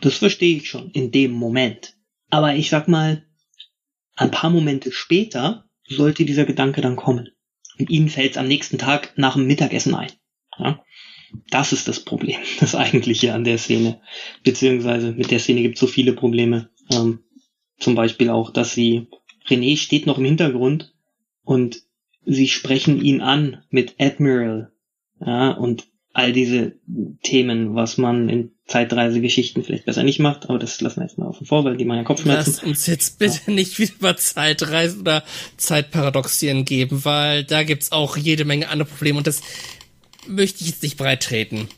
Das 0.00 0.18
verstehe 0.18 0.56
ich 0.56 0.68
schon, 0.68 0.90
in 0.90 1.10
dem 1.12 1.32
Moment. 1.32 1.96
Aber 2.30 2.54
ich 2.54 2.70
sag 2.70 2.88
mal, 2.88 3.24
ein 4.16 4.30
paar 4.30 4.50
Momente 4.50 4.92
später 4.92 5.68
sollte 5.88 6.24
dieser 6.24 6.44
Gedanke 6.44 6.80
dann 6.80 6.96
kommen. 6.96 7.30
Und 7.78 7.90
ihnen 7.90 8.08
fällt's 8.08 8.36
am 8.36 8.48
nächsten 8.48 8.78
Tag 8.78 9.12
nach 9.16 9.34
dem 9.34 9.46
Mittagessen 9.46 9.94
ein. 9.94 10.12
Ja? 10.58 10.83
Das 11.50 11.72
ist 11.72 11.88
das 11.88 12.00
Problem, 12.00 12.38
das 12.60 12.74
eigentliche 12.74 13.34
an 13.34 13.44
der 13.44 13.58
Szene. 13.58 14.00
Beziehungsweise 14.42 15.12
mit 15.12 15.30
der 15.30 15.38
Szene 15.38 15.62
gibt 15.62 15.74
es 15.74 15.80
so 15.80 15.86
viele 15.86 16.12
Probleme. 16.12 16.70
Ähm, 16.92 17.20
zum 17.78 17.94
Beispiel 17.94 18.30
auch, 18.30 18.50
dass 18.50 18.74
sie, 18.74 19.08
René 19.48 19.76
steht 19.76 20.06
noch 20.06 20.18
im 20.18 20.24
Hintergrund 20.24 20.94
und 21.42 21.82
sie 22.24 22.48
sprechen 22.48 23.02
ihn 23.02 23.20
an 23.20 23.62
mit 23.70 23.96
Admiral. 23.98 24.72
Ja, 25.20 25.50
und 25.50 25.86
all 26.12 26.32
diese 26.32 26.76
Themen, 27.22 27.74
was 27.74 27.98
man 27.98 28.28
in 28.28 28.52
Zeitreisegeschichten 28.66 29.62
vielleicht 29.62 29.84
besser 29.84 30.04
nicht 30.04 30.20
macht, 30.20 30.48
aber 30.48 30.58
das 30.58 30.80
lassen 30.80 31.00
wir 31.00 31.06
jetzt 31.06 31.18
mal 31.18 31.26
auf 31.26 31.38
vor, 31.44 31.64
weil 31.64 31.76
die 31.76 31.84
machen 31.84 31.98
ja 31.98 32.04
Kopfschmerzen. 32.04 32.52
Lass 32.52 32.62
uns 32.62 32.86
jetzt 32.86 33.18
bitte 33.18 33.40
ja. 33.46 33.52
nicht 33.52 33.78
wieder 33.78 33.92
über 33.98 34.16
Zeitreisen 34.16 35.00
oder 35.00 35.24
Zeitparadoxien 35.56 36.64
geben, 36.64 37.04
weil 37.04 37.44
da 37.44 37.64
gibt's 37.64 37.92
auch 37.92 38.16
jede 38.16 38.44
Menge 38.44 38.68
andere 38.68 38.88
Probleme 38.88 39.18
und 39.18 39.26
das 39.26 39.42
möchte 40.26 40.62
ich 40.62 40.70
jetzt 40.70 40.82
nicht 40.82 40.96
breit 40.96 41.22
treten. 41.22 41.68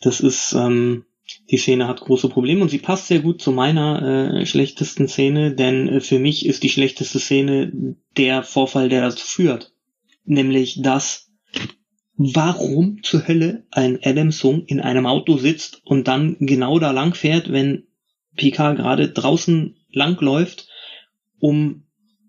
Das 0.00 0.20
ist, 0.20 0.52
ähm, 0.52 1.04
die 1.50 1.56
Szene 1.56 1.88
hat 1.88 2.00
große 2.00 2.28
Probleme 2.28 2.62
und 2.62 2.68
sie 2.68 2.78
passt 2.78 3.08
sehr 3.08 3.20
gut 3.20 3.42
zu 3.42 3.52
meiner 3.52 4.40
äh, 4.40 4.46
schlechtesten 4.46 5.08
Szene, 5.08 5.54
denn 5.54 5.88
äh, 5.88 6.00
für 6.00 6.18
mich 6.18 6.46
ist 6.46 6.62
die 6.62 6.68
schlechteste 6.68 7.18
Szene 7.18 7.96
der 8.16 8.42
Vorfall, 8.42 8.88
der 8.88 9.02
dazu 9.02 9.26
führt. 9.26 9.72
Nämlich, 10.24 10.82
dass 10.82 11.30
warum 12.16 13.02
zur 13.02 13.26
Hölle 13.26 13.64
ein 13.70 13.98
Adam 14.02 14.32
Sung 14.32 14.64
in 14.66 14.80
einem 14.80 15.06
Auto 15.06 15.38
sitzt 15.38 15.80
und 15.84 16.08
dann 16.08 16.36
genau 16.40 16.78
da 16.78 16.90
lang 16.90 17.14
fährt, 17.14 17.52
wenn 17.52 17.86
Picard 18.36 18.76
gerade 18.76 19.08
draußen 19.08 19.76
langläuft, 19.90 20.68
um 21.38 21.84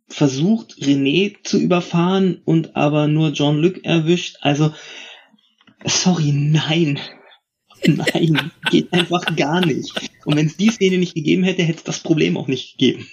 versucht, 0.07 0.75
René 0.79 1.35
zu 1.43 1.59
überfahren 1.59 2.41
und 2.45 2.75
aber 2.75 3.07
nur 3.07 3.29
John 3.29 3.57
Luke 3.57 3.83
erwischt. 3.83 4.37
Also, 4.41 4.71
sorry, 5.85 6.31
nein. 6.31 6.99
Nein, 7.85 8.51
geht 8.69 8.91
einfach 8.91 9.35
gar 9.35 9.65
nicht. 9.65 9.93
Und 10.25 10.35
wenn 10.35 10.47
es 10.47 10.57
die 10.57 10.69
Szene 10.69 10.97
nicht 10.97 11.15
gegeben 11.15 11.43
hätte, 11.43 11.63
hätte 11.63 11.79
es 11.79 11.83
das 11.85 11.99
Problem 11.99 12.35
auch 12.35 12.47
nicht 12.47 12.77
gegeben. 12.77 13.07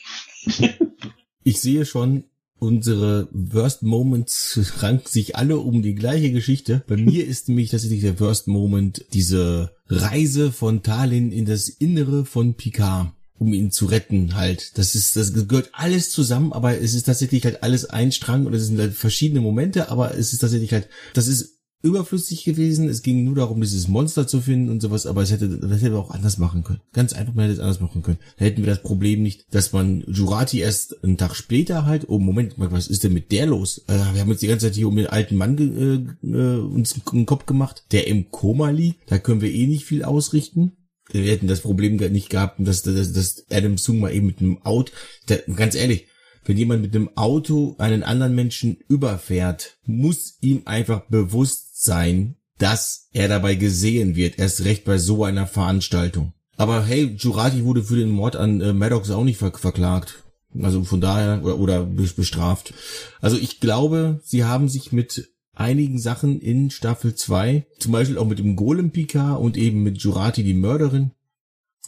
ich 1.44 1.60
sehe 1.60 1.86
schon, 1.86 2.24
unsere 2.58 3.28
Worst 3.32 3.82
Moments 3.82 4.58
ranken 4.80 5.08
sich 5.08 5.36
alle 5.36 5.58
um 5.58 5.82
die 5.82 5.94
gleiche 5.94 6.32
Geschichte. 6.32 6.82
Bei 6.88 6.96
mir 6.96 7.26
ist 7.26 7.48
nämlich 7.48 7.70
tatsächlich 7.70 8.00
der 8.00 8.18
Worst 8.18 8.48
Moment 8.48 9.04
diese 9.12 9.76
Reise 9.88 10.50
von 10.50 10.82
Talin 10.82 11.30
in 11.30 11.44
das 11.44 11.68
Innere 11.68 12.24
von 12.24 12.54
Picard 12.54 13.12
um 13.38 13.52
ihn 13.52 13.70
zu 13.70 13.86
retten 13.86 14.34
halt. 14.34 14.78
Das 14.78 14.94
ist, 14.94 15.16
das 15.16 15.34
gehört 15.34 15.70
alles 15.72 16.10
zusammen, 16.10 16.52
aber 16.52 16.80
es 16.80 16.94
ist 16.94 17.04
tatsächlich 17.04 17.44
halt 17.44 17.62
alles 17.62 17.84
ein 17.84 18.12
Strang 18.12 18.46
und 18.46 18.54
es 18.54 18.66
sind 18.66 18.78
halt 18.78 18.94
verschiedene 18.94 19.40
Momente, 19.40 19.90
aber 19.90 20.16
es 20.16 20.32
ist 20.32 20.38
tatsächlich 20.38 20.72
halt, 20.72 20.88
das 21.12 21.28
ist 21.28 21.55
überflüssig 21.82 22.44
gewesen. 22.44 22.88
Es 22.88 23.02
ging 23.02 23.24
nur 23.24 23.34
darum, 23.34 23.60
dieses 23.60 23.88
Monster 23.88 24.26
zu 24.26 24.40
finden 24.40 24.70
und 24.70 24.80
sowas, 24.80 25.06
aber 25.06 25.22
es 25.22 25.30
hätte, 25.30 25.48
das 25.48 25.80
hätte 25.80 25.92
man 25.92 26.00
auch 26.00 26.10
anders 26.10 26.38
machen 26.38 26.64
können. 26.64 26.80
Ganz 26.92 27.12
einfach, 27.12 27.34
man 27.34 27.44
hätte 27.44 27.54
es 27.54 27.60
anders 27.60 27.80
machen 27.80 28.02
können. 28.02 28.18
Da 28.38 28.44
hätten 28.44 28.62
wir 28.62 28.70
das 28.70 28.82
Problem 28.82 29.22
nicht, 29.22 29.46
dass 29.54 29.72
man 29.72 30.02
Jurati 30.06 30.60
erst 30.60 31.02
einen 31.04 31.18
Tag 31.18 31.36
später 31.36 31.86
halt, 31.86 32.08
oh 32.08 32.18
Moment, 32.18 32.54
was 32.56 32.88
ist 32.88 33.04
denn 33.04 33.12
mit 33.12 33.30
der 33.32 33.46
los? 33.46 33.84
Äh, 33.88 34.14
wir 34.14 34.20
haben 34.20 34.30
uns 34.30 34.40
die 34.40 34.48
ganze 34.48 34.66
Zeit 34.66 34.76
hier 34.76 34.88
um 34.88 34.96
den 34.96 35.06
alten 35.06 35.36
Mann 35.36 36.16
äh, 36.22 36.26
äh, 36.26 36.58
uns 36.58 36.98
einen 37.12 37.26
Kopf 37.26 37.46
gemacht, 37.46 37.84
der 37.92 38.06
im 38.06 38.30
Koma 38.30 38.70
liegt. 38.70 39.10
Da 39.10 39.18
können 39.18 39.40
wir 39.40 39.52
eh 39.52 39.66
nicht 39.66 39.84
viel 39.84 40.02
ausrichten. 40.02 40.72
Wir 41.10 41.30
hätten 41.30 41.46
das 41.46 41.60
Problem 41.60 41.96
nicht 41.96 42.30
gehabt, 42.30 42.56
dass, 42.58 42.82
dass, 42.82 43.12
dass 43.12 43.46
Adam 43.50 43.78
Sung 43.78 44.00
mal 44.00 44.12
eben 44.12 44.26
mit 44.26 44.40
einem 44.40 44.58
Out, 44.62 44.90
der, 45.28 45.42
ganz 45.54 45.76
ehrlich, 45.76 46.08
wenn 46.46 46.56
jemand 46.56 46.82
mit 46.82 46.94
einem 46.94 47.10
Auto 47.16 47.74
einen 47.78 48.02
anderen 48.02 48.34
Menschen 48.34 48.78
überfährt, 48.88 49.78
muss 49.84 50.36
ihm 50.40 50.62
einfach 50.64 51.06
bewusst 51.08 51.65
sein, 51.86 52.36
dass 52.58 53.08
er 53.12 53.28
dabei 53.28 53.54
gesehen 53.54 54.16
wird, 54.16 54.38
erst 54.38 54.64
recht 54.64 54.84
bei 54.84 54.98
so 54.98 55.24
einer 55.24 55.46
Veranstaltung. 55.46 56.32
Aber 56.56 56.84
hey, 56.84 57.14
Jurati 57.16 57.64
wurde 57.64 57.82
für 57.82 57.96
den 57.96 58.10
Mord 58.10 58.36
an 58.36 58.60
äh, 58.60 58.72
Maddox 58.72 59.10
auch 59.10 59.24
nicht 59.24 59.38
ver 59.38 59.52
verklagt. 59.52 60.24
Also 60.62 60.84
von 60.84 61.00
daher, 61.00 61.44
oder, 61.44 61.58
oder 61.58 61.84
bestraft. 61.84 62.72
Also 63.20 63.36
ich 63.36 63.60
glaube, 63.60 64.20
sie 64.24 64.44
haben 64.44 64.68
sich 64.68 64.90
mit 64.90 65.30
einigen 65.52 65.98
Sachen 65.98 66.40
in 66.40 66.70
Staffel 66.70 67.14
2, 67.14 67.66
zum 67.78 67.92
Beispiel 67.92 68.18
auch 68.18 68.26
mit 68.26 68.38
dem 68.38 68.56
Golem 68.56 68.90
Pika 68.90 69.34
und 69.34 69.56
eben 69.56 69.82
mit 69.82 69.98
Jurati, 69.98 70.44
die 70.44 70.54
Mörderin, 70.54 71.12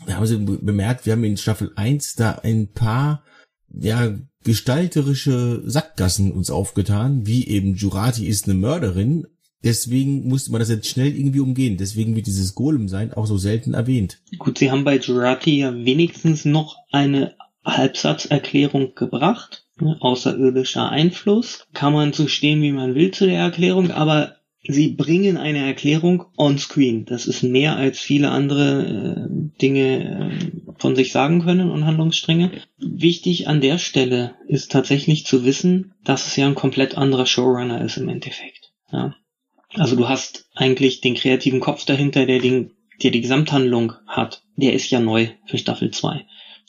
da 0.07 0.15
haben 0.15 0.27
sie 0.27 0.39
bemerkt, 0.39 1.07
wir 1.07 1.15
haben 1.15 1.25
in 1.25 1.37
Staffel 1.37 1.73
1 1.77 2.15
da 2.15 2.33
ein 2.43 2.73
paar, 2.73 3.25
ja, 3.69 4.15
gestalterische 4.45 5.63
Sackgassen 5.67 6.33
uns 6.33 6.51
aufgetan, 6.51 7.27
wie 7.27 7.47
eben 7.49 7.75
Jurati 7.75 8.27
ist 8.27 8.45
eine 8.45 8.55
Mörderin, 8.55 9.27
Deswegen 9.65 10.29
musste 10.29 10.53
man 10.53 10.61
das 10.61 10.71
jetzt 10.71 10.89
schnell 10.89 11.15
irgendwie 11.15 11.41
umgehen. 11.41 11.77
Deswegen 11.77 12.15
wird 12.15 12.27
dieses 12.27 12.55
Golem 12.55 12.89
sein 12.89 13.13
auch 13.13 13.27
so 13.27 13.37
selten 13.37 13.75
erwähnt. 13.75 14.21
Gut, 14.39 14.59
sie 14.59 14.71
haben 14.71 14.85
bei 14.85 14.99
Jurati 14.99 15.59
ja 15.59 15.75
wenigstens 15.75 16.45
noch 16.45 16.77
eine 16.93 17.35
Halbsatzerklärung 17.65 18.95
gebracht. 18.95 19.67
Ne? 19.81 19.97
Außerirdischer 20.01 20.89
Einfluss. 20.91 21.67
Kann 21.75 21.93
man 21.93 22.13
so 22.13 22.29
stehen, 22.29 22.63
wie 22.63 22.73
man 22.73 22.95
will 22.95 23.11
zu 23.11 23.27
der 23.27 23.41
Erklärung, 23.41 23.91
aber 23.91 24.37
sie 24.67 24.89
bringen 24.89 25.37
eine 25.37 25.67
Erklärung 25.67 26.27
on 26.37 26.59
screen. 26.59 27.05
Das 27.05 27.27
ist 27.27 27.43
mehr 27.43 27.77
als 27.77 27.99
viele 27.99 28.31
andere 28.31 29.29
äh, 29.29 29.61
Dinge 29.61 30.31
äh, 30.33 30.73
von 30.79 30.95
sich 30.95 31.13
sagen 31.13 31.43
können 31.43 31.71
und 31.71 31.85
Handlungsstränge. 31.85 32.53
Wichtig 32.79 33.49
an 33.49 33.61
der 33.61 33.79
Stelle 33.79 34.35
ist 34.47 34.71
tatsächlich 34.71 35.27
zu 35.27 35.45
wissen, 35.45 35.95
dass 36.05 36.27
es 36.27 36.37
ja 36.37 36.47
ein 36.47 36.55
komplett 36.55 36.97
anderer 36.97 37.27
Showrunner 37.27 37.85
ist 37.85 37.97
im 37.97 38.09
Endeffekt. 38.09 38.73
Ja. 38.93 39.15
Also 39.75 39.97
du 39.97 40.09
hast 40.09 40.49
eigentlich 40.55 41.01
den 41.01 41.14
kreativen 41.14 41.61
Kopf 41.61 41.85
dahinter, 41.85 42.27
der, 42.27 42.41
den, 42.41 42.73
der 43.03 43.11
die 43.11 43.21
Gesamthandlung 43.21 43.95
hat. 44.07 44.43
Der 44.57 44.73
ist 44.73 44.91
ja 44.91 45.01
neu 45.01 45.29
für 45.47 45.59
Staffel 45.59 45.91
2. 45.91 46.25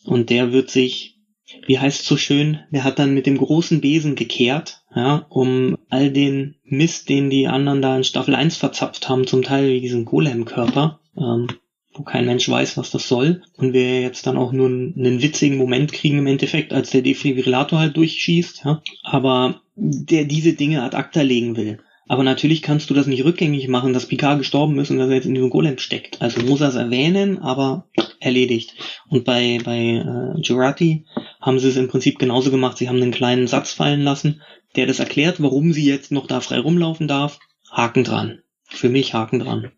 Und 0.05 0.29
der 0.29 0.51
wird 0.51 0.69
sich, 0.69 1.17
wie 1.65 1.79
heißt 1.79 2.05
so 2.05 2.17
schön, 2.17 2.59
der 2.71 2.83
hat 2.83 2.99
dann 2.99 3.13
mit 3.13 3.25
dem 3.25 3.37
großen 3.37 3.81
Besen 3.81 4.15
gekehrt, 4.15 4.83
ja, 4.95 5.25
um 5.29 5.77
all 5.89 6.11
den 6.11 6.55
Mist, 6.63 7.09
den 7.09 7.29
die 7.29 7.47
anderen 7.47 7.81
da 7.81 7.95
in 7.95 8.03
Staffel 8.03 8.35
1 8.35 8.57
verzapft 8.57 9.07
haben, 9.07 9.27
zum 9.27 9.43
Teil 9.43 9.69
wie 9.69 9.81
diesen 9.81 10.05
Golem-Körper, 10.05 10.99
ähm, 11.17 11.47
wo 11.93 12.03
kein 12.03 12.25
Mensch 12.25 12.47
weiß, 12.49 12.77
was 12.77 12.91
das 12.91 13.07
soll. 13.07 13.43
Und 13.55 13.73
wir 13.73 14.01
jetzt 14.01 14.27
dann 14.27 14.37
auch 14.37 14.51
nur 14.51 14.67
einen 14.67 15.21
witzigen 15.21 15.57
Moment 15.57 15.93
kriegen 15.93 16.19
im 16.19 16.27
Endeffekt, 16.27 16.73
als 16.73 16.91
der 16.91 17.01
Defibrillator 17.01 17.79
halt 17.79 17.97
durchschießt, 17.97 18.63
ja. 18.65 18.81
Aber 19.03 19.61
der 19.75 20.25
diese 20.25 20.53
Dinge 20.53 20.83
ad 20.83 20.97
acta 20.97 21.21
legen 21.21 21.55
will 21.55 21.79
Aber 22.09 22.23
natürlich 22.23 22.63
kannst 22.63 22.89
du 22.89 22.95
das 22.95 23.05
nicht 23.05 23.23
rückgängig 23.23 23.67
machen, 23.67 23.93
dass 23.93 24.07
Picard 24.07 24.39
gestorben 24.39 24.79
ist 24.79 24.89
und 24.89 24.97
dass 24.97 25.09
er 25.09 25.15
jetzt 25.15 25.27
in 25.27 25.35
diesem 25.35 25.51
Golem 25.51 25.77
steckt. 25.77 26.19
Also 26.23 26.41
muss 26.41 26.59
er 26.59 26.69
es 26.69 26.75
erwähnen, 26.75 27.37
aber 27.37 27.87
erledigt. 28.19 28.73
Und 29.09 29.25
bei, 29.25 29.59
bei 29.63 29.77
äh, 29.77 30.41
Jurati 30.41 31.05
haben 31.39 31.59
sie 31.59 31.69
es 31.69 31.77
im 31.77 31.87
Prinzip 31.87 32.17
genauso 32.17 32.49
gemacht. 32.49 32.79
Sie 32.79 32.89
haben 32.89 32.99
einen 32.99 33.11
kleinen 33.11 33.45
Satz 33.45 33.73
fallen 33.73 34.01
lassen, 34.01 34.41
der 34.75 34.87
das 34.87 34.97
erklärt, 34.97 35.39
warum 35.39 35.71
sie 35.71 35.85
jetzt 35.85 36.11
noch 36.11 36.25
da 36.25 36.41
frei 36.41 36.57
rumlaufen 36.57 37.07
darf. 37.07 37.37
Haken 37.69 38.03
dran. 38.03 38.39
Für 38.63 38.89
mich 38.89 39.13
Haken 39.13 39.37
dran. 39.37 39.71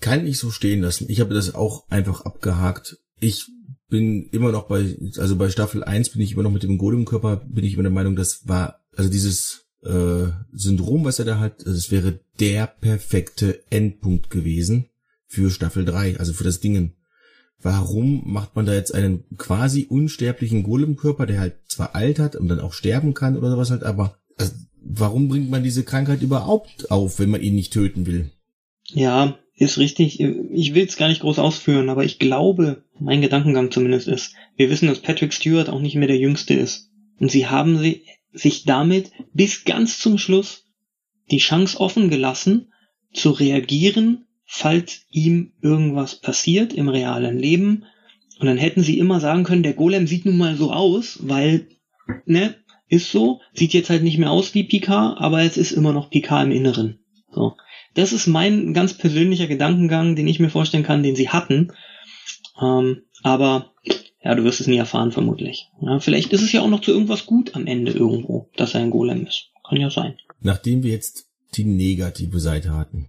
Kann 0.00 0.26
ich 0.26 0.38
so 0.38 0.50
stehen 0.50 0.82
lassen. 0.82 1.06
Ich 1.08 1.20
habe 1.20 1.32
das 1.32 1.54
auch 1.54 1.88
einfach 1.90 2.22
abgehakt. 2.22 2.96
Ich 3.20 3.46
bin 3.88 4.28
immer 4.32 4.50
noch 4.50 4.66
bei, 4.66 4.96
also 5.16 5.36
bei 5.36 5.48
Staffel 5.48 5.84
1 5.84 6.10
bin 6.10 6.22
ich 6.22 6.32
immer 6.32 6.42
noch 6.42 6.50
mit 6.50 6.64
dem 6.64 6.76
Golem-Körper, 6.76 7.36
bin 7.46 7.64
ich 7.64 7.74
immer 7.74 7.84
der 7.84 7.92
Meinung, 7.92 8.16
das 8.16 8.48
war, 8.48 8.80
also 8.96 9.08
dieses 9.08 9.67
äh, 9.84 10.28
Syndrom, 10.52 11.04
was 11.04 11.18
er 11.18 11.24
da 11.24 11.38
hat, 11.38 11.66
das 11.66 11.90
wäre 11.90 12.20
der 12.40 12.66
perfekte 12.66 13.62
Endpunkt 13.70 14.30
gewesen 14.30 14.86
für 15.26 15.50
Staffel 15.50 15.84
3, 15.84 16.18
also 16.18 16.32
für 16.32 16.44
das 16.44 16.60
Dingen. 16.60 16.94
Warum 17.60 18.22
macht 18.24 18.54
man 18.54 18.66
da 18.66 18.74
jetzt 18.74 18.94
einen 18.94 19.24
quasi 19.36 19.86
unsterblichen 19.88 20.62
Golem-Körper, 20.62 21.26
der 21.26 21.40
halt 21.40 21.54
zwar 21.66 21.94
altert 21.94 22.36
und 22.36 22.48
dann 22.48 22.60
auch 22.60 22.72
sterben 22.72 23.14
kann 23.14 23.36
oder 23.36 23.50
sowas 23.50 23.70
halt, 23.70 23.82
aber 23.82 24.16
also, 24.36 24.52
warum 24.80 25.28
bringt 25.28 25.50
man 25.50 25.64
diese 25.64 25.82
Krankheit 25.82 26.22
überhaupt 26.22 26.90
auf, 26.90 27.18
wenn 27.18 27.30
man 27.30 27.42
ihn 27.42 27.56
nicht 27.56 27.72
töten 27.72 28.06
will? 28.06 28.30
Ja, 28.84 29.38
ist 29.56 29.78
richtig. 29.78 30.20
Ich 30.20 30.74
will 30.74 30.86
es 30.86 30.96
gar 30.96 31.08
nicht 31.08 31.22
groß 31.22 31.40
ausführen, 31.40 31.88
aber 31.88 32.04
ich 32.04 32.20
glaube, 32.20 32.84
mein 32.98 33.20
Gedankengang 33.20 33.72
zumindest 33.72 34.06
ist, 34.06 34.34
wir 34.56 34.70
wissen, 34.70 34.86
dass 34.86 35.00
Patrick 35.00 35.32
Stewart 35.32 35.68
auch 35.68 35.80
nicht 35.80 35.96
mehr 35.96 36.06
der 36.06 36.18
Jüngste 36.18 36.54
ist. 36.54 36.90
Und 37.18 37.32
sie 37.32 37.48
haben 37.48 37.78
sie 37.78 38.04
sich 38.32 38.64
damit 38.64 39.10
bis 39.32 39.64
ganz 39.64 39.98
zum 39.98 40.18
Schluss 40.18 40.64
die 41.30 41.38
Chance 41.38 41.78
offen 41.80 42.08
gelassen, 42.10 42.72
zu 43.12 43.30
reagieren, 43.30 44.26
falls 44.44 45.06
ihm 45.10 45.52
irgendwas 45.60 46.20
passiert 46.20 46.72
im 46.72 46.88
realen 46.88 47.38
Leben. 47.38 47.84
Und 48.38 48.46
dann 48.46 48.58
hätten 48.58 48.82
sie 48.82 48.98
immer 48.98 49.20
sagen 49.20 49.44
können, 49.44 49.62
der 49.62 49.74
Golem 49.74 50.06
sieht 50.06 50.24
nun 50.24 50.36
mal 50.36 50.56
so 50.56 50.72
aus, 50.72 51.18
weil, 51.22 51.68
ne, 52.24 52.54
ist 52.88 53.10
so, 53.10 53.40
sieht 53.52 53.74
jetzt 53.74 53.90
halt 53.90 54.02
nicht 54.02 54.18
mehr 54.18 54.30
aus 54.30 54.54
wie 54.54 54.64
Picard, 54.64 55.20
aber 55.20 55.42
es 55.42 55.56
ist 55.56 55.72
immer 55.72 55.92
noch 55.92 56.10
Picard 56.10 56.46
im 56.46 56.52
Inneren. 56.52 57.00
So. 57.30 57.54
Das 57.94 58.12
ist 58.12 58.26
mein 58.26 58.72
ganz 58.74 58.94
persönlicher 58.94 59.46
Gedankengang, 59.46 60.16
den 60.16 60.28
ich 60.28 60.40
mir 60.40 60.50
vorstellen 60.50 60.84
kann, 60.84 61.02
den 61.02 61.16
sie 61.16 61.28
hatten. 61.28 61.72
Ähm, 62.60 63.02
aber 63.22 63.72
ja, 64.28 64.34
du 64.34 64.44
wirst 64.44 64.60
es 64.60 64.66
nie 64.66 64.76
erfahren, 64.76 65.10
vermutlich. 65.10 65.70
Ja, 65.80 66.00
vielleicht 66.00 66.34
ist 66.34 66.42
es 66.42 66.52
ja 66.52 66.60
auch 66.60 66.68
noch 66.68 66.82
zu 66.82 66.90
irgendwas 66.90 67.24
gut 67.24 67.54
am 67.54 67.66
Ende 67.66 67.92
irgendwo, 67.92 68.50
dass 68.56 68.74
er 68.74 68.82
ein 68.82 68.90
Golem 68.90 69.24
ist. 69.26 69.46
Kann 69.66 69.80
ja 69.80 69.88
sein. 69.88 70.18
Nachdem 70.40 70.82
wir 70.82 70.90
jetzt 70.90 71.30
die 71.54 71.64
negative 71.64 72.38
Seite 72.38 72.74
hatten, 72.74 73.08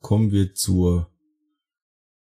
kommen 0.00 0.32
wir 0.32 0.54
zur 0.54 1.12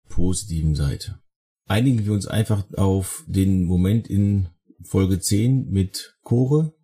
positiven 0.07 0.75
Seite. 0.75 1.17
Einigen 1.65 2.05
wir 2.05 2.13
uns 2.13 2.27
einfach 2.27 2.63
auf 2.75 3.23
den 3.25 3.63
Moment 3.63 4.07
in 4.07 4.49
Folge 4.83 5.19
10 5.19 5.71
mit 5.71 6.15
Chore 6.21 6.75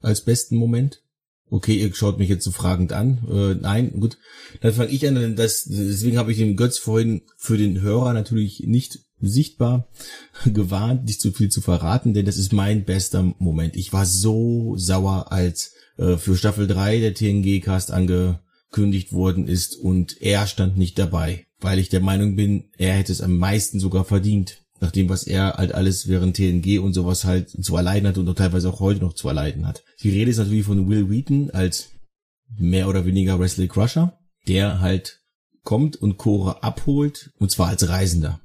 als 0.00 0.26
besten 0.26 0.56
Moment. 0.56 1.02
Okay, 1.48 1.76
ihr 1.76 1.94
schaut 1.94 2.18
mich 2.18 2.28
jetzt 2.28 2.44
so 2.44 2.50
fragend 2.50 2.92
an. 2.92 3.26
Äh, 3.30 3.54
nein, 3.54 3.98
gut. 3.98 4.18
Dann 4.60 4.74
fange 4.74 4.90
ich 4.90 5.08
an. 5.08 5.36
Das, 5.36 5.64
deswegen 5.64 6.18
habe 6.18 6.32
ich 6.32 6.36
den 6.36 6.56
Götz 6.56 6.76
vorhin 6.76 7.22
für 7.38 7.56
den 7.56 7.80
Hörer 7.80 8.12
natürlich 8.12 8.64
nicht 8.66 9.07
sichtbar 9.20 9.88
gewarnt, 10.44 11.04
nicht 11.04 11.20
zu 11.20 11.32
viel 11.32 11.48
zu 11.48 11.60
verraten, 11.60 12.14
denn 12.14 12.26
das 12.26 12.36
ist 12.36 12.52
mein 12.52 12.84
bester 12.84 13.34
Moment. 13.38 13.76
Ich 13.76 13.92
war 13.92 14.06
so 14.06 14.74
sauer, 14.76 15.32
als 15.32 15.72
äh, 15.96 16.16
für 16.16 16.36
Staffel 16.36 16.66
3 16.66 17.00
der 17.00 17.14
TNG-Cast 17.14 17.90
angekündigt 17.90 19.12
worden 19.12 19.46
ist 19.46 19.76
und 19.76 20.20
er 20.20 20.46
stand 20.46 20.78
nicht 20.78 20.98
dabei, 20.98 21.46
weil 21.60 21.78
ich 21.78 21.88
der 21.88 22.00
Meinung 22.00 22.36
bin, 22.36 22.70
er 22.78 22.94
hätte 22.94 23.12
es 23.12 23.20
am 23.20 23.36
meisten 23.36 23.80
sogar 23.80 24.04
verdient, 24.04 24.62
nach 24.80 24.92
dem, 24.92 25.08
was 25.08 25.24
er 25.24 25.54
halt 25.54 25.72
alles 25.72 26.06
während 26.06 26.36
TNG 26.36 26.78
und 26.78 26.92
sowas 26.92 27.24
halt 27.24 27.50
zu 27.50 27.76
erleiden 27.76 28.08
hat 28.08 28.18
und 28.18 28.28
auch 28.28 28.34
teilweise 28.34 28.68
auch 28.70 28.80
heute 28.80 29.00
noch 29.00 29.12
zu 29.12 29.28
erleiden 29.28 29.66
hat. 29.66 29.82
Die 30.02 30.10
Rede 30.10 30.30
ist 30.30 30.38
natürlich 30.38 30.64
von 30.64 30.88
Will 30.88 31.10
Wheaton 31.10 31.50
als 31.50 31.90
mehr 32.56 32.88
oder 32.88 33.04
weniger 33.04 33.40
Wesley 33.40 33.68
Crusher, 33.68 34.18
der 34.46 34.80
halt 34.80 35.20
kommt 35.64 35.96
und 35.96 36.16
Chore 36.16 36.62
abholt, 36.62 37.30
und 37.38 37.50
zwar 37.50 37.68
als 37.68 37.88
Reisender. 37.88 38.40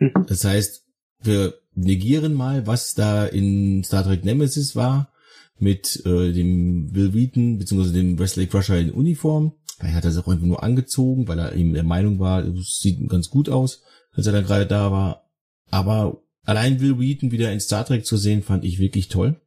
Mhm. 0.00 0.26
Das 0.26 0.44
heißt, 0.44 0.84
wir 1.22 1.54
negieren 1.74 2.34
mal, 2.34 2.66
was 2.66 2.94
da 2.94 3.26
in 3.26 3.84
Star 3.84 4.02
Trek 4.02 4.24
Nemesis 4.24 4.74
war, 4.74 5.12
mit 5.58 6.04
äh, 6.06 6.32
dem 6.32 6.94
Will 6.94 7.14
Wheaton 7.14 7.58
bzw. 7.58 7.92
dem 7.92 8.18
Wesley 8.18 8.46
Crusher 8.46 8.78
in 8.78 8.90
Uniform. 8.90 9.52
Vielleicht 9.78 9.94
hat 9.94 10.04
er 10.04 10.10
sich 10.10 10.24
auch 10.24 10.28
einfach 10.28 10.46
nur 10.46 10.62
angezogen, 10.62 11.28
weil 11.28 11.38
er 11.38 11.54
eben 11.54 11.74
der 11.74 11.84
Meinung 11.84 12.18
war, 12.18 12.44
es 12.44 12.80
sieht 12.80 13.08
ganz 13.08 13.30
gut 13.30 13.48
aus, 13.48 13.82
als 14.12 14.26
er 14.26 14.32
da 14.32 14.40
gerade 14.40 14.66
da 14.66 14.90
war. 14.90 15.30
Aber 15.70 16.22
allein 16.44 16.80
Will 16.80 16.98
Wheaton 16.98 17.30
wieder 17.30 17.52
in 17.52 17.60
Star 17.60 17.84
Trek 17.84 18.04
zu 18.04 18.16
sehen, 18.16 18.42
fand 18.42 18.64
ich 18.64 18.78
wirklich 18.78 19.08
toll. 19.08 19.40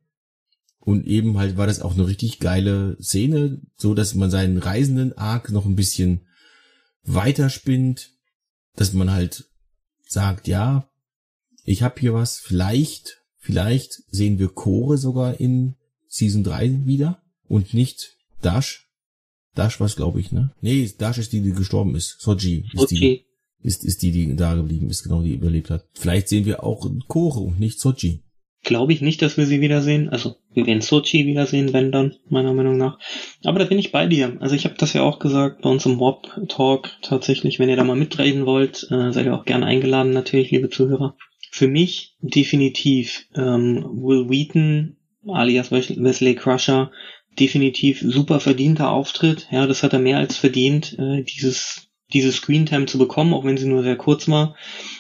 Und 0.79 1.07
eben 1.07 1.37
halt 1.37 1.57
war 1.57 1.67
das 1.67 1.81
auch 1.81 1.93
eine 1.93 2.07
richtig 2.07 2.39
geile 2.39 2.97
Szene, 3.01 3.61
so 3.77 3.93
dass 3.93 4.15
man 4.15 4.29
seinen 4.29 4.57
reisenden 4.57 5.17
Arc 5.17 5.51
noch 5.51 5.65
ein 5.65 5.75
bisschen 5.75 6.27
weiterspinnt, 7.03 8.11
dass 8.75 8.93
man 8.93 9.11
halt 9.11 9.45
sagt, 10.13 10.47
ja, 10.47 10.89
ich 11.63 11.83
habe 11.83 11.99
hier 11.99 12.13
was, 12.13 12.39
vielleicht, 12.39 13.21
vielleicht 13.37 14.03
sehen 14.09 14.39
wir 14.39 14.49
Chore 14.49 14.97
sogar 14.97 15.39
in 15.39 15.75
Season 16.07 16.43
3 16.43 16.85
wieder 16.85 17.21
und 17.47 17.73
nicht 17.73 18.17
Dash. 18.41 18.89
Dash 19.55 19.79
was 19.79 19.95
glaube 19.95 20.19
ich, 20.19 20.31
ne? 20.31 20.53
Nee, 20.61 20.89
Dash 20.97 21.17
ist 21.17 21.33
die, 21.33 21.41
die 21.41 21.51
gestorben 21.51 21.95
ist. 21.95 22.19
Soji 22.19 22.65
ist 22.73 22.89
Soji. 22.89 22.99
die, 22.99 23.25
ist, 23.67 23.83
ist 23.83 24.01
die, 24.01 24.11
die 24.11 24.35
da 24.35 24.55
geblieben 24.55 24.89
ist, 24.89 25.03
genau, 25.03 25.21
die 25.21 25.33
überlebt 25.33 25.69
hat. 25.69 25.87
Vielleicht 25.93 26.27
sehen 26.27 26.45
wir 26.45 26.63
auch 26.63 26.89
Chore 27.07 27.39
und 27.39 27.59
nicht 27.59 27.79
Soji 27.79 28.23
glaube 28.63 28.93
ich 28.93 29.01
nicht, 29.01 29.21
dass 29.21 29.37
wir 29.37 29.45
sie 29.45 29.61
wiedersehen. 29.61 30.09
Also 30.09 30.37
wir 30.53 30.65
werden 30.65 30.81
Sochi 30.81 31.25
wiedersehen, 31.25 31.73
wenn 31.73 31.91
dann, 31.91 32.15
meiner 32.29 32.53
Meinung 32.53 32.77
nach. 32.77 32.99
Aber 33.43 33.59
da 33.59 33.65
bin 33.65 33.79
ich 33.79 33.91
bei 33.91 34.07
dir. 34.07 34.37
Also 34.39 34.55
ich 34.55 34.65
habe 34.65 34.75
das 34.77 34.93
ja 34.93 35.01
auch 35.03 35.19
gesagt 35.19 35.61
bei 35.61 35.69
uns 35.69 35.85
im 35.85 35.99
Warp 35.99 36.47
Talk 36.49 36.91
tatsächlich. 37.01 37.59
Wenn 37.59 37.69
ihr 37.69 37.75
da 37.75 37.83
mal 37.83 37.95
mitreden 37.95 38.45
wollt, 38.45 38.87
äh, 38.91 39.11
seid 39.11 39.25
ihr 39.25 39.35
auch 39.35 39.45
gerne 39.45 39.65
eingeladen, 39.65 40.11
natürlich, 40.11 40.51
liebe 40.51 40.69
Zuhörer. 40.69 41.15
Für 41.51 41.67
mich 41.67 42.15
definitiv 42.21 43.27
ähm, 43.35 43.83
Will 43.93 44.29
Wheaton 44.29 44.97
alias 45.27 45.71
Wesley 45.71 46.35
Crusher 46.35 46.91
definitiv 47.39 48.01
super 48.01 48.39
verdienter 48.39 48.91
Auftritt. 48.91 49.47
Ja, 49.51 49.65
das 49.65 49.83
hat 49.83 49.93
er 49.93 49.99
mehr 49.99 50.17
als 50.17 50.37
verdient, 50.37 50.97
äh, 50.99 51.23
dieses 51.23 51.89
diese 52.13 52.31
Screentime 52.31 52.85
zu 52.85 52.97
bekommen, 52.97 53.33
auch 53.33 53.43
wenn 53.43 53.57
sie 53.57 53.67
nur 53.67 53.83
sehr 53.83 53.95
kurz 53.95 54.29
war. 54.29 54.55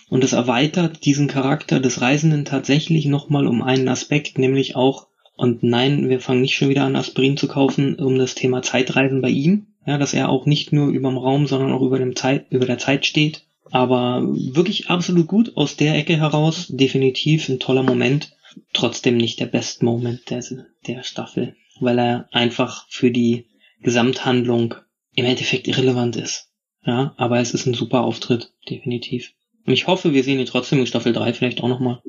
Und 0.09 0.23
es 0.23 0.33
erweitert 0.33 1.05
diesen 1.05 1.27
Charakter 1.27 1.79
des 1.79 2.01
Reisenden 2.01 2.45
tatsächlich 2.45 3.05
nochmal 3.05 3.47
um 3.47 3.61
einen 3.61 3.87
Aspekt, 3.87 4.37
nämlich 4.37 4.75
auch, 4.75 5.07
und 5.35 5.63
nein, 5.63 6.09
wir 6.09 6.19
fangen 6.19 6.41
nicht 6.41 6.55
schon 6.55 6.69
wieder 6.69 6.83
an, 6.83 6.95
Aspirin 6.95 7.37
zu 7.37 7.47
kaufen, 7.47 7.95
um 7.95 8.17
das 8.17 8.35
Thema 8.35 8.61
Zeitreisen 8.61 9.21
bei 9.21 9.29
ihm. 9.29 9.67
Ja, 9.85 9.97
dass 9.97 10.13
er 10.13 10.29
auch 10.29 10.45
nicht 10.45 10.71
nur 10.71 10.89
über 10.89 11.09
dem 11.09 11.17
Raum, 11.17 11.47
sondern 11.47 11.73
auch 11.73 11.81
über 11.81 11.99
dem 11.99 12.15
Zeit, 12.15 12.45
über 12.51 12.65
der 12.65 12.77
Zeit 12.77 13.05
steht. 13.05 13.43
Aber 13.71 14.21
wirklich 14.23 14.89
absolut 14.89 15.27
gut 15.27 15.57
aus 15.57 15.75
der 15.75 15.95
Ecke 15.95 16.17
heraus. 16.17 16.67
Definitiv 16.69 17.49
ein 17.49 17.59
toller 17.59 17.83
Moment. 17.83 18.31
Trotzdem 18.71 19.17
nicht 19.17 19.39
der 19.39 19.47
beste 19.47 19.83
Moment 19.83 20.29
der, 20.29 20.43
der 20.87 21.03
Staffel. 21.03 21.55
Weil 21.79 21.99
er 21.99 22.29
einfach 22.31 22.85
für 22.89 23.11
die 23.11 23.47
Gesamthandlung 23.81 24.75
im 25.15 25.25
Endeffekt 25.25 25.67
irrelevant 25.67 26.15
ist. 26.15 26.49
Ja, 26.85 27.13
aber 27.17 27.39
es 27.39 27.53
ist 27.53 27.65
ein 27.65 27.73
super 27.73 28.01
Auftritt. 28.01 28.53
Definitiv. 28.69 29.33
Und 29.65 29.73
ich 29.73 29.87
hoffe, 29.87 30.13
wir 30.13 30.23
sehen 30.23 30.39
ihn 30.39 30.45
trotzdem 30.45 30.79
in 30.79 30.87
Staffel 30.87 31.13
3 31.13 31.33
vielleicht 31.33 31.61
auch 31.61 31.69
nochmal. 31.69 32.01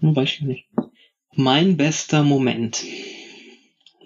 Hm, 0.00 0.16
weiß 0.16 0.32
ich 0.32 0.40
nicht. 0.42 0.66
Mein 1.36 1.76
bester 1.76 2.22
Moment. 2.22 2.84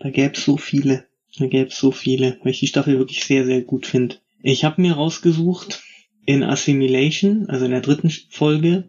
Da 0.00 0.08
gäbe 0.08 0.32
es 0.32 0.44
so 0.44 0.56
viele. 0.56 1.06
Da 1.36 1.46
gäbe 1.46 1.68
es 1.68 1.76
so 1.76 1.90
viele, 1.90 2.38
weil 2.42 2.52
ich 2.52 2.60
die 2.60 2.66
Staffel 2.66 2.98
wirklich 2.98 3.22
sehr, 3.24 3.44
sehr 3.44 3.60
gut 3.60 3.86
finde. 3.86 4.16
Ich 4.42 4.64
habe 4.64 4.80
mir 4.80 4.94
rausgesucht, 4.94 5.82
in 6.24 6.42
Assimilation, 6.42 7.46
also 7.50 7.66
in 7.66 7.72
der 7.72 7.82
dritten 7.82 8.10
Folge, 8.30 8.88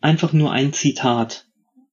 einfach 0.00 0.32
nur 0.32 0.52
ein 0.52 0.72
Zitat 0.72 1.48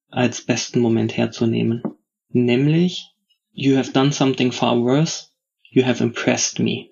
als 0.09 0.43
besten 0.43 0.79
Moment 0.79 1.17
herzunehmen. 1.17 1.81
Nämlich, 2.29 3.07
You 3.51 3.75
have 3.75 3.91
done 3.91 4.11
something 4.11 4.51
far 4.51 4.79
worse. 4.79 5.29
You 5.71 5.85
have 5.85 6.03
impressed 6.03 6.59
me. 6.59 6.91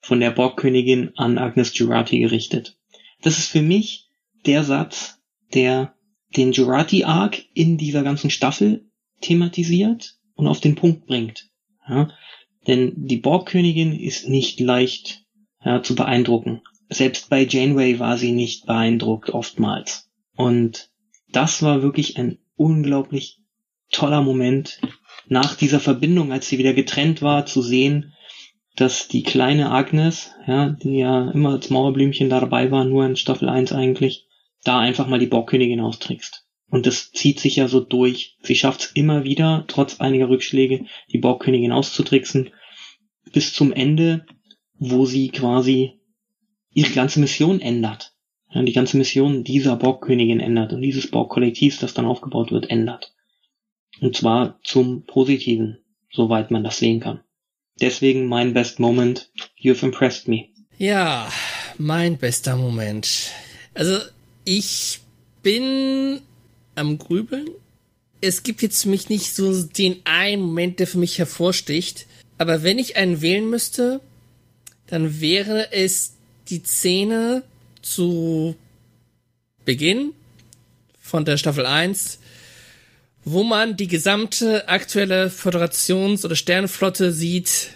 Von 0.00 0.20
der 0.20 0.30
Borgkönigin 0.30 1.10
an 1.16 1.38
Agnes 1.38 1.76
Jurati 1.76 2.20
gerichtet. 2.20 2.78
Das 3.22 3.38
ist 3.38 3.50
für 3.50 3.62
mich 3.62 4.08
der 4.44 4.62
Satz, 4.62 5.18
der 5.52 5.95
den 6.36 6.52
Jurati 6.52 7.04
Arc 7.04 7.44
in 7.54 7.78
dieser 7.78 8.02
ganzen 8.02 8.30
Staffel 8.30 8.86
thematisiert 9.20 10.16
und 10.34 10.46
auf 10.46 10.60
den 10.60 10.74
Punkt 10.74 11.06
bringt. 11.06 11.48
Ja? 11.88 12.08
Denn 12.66 12.92
die 12.96 13.16
Borgkönigin 13.16 13.98
ist 13.98 14.28
nicht 14.28 14.60
leicht 14.60 15.24
ja, 15.64 15.82
zu 15.82 15.94
beeindrucken. 15.94 16.62
Selbst 16.88 17.30
bei 17.30 17.44
Janeway 17.44 17.98
war 17.98 18.18
sie 18.18 18.32
nicht 18.32 18.66
beeindruckt 18.66 19.30
oftmals. 19.30 20.08
Und 20.36 20.90
das 21.30 21.62
war 21.62 21.82
wirklich 21.82 22.18
ein 22.18 22.38
unglaublich 22.56 23.38
toller 23.90 24.22
Moment 24.22 24.80
nach 25.28 25.56
dieser 25.56 25.80
Verbindung, 25.80 26.32
als 26.32 26.48
sie 26.48 26.58
wieder 26.58 26.74
getrennt 26.74 27.22
war, 27.22 27.46
zu 27.46 27.62
sehen, 27.62 28.12
dass 28.76 29.08
die 29.08 29.22
kleine 29.22 29.70
Agnes, 29.70 30.32
ja, 30.46 30.70
die 30.70 30.98
ja 30.98 31.30
immer 31.30 31.50
als 31.50 31.70
Mauerblümchen 31.70 32.28
dabei 32.28 32.70
war, 32.70 32.84
nur 32.84 33.06
in 33.06 33.16
Staffel 33.16 33.48
1 33.48 33.72
eigentlich, 33.72 34.25
da 34.66 34.78
einfach 34.78 35.06
mal 35.06 35.18
die 35.18 35.26
Borgkönigin 35.26 35.80
austrickst. 35.80 36.46
Und 36.68 36.86
das 36.86 37.12
zieht 37.12 37.38
sich 37.38 37.56
ja 37.56 37.68
so 37.68 37.80
durch. 37.80 38.36
Sie 38.42 38.56
schafft 38.56 38.80
es 38.80 38.90
immer 38.92 39.24
wieder, 39.24 39.64
trotz 39.68 40.00
einiger 40.00 40.28
Rückschläge, 40.28 40.86
die 41.12 41.18
Borgkönigin 41.18 41.72
auszutricksen, 41.72 42.50
bis 43.32 43.52
zum 43.52 43.72
Ende, 43.72 44.26
wo 44.78 45.06
sie 45.06 45.28
quasi 45.28 46.00
ihre 46.72 46.92
ganze 46.92 47.20
Mission 47.20 47.60
ändert. 47.60 48.14
Ja, 48.50 48.62
die 48.62 48.72
ganze 48.72 48.96
Mission 48.96 49.44
dieser 49.44 49.76
Borgkönigin 49.76 50.40
ändert 50.40 50.72
und 50.72 50.82
dieses 50.82 51.10
Borg-Kollektivs, 51.10 51.78
das 51.78 51.94
dann 51.94 52.06
aufgebaut 52.06 52.52
wird, 52.52 52.70
ändert. 52.70 53.12
Und 54.00 54.16
zwar 54.16 54.60
zum 54.62 55.04
Positiven, 55.04 55.78
soweit 56.12 56.50
man 56.50 56.64
das 56.64 56.78
sehen 56.78 57.00
kann. 57.00 57.20
Deswegen 57.80 58.26
mein 58.26 58.54
best 58.54 58.78
moment. 58.80 59.30
You've 59.60 59.84
impressed 59.84 60.28
me. 60.28 60.48
Ja, 60.78 61.30
mein 61.78 62.18
bester 62.18 62.56
Moment. 62.56 63.30
Also, 63.74 63.98
ich 64.46 65.00
bin 65.42 66.22
am 66.74 66.96
Grübeln. 66.96 67.50
Es 68.22 68.42
gibt 68.42 68.62
jetzt 68.62 68.82
für 68.82 68.88
mich 68.88 69.10
nicht 69.10 69.34
so 69.34 69.62
den 69.62 70.00
einen 70.04 70.40
Moment, 70.40 70.78
der 70.78 70.86
für 70.86 70.98
mich 70.98 71.18
hervorsticht. 71.18 72.06
Aber 72.38 72.62
wenn 72.62 72.78
ich 72.78 72.96
einen 72.96 73.20
wählen 73.20 73.50
müsste, 73.50 74.00
dann 74.86 75.20
wäre 75.20 75.72
es 75.72 76.14
die 76.48 76.62
Szene 76.62 77.42
zu 77.82 78.56
Beginn 79.64 80.12
von 81.00 81.24
der 81.24 81.36
Staffel 81.36 81.66
1, 81.66 82.20
wo 83.24 83.42
man 83.42 83.76
die 83.76 83.88
gesamte 83.88 84.68
aktuelle 84.68 85.28
Föderations- 85.28 86.24
oder 86.24 86.36
Sternenflotte 86.36 87.12
sieht, 87.12 87.70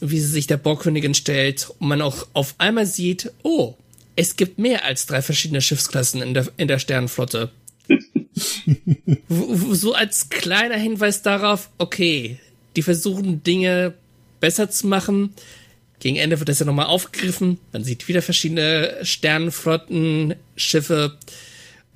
wie 0.00 0.18
sie 0.18 0.26
sich 0.26 0.46
der 0.48 0.56
Borgkönigin 0.56 1.14
stellt 1.14 1.70
und 1.78 1.88
man 1.88 2.02
auch 2.02 2.26
auf 2.32 2.54
einmal 2.58 2.86
sieht, 2.86 3.32
oh, 3.42 3.76
es 4.20 4.36
gibt 4.36 4.58
mehr 4.58 4.84
als 4.84 5.06
drei 5.06 5.22
verschiedene 5.22 5.62
Schiffsklassen 5.62 6.20
in 6.20 6.34
der, 6.34 6.46
in 6.58 6.68
der 6.68 6.78
Sternenflotte. 6.78 7.50
so 9.70 9.94
als 9.94 10.28
kleiner 10.28 10.76
Hinweis 10.76 11.22
darauf, 11.22 11.70
okay, 11.78 12.38
die 12.76 12.82
versuchen 12.82 13.42
Dinge 13.42 13.94
besser 14.38 14.68
zu 14.68 14.88
machen. 14.88 15.32
Gegen 16.00 16.16
Ende 16.16 16.38
wird 16.38 16.50
das 16.50 16.58
ja 16.58 16.66
nochmal 16.66 16.84
aufgegriffen. 16.86 17.60
Man 17.72 17.82
sieht 17.82 18.08
wieder 18.08 18.20
verschiedene 18.20 18.98
Sternenflotten, 19.02 20.34
Schiffe. 20.54 21.16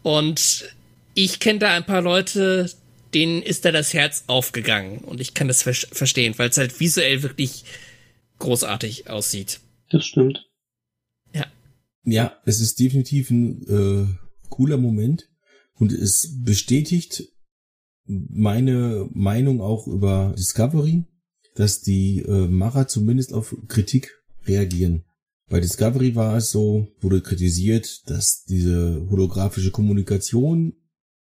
Und 0.02 0.64
ich 1.12 1.40
kenne 1.40 1.58
da 1.58 1.74
ein 1.74 1.84
paar 1.84 2.00
Leute, 2.00 2.70
denen 3.12 3.42
ist 3.42 3.66
da 3.66 3.70
das 3.70 3.92
Herz 3.92 4.24
aufgegangen. 4.28 5.00
Und 5.00 5.20
ich 5.20 5.34
kann 5.34 5.48
das 5.48 5.62
ver 5.62 5.74
verstehen, 5.74 6.32
weil 6.38 6.48
es 6.48 6.56
halt 6.56 6.80
visuell 6.80 7.22
wirklich 7.22 7.64
großartig 8.38 9.10
aussieht. 9.10 9.60
Das 9.90 10.06
stimmt. 10.06 10.46
Ja. 12.04 12.36
Es 12.44 12.60
ist 12.60 12.78
definitiv 12.78 13.30
ein 13.30 13.66
äh, 13.66 14.06
cooler 14.48 14.76
Moment. 14.76 15.30
Und 15.74 15.92
es 15.92 16.40
bestätigt 16.42 17.24
meine 18.06 19.08
Meinung 19.12 19.60
auch 19.60 19.86
über 19.86 20.34
Discovery, 20.38 21.04
dass 21.54 21.80
die 21.80 22.20
äh, 22.20 22.46
Macher 22.46 22.86
zumindest 22.86 23.32
auf 23.32 23.56
Kritik 23.68 24.22
reagieren. 24.46 25.04
Bei 25.48 25.60
Discovery 25.60 26.14
war 26.14 26.36
es 26.36 26.50
so, 26.50 26.88
wurde 27.00 27.20
kritisiert, 27.20 28.08
dass 28.08 28.44
diese 28.44 29.06
holographische 29.10 29.70
Kommunikation 29.70 30.74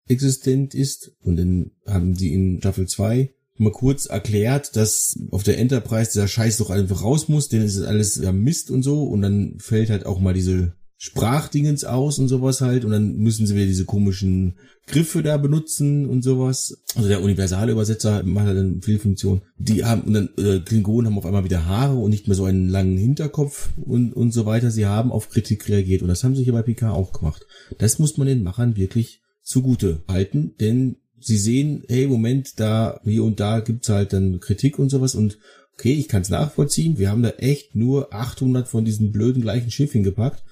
existent 0.06 0.74
ist. 0.74 1.16
Und 1.20 1.36
dann 1.36 1.72
haben 1.86 2.14
die 2.14 2.32
in 2.32 2.58
Staffel 2.58 2.86
2 2.86 3.34
mal 3.58 3.72
kurz 3.72 4.06
erklärt, 4.06 4.76
dass 4.76 5.18
auf 5.30 5.42
der 5.42 5.58
Enterprise 5.58 6.12
dieser 6.12 6.28
Scheiß 6.28 6.56
doch 6.58 6.70
einfach 6.70 7.02
raus 7.02 7.28
muss, 7.28 7.48
denn 7.48 7.62
es 7.62 7.76
ist 7.76 7.84
alles 7.84 8.16
ja 8.16 8.32
Mist 8.32 8.70
und 8.70 8.82
so. 8.82 9.04
Und 9.04 9.22
dann 9.22 9.56
fällt 9.58 9.90
halt 9.90 10.06
auch 10.06 10.20
mal 10.20 10.34
diese 10.34 10.74
Sprachdingens 10.96 11.84
aus 11.84 12.18
und 12.18 12.28
sowas 12.28 12.60
halt. 12.60 12.84
Und 12.84 12.92
dann 12.92 13.16
müssen 13.16 13.46
sie 13.46 13.54
wieder 13.54 13.66
diese 13.66 13.84
komischen 13.84 14.54
Griffe 14.86 15.22
da 15.22 15.36
benutzen 15.36 16.08
und 16.08 16.22
sowas. 16.22 16.82
Also 16.94 17.08
der 17.08 17.22
universale 17.22 17.72
Übersetzer 17.72 18.22
macht 18.22 18.46
halt 18.46 18.56
dann 18.56 18.82
viel 18.82 18.98
Funktion. 18.98 19.42
Die 19.58 19.84
haben, 19.84 20.02
und 20.02 20.14
dann 20.14 20.28
äh, 20.38 20.60
Klingonen 20.60 21.06
haben 21.06 21.18
auf 21.18 21.26
einmal 21.26 21.44
wieder 21.44 21.66
Haare 21.66 21.96
und 21.96 22.10
nicht 22.10 22.28
mehr 22.28 22.36
so 22.36 22.44
einen 22.44 22.68
langen 22.68 22.96
Hinterkopf 22.96 23.70
und, 23.84 24.12
und 24.12 24.32
so 24.32 24.46
weiter. 24.46 24.70
Sie 24.70 24.86
haben 24.86 25.12
auf 25.12 25.28
Kritik 25.28 25.68
reagiert. 25.68 26.02
Und 26.02 26.08
das 26.08 26.24
haben 26.24 26.36
sie 26.36 26.44
hier 26.44 26.52
bei 26.52 26.62
Picard 26.62 26.94
auch 26.94 27.12
gemacht. 27.12 27.46
Das 27.78 27.98
muss 27.98 28.16
man 28.16 28.28
den 28.28 28.42
Machern 28.42 28.76
wirklich 28.76 29.22
zugute 29.42 30.02
halten, 30.06 30.54
denn 30.60 30.96
sie 31.22 31.38
sehen, 31.38 31.84
hey, 31.88 32.06
Moment, 32.06 32.60
da, 32.60 33.00
hier 33.04 33.24
und 33.24 33.40
da 33.40 33.60
gibt's 33.60 33.88
halt 33.88 34.12
dann 34.12 34.40
Kritik 34.40 34.78
und 34.78 34.90
sowas 34.90 35.14
und 35.14 35.38
okay, 35.74 35.94
ich 35.94 36.08
kann 36.08 36.22
es 36.22 36.28
nachvollziehen. 36.28 36.98
Wir 36.98 37.10
haben 37.10 37.22
da 37.22 37.30
echt 37.30 37.74
nur 37.74 38.12
800 38.14 38.68
von 38.68 38.84
diesen 38.84 39.12
blöden 39.12 39.42
gleichen 39.42 39.70
Schiffen 39.70 40.02
gepackt 40.02 40.42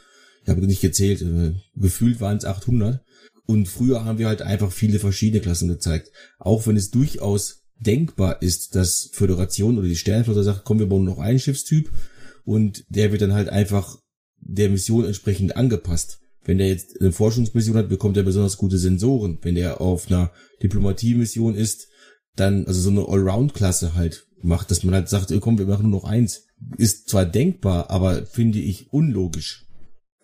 ich 0.43 0.49
habe 0.49 0.61
nicht 0.67 0.81
gezählt, 0.81 1.23
äh, 1.23 1.55
gefühlt 1.77 2.21
waren 2.21 2.37
es 2.37 2.45
800. 2.45 3.01
Und 3.47 3.67
früher 3.69 4.05
haben 4.05 4.19
wir 4.19 4.29
halt 4.29 4.43
einfach 4.43 4.71
viele 4.71 4.99
verschiedene 4.99 5.41
Klassen 5.41 5.69
gezeigt. 5.69 6.13
Auch 6.39 6.67
wenn 6.67 6.77
es 6.77 6.91
durchaus 6.91 7.65
denkbar 7.79 8.43
ist, 8.43 8.75
dass 8.75 9.11
Föderation 9.13 9.79
oder 9.79 9.89
die 9.89 9.97
Sternenflotte 9.97 10.45
sagt, 10.45 10.65
komm, 10.65 10.79
wir 10.79 10.89
bauen 10.89 11.05
noch 11.05 11.19
einen 11.19 11.41
Schiffstyp 11.41 11.91
und 12.45 12.85
der 12.89 13.11
wird 13.11 13.23
dann 13.23 13.33
halt 13.33 13.49
einfach 13.49 13.99
der 14.39 14.71
Mission 14.71 15.05
entsprechend 15.05 15.57
angepasst. 15.57 16.20
Wenn 16.45 16.59
der 16.59 16.69
jetzt 16.69 17.01
eine 17.01 17.13
Forschungsmission 17.13 17.77
hat, 17.77 17.89
bekommt 17.89 18.17
er 18.17 18.23
besonders 18.23 18.57
gute 18.57 18.79
Sensoren. 18.79 19.39
Wenn 19.43 19.55
der 19.55 19.81
auf 19.81 20.09
einer 20.09 20.33
Diplomatie-Mission 20.63 21.55
ist, 21.55 21.89
dann, 22.37 22.67
also 22.67 22.81
so 22.81 22.91
eine 22.91 23.09
Allround-Klasse 23.09 23.95
halt 23.95 24.27
macht, 24.43 24.71
dass 24.71 24.83
man 24.83 24.95
halt 24.95 25.09
sagt, 25.09 25.33
komm, 25.41 25.59
wir 25.59 25.67
machen 25.67 25.91
nur 25.91 26.01
noch 26.01 26.09
eins. 26.09 26.47
Ist 26.77 27.09
zwar 27.09 27.27
denkbar, 27.27 27.91
aber 27.91 28.27
finde 28.27 28.59
ich 28.59 28.93
unlogisch. 28.93 29.67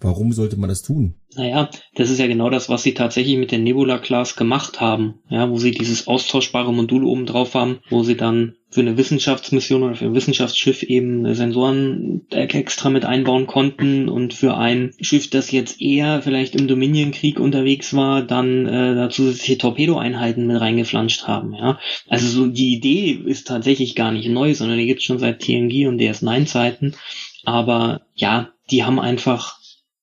Warum 0.01 0.32
sollte 0.32 0.59
man 0.59 0.68
das 0.68 0.82
tun? 0.82 1.14
Naja, 1.36 1.70
das 1.94 2.11
ist 2.11 2.18
ja 2.18 2.26
genau 2.26 2.51
das, 2.51 2.68
was 2.68 2.82
sie 2.82 2.92
tatsächlich 2.92 3.38
mit 3.38 3.51
der 3.51 3.59
Nebula 3.59 3.99
Class 3.99 4.36
gemacht 4.36 4.80
haben. 4.80 5.20
Ja, 5.30 5.51
wo 5.51 5.57
sie 5.57 5.70
dieses 5.70 6.07
austauschbare 6.07 6.72
Modul 6.72 7.05
oben 7.05 7.24
drauf 7.24 7.55
haben, 7.55 7.78
wo 7.88 8.03
sie 8.03 8.16
dann 8.16 8.57
für 8.68 8.82
eine 8.82 8.99
Wissenschaftsmission 8.99 9.82
oder 9.82 9.94
für 9.94 10.05
ein 10.07 10.14
Wissenschaftsschiff 10.14 10.82
eben 10.82 11.34
Sensoren 11.34 12.26
extra 12.30 12.90
mit 12.90 13.07
einbauen 13.07 13.47
konnten 13.47 14.11
und 14.11 14.34
für 14.34 14.57
ein 14.57 14.92
Schiff, 15.01 15.30
das 15.30 15.51
jetzt 15.51 15.80
eher 15.80 16.20
vielleicht 16.20 16.55
im 16.55 16.68
Dominion-Krieg 16.68 17.40
unterwegs 17.40 17.94
war, 17.94 18.22
dann 18.22 18.66
äh, 18.66 18.94
da 18.94 19.09
zusätzliche 19.09 19.57
Torpedoeinheiten 19.57 20.47
mit 20.47 20.61
reingeflanscht 20.61 21.26
haben. 21.26 21.55
Ja, 21.55 21.78
also 22.07 22.28
so 22.28 22.47
die 22.49 22.74
Idee 22.74 23.12
ist 23.12 23.47
tatsächlich 23.47 23.94
gar 23.94 24.12
nicht 24.12 24.28
neu, 24.28 24.55
sondern 24.55 24.76
die 24.76 24.86
gibt 24.86 25.01
es 25.01 25.07
schon 25.07 25.18
seit 25.18 25.40
TNG 25.40 25.86
und 25.86 25.99
DS9-Zeiten. 25.99 26.97
Aber 27.44 28.03
ja, 28.14 28.51
die 28.70 28.84
haben 28.84 29.01
einfach 29.01 29.59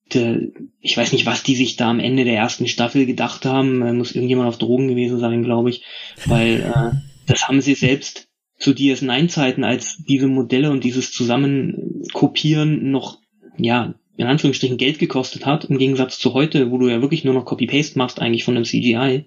ich 0.09 0.97
weiß 0.97 1.11
nicht, 1.11 1.25
was 1.25 1.43
die 1.43 1.55
sich 1.55 1.75
da 1.75 1.89
am 1.89 1.99
Ende 1.99 2.23
der 2.23 2.35
ersten 2.35 2.67
Staffel 2.67 3.05
gedacht 3.05 3.45
haben. 3.45 3.79
Da 3.79 3.93
muss 3.93 4.13
irgendjemand 4.13 4.47
auf 4.47 4.57
Drogen 4.57 4.87
gewesen 4.87 5.19
sein, 5.19 5.43
glaube 5.43 5.69
ich. 5.69 5.83
Weil 6.25 6.59
äh, 6.61 6.95
das 7.25 7.47
haben 7.47 7.61
sie 7.61 7.73
selbst 7.73 8.27
zu 8.59 8.71
DS9-Zeiten, 8.71 9.63
als 9.63 10.03
diese 10.07 10.27
Modelle 10.27 10.71
und 10.71 10.83
dieses 10.83 11.11
Zusammenkopieren 11.11 12.91
noch, 12.91 13.19
ja, 13.57 13.95
in 14.15 14.27
Anführungsstrichen 14.27 14.77
Geld 14.77 14.99
gekostet 14.99 15.45
hat, 15.45 15.65
im 15.65 15.79
Gegensatz 15.79 16.19
zu 16.19 16.33
heute, 16.33 16.69
wo 16.69 16.77
du 16.77 16.87
ja 16.87 17.01
wirklich 17.01 17.23
nur 17.23 17.33
noch 17.33 17.45
Copy-Paste 17.45 17.97
machst 17.97 18.21
eigentlich 18.21 18.43
von 18.43 18.55
einem 18.55 18.65
CGI 18.65 19.25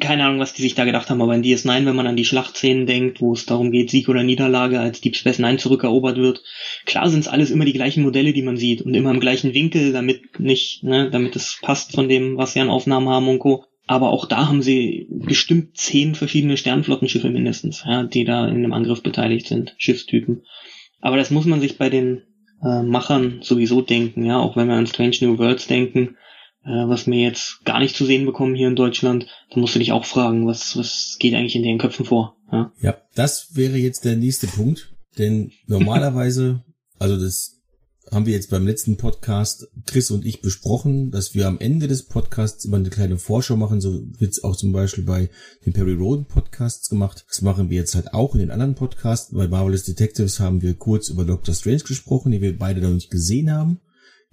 keine 0.00 0.24
Ahnung, 0.24 0.40
was 0.40 0.54
die 0.54 0.62
sich 0.62 0.74
da 0.74 0.84
gedacht 0.84 1.10
haben, 1.10 1.20
aber 1.20 1.34
in 1.34 1.42
DS9, 1.42 1.84
wenn 1.84 1.96
man 1.96 2.06
an 2.06 2.16
die 2.16 2.24
Schlachtszenen 2.24 2.86
denkt, 2.86 3.20
wo 3.20 3.34
es 3.34 3.44
darum 3.44 3.70
geht, 3.70 3.90
Sieg 3.90 4.08
oder 4.08 4.22
Niederlage, 4.22 4.80
als 4.80 5.00
Deep 5.00 5.14
Space 5.14 5.38
Nine 5.38 5.58
zurückerobert 5.58 6.16
wird, 6.16 6.42
klar 6.86 7.10
sind 7.10 7.20
es 7.20 7.28
alles 7.28 7.50
immer 7.50 7.66
die 7.66 7.74
gleichen 7.74 8.02
Modelle, 8.02 8.32
die 8.32 8.42
man 8.42 8.56
sieht 8.56 8.80
und 8.80 8.94
immer 8.94 9.10
im 9.10 9.20
gleichen 9.20 9.52
Winkel, 9.52 9.92
damit 9.92 10.40
nicht, 10.40 10.82
ne, 10.84 11.10
damit 11.10 11.36
es 11.36 11.58
passt 11.60 11.92
von 11.92 12.08
dem, 12.08 12.38
was 12.38 12.54
sie 12.54 12.60
an 12.60 12.70
Aufnahmen 12.70 13.08
haben 13.08 13.28
und 13.28 13.40
Co. 13.40 13.64
Aber 13.86 14.10
auch 14.10 14.24
da 14.24 14.48
haben 14.48 14.62
sie 14.62 15.06
bestimmt 15.10 15.76
zehn 15.76 16.14
verschiedene 16.14 16.56
Sternflottenschiffe 16.56 17.28
mindestens, 17.28 17.84
ja, 17.86 18.04
die 18.04 18.24
da 18.24 18.48
in 18.48 18.62
dem 18.62 18.72
Angriff 18.72 19.02
beteiligt 19.02 19.46
sind, 19.46 19.74
Schiffstypen. 19.76 20.44
Aber 21.02 21.18
das 21.18 21.30
muss 21.30 21.44
man 21.44 21.60
sich 21.60 21.76
bei 21.76 21.90
den 21.90 22.22
äh, 22.62 22.82
Machern 22.82 23.40
sowieso 23.42 23.82
denken, 23.82 24.24
ja, 24.24 24.38
auch 24.38 24.56
wenn 24.56 24.68
wir 24.68 24.76
an 24.76 24.86
Strange 24.86 25.16
New 25.20 25.36
Worlds 25.36 25.66
denken, 25.66 26.16
was 26.64 27.06
wir 27.06 27.18
jetzt 27.18 27.64
gar 27.64 27.78
nicht 27.78 27.96
zu 27.96 28.06
sehen 28.06 28.26
bekommen 28.26 28.54
hier 28.54 28.68
in 28.68 28.76
Deutschland, 28.76 29.26
dann 29.50 29.60
musst 29.60 29.74
du 29.74 29.78
dich 29.78 29.92
auch 29.92 30.04
fragen, 30.04 30.46
was, 30.46 30.76
was 30.76 31.16
geht 31.18 31.34
eigentlich 31.34 31.56
in 31.56 31.62
den 31.62 31.78
Köpfen 31.78 32.06
vor? 32.06 32.36
Ja, 32.50 32.72
ja 32.80 32.96
das 33.14 33.54
wäre 33.54 33.76
jetzt 33.76 34.04
der 34.04 34.16
nächste 34.16 34.46
Punkt, 34.46 34.94
denn 35.18 35.52
normalerweise, 35.66 36.64
also 36.98 37.16
das 37.18 37.54
haben 38.10 38.26
wir 38.26 38.34
jetzt 38.34 38.50
beim 38.50 38.66
letzten 38.66 38.96
Podcast 38.96 39.68
Chris 39.86 40.10
und 40.10 40.24
ich 40.24 40.42
besprochen, 40.42 41.10
dass 41.10 41.34
wir 41.34 41.48
am 41.48 41.58
Ende 41.58 41.88
des 41.88 42.04
Podcasts 42.04 42.64
immer 42.64 42.76
eine 42.76 42.90
kleine 42.90 43.18
Vorschau 43.18 43.56
machen. 43.56 43.80
So 43.80 44.02
wird's 44.18 44.44
auch 44.44 44.56
zum 44.56 44.72
Beispiel 44.72 45.04
bei 45.04 45.30
den 45.64 45.72
Perry 45.72 45.94
Roden 45.94 46.26
Podcasts 46.26 46.88
gemacht. 46.88 47.24
Das 47.28 47.42
machen 47.42 47.70
wir 47.70 47.78
jetzt 47.78 47.94
halt 47.94 48.12
auch 48.12 48.34
in 48.34 48.40
den 48.40 48.50
anderen 48.50 48.74
Podcasts. 48.74 49.32
Bei 49.32 49.48
Marvelous 49.48 49.84
Detectives 49.84 50.38
haben 50.38 50.62
wir 50.62 50.74
kurz 50.74 51.08
über 51.08 51.24
Doctor 51.24 51.54
Strange 51.54 51.78
gesprochen, 51.78 52.32
die 52.32 52.42
wir 52.42 52.56
beide 52.58 52.80
noch 52.80 52.92
nicht 52.92 53.10
gesehen 53.10 53.50
haben. 53.50 53.80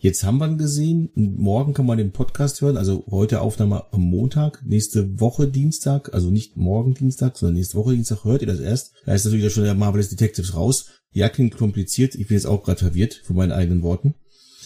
Jetzt 0.04 0.24
haben 0.24 0.40
wir 0.40 0.48
ihn 0.48 0.58
gesehen. 0.58 1.12
Morgen 1.14 1.76
kann 1.76 1.86
man 1.86 2.00
den 2.00 2.12
Podcast 2.12 2.60
hören. 2.62 2.76
Also 2.76 3.06
heute 3.12 3.40
Aufnahme 3.40 3.86
am 3.94 4.02
Montag, 4.02 4.66
nächste 4.66 5.20
Woche 5.20 5.48
Dienstag, 5.48 6.12
also 6.16 6.32
nicht 6.32 6.58
morgen 6.58 6.96
Dienstag, 6.96 7.38
sondern 7.38 7.58
nächste 7.58 7.78
Woche 7.78 7.94
Dienstag 7.94 8.24
hört 8.24 8.42
ihr 8.42 8.48
das 8.48 8.60
erst. 8.60 8.94
Da 9.06 9.14
ist 9.14 9.26
natürlich 9.26 9.54
schon 9.54 9.64
der 9.64 9.76
Marvelous 9.76 10.10
Detectives 10.10 10.56
raus. 10.56 10.88
Ja, 11.12 11.30
klingt 11.30 11.56
kompliziert. 11.56 12.16
Ich 12.16 12.30
bin 12.30 12.36
jetzt 12.36 12.48
auch 12.48 12.64
gerade 12.64 12.80
verwirrt 12.80 13.14
von 13.14 13.36
meinen 13.36 13.52
eigenen 13.52 13.84
Worten. 13.84 14.16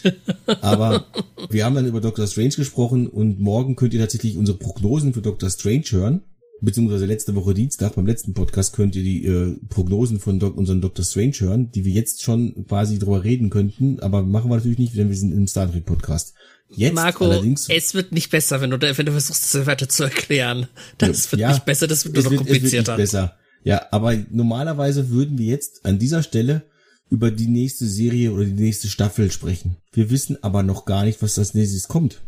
Aber 0.62 1.08
wir 1.50 1.66
haben 1.66 1.76
dann 1.76 1.86
über 1.86 2.00
Doctor 2.00 2.28
Strange 2.28 2.56
gesprochen 2.56 3.08
und 3.08 3.38
morgen 3.38 3.76
könnt 3.76 3.94
ihr 3.94 4.00
tatsächlich 4.00 4.38
unsere 4.38 4.58
Prognosen 4.58 5.14
für 5.14 5.22
Doctor 5.22 5.50
Strange 5.50 5.88
hören. 5.90 6.22
Beziehungsweise 6.62 7.06
letzte 7.06 7.36
Woche 7.36 7.54
Dienstag 7.54 7.96
beim 7.96 8.06
letzten 8.06 8.34
Podcast 8.34 8.74
könnt 8.74 8.96
ihr 8.96 9.04
die 9.04 9.26
äh, 9.26 9.58
Prognosen 9.70 10.20
von 10.20 10.40
Doc, 10.40 10.58
unserem 10.58 10.82
Doctor 10.82 11.04
Strange 11.04 11.36
hören, 11.40 11.72
die 11.72 11.84
wir 11.84 11.92
jetzt 11.92 12.24
schon 12.24 12.66
quasi 12.68 12.98
drüber 12.98 13.24
reden 13.24 13.50
könnten, 13.50 14.00
aber 14.00 14.24
machen 14.24 14.50
wir 14.50 14.56
natürlich 14.56 14.80
nicht, 14.80 14.96
denn 14.96 15.10
wir 15.10 15.18
sind 15.18 15.34
im 15.34 15.48
Star 15.48 15.70
Trek 15.70 15.86
Podcast. 15.86 16.34
Jetzt 16.70 16.96
Marco, 16.96 17.26
allerdings, 17.26 17.68
es 17.70 17.94
wird 17.94 18.12
nicht 18.12 18.32
besser, 18.32 18.62
wenn 18.62 18.72
du, 18.72 18.80
wenn 18.80 19.06
du 19.06 19.12
versuchst, 19.12 19.54
es 19.54 19.66
weiter 19.66 19.88
zu 19.90 20.04
erklären. 20.04 20.68
Das 20.98 21.32
wird 21.32 21.42
ja, 21.42 21.52
nicht 21.52 21.66
besser, 21.66 21.88
das 21.88 22.06
wird 22.06 22.16
nur 22.16 22.24
noch 22.24 22.38
komplizierter. 22.38 22.94
Es 22.94 22.98
wird 22.98 22.98
besser. 22.98 23.38
Ja, 23.64 23.88
aber 23.92 24.16
normalerweise 24.32 25.10
würden 25.10 25.38
wir 25.38 25.48
jetzt 25.48 25.86
an 25.86 26.00
dieser 26.00 26.24
Stelle 26.24 26.64
über 27.10 27.32
die 27.32 27.48
nächste 27.48 27.86
Serie 27.86 28.32
oder 28.32 28.46
die 28.46 28.54
nächste 28.54 28.88
Staffel 28.88 29.32
sprechen. 29.32 29.78
Wir 29.92 30.10
wissen 30.10 30.42
aber 30.44 30.64
noch 30.64 30.86
gar 30.86 31.04
nicht, 31.04 31.22
was 31.22 31.36
das 31.36 31.54
nächstes 31.54 31.88
kommt. 31.88 32.22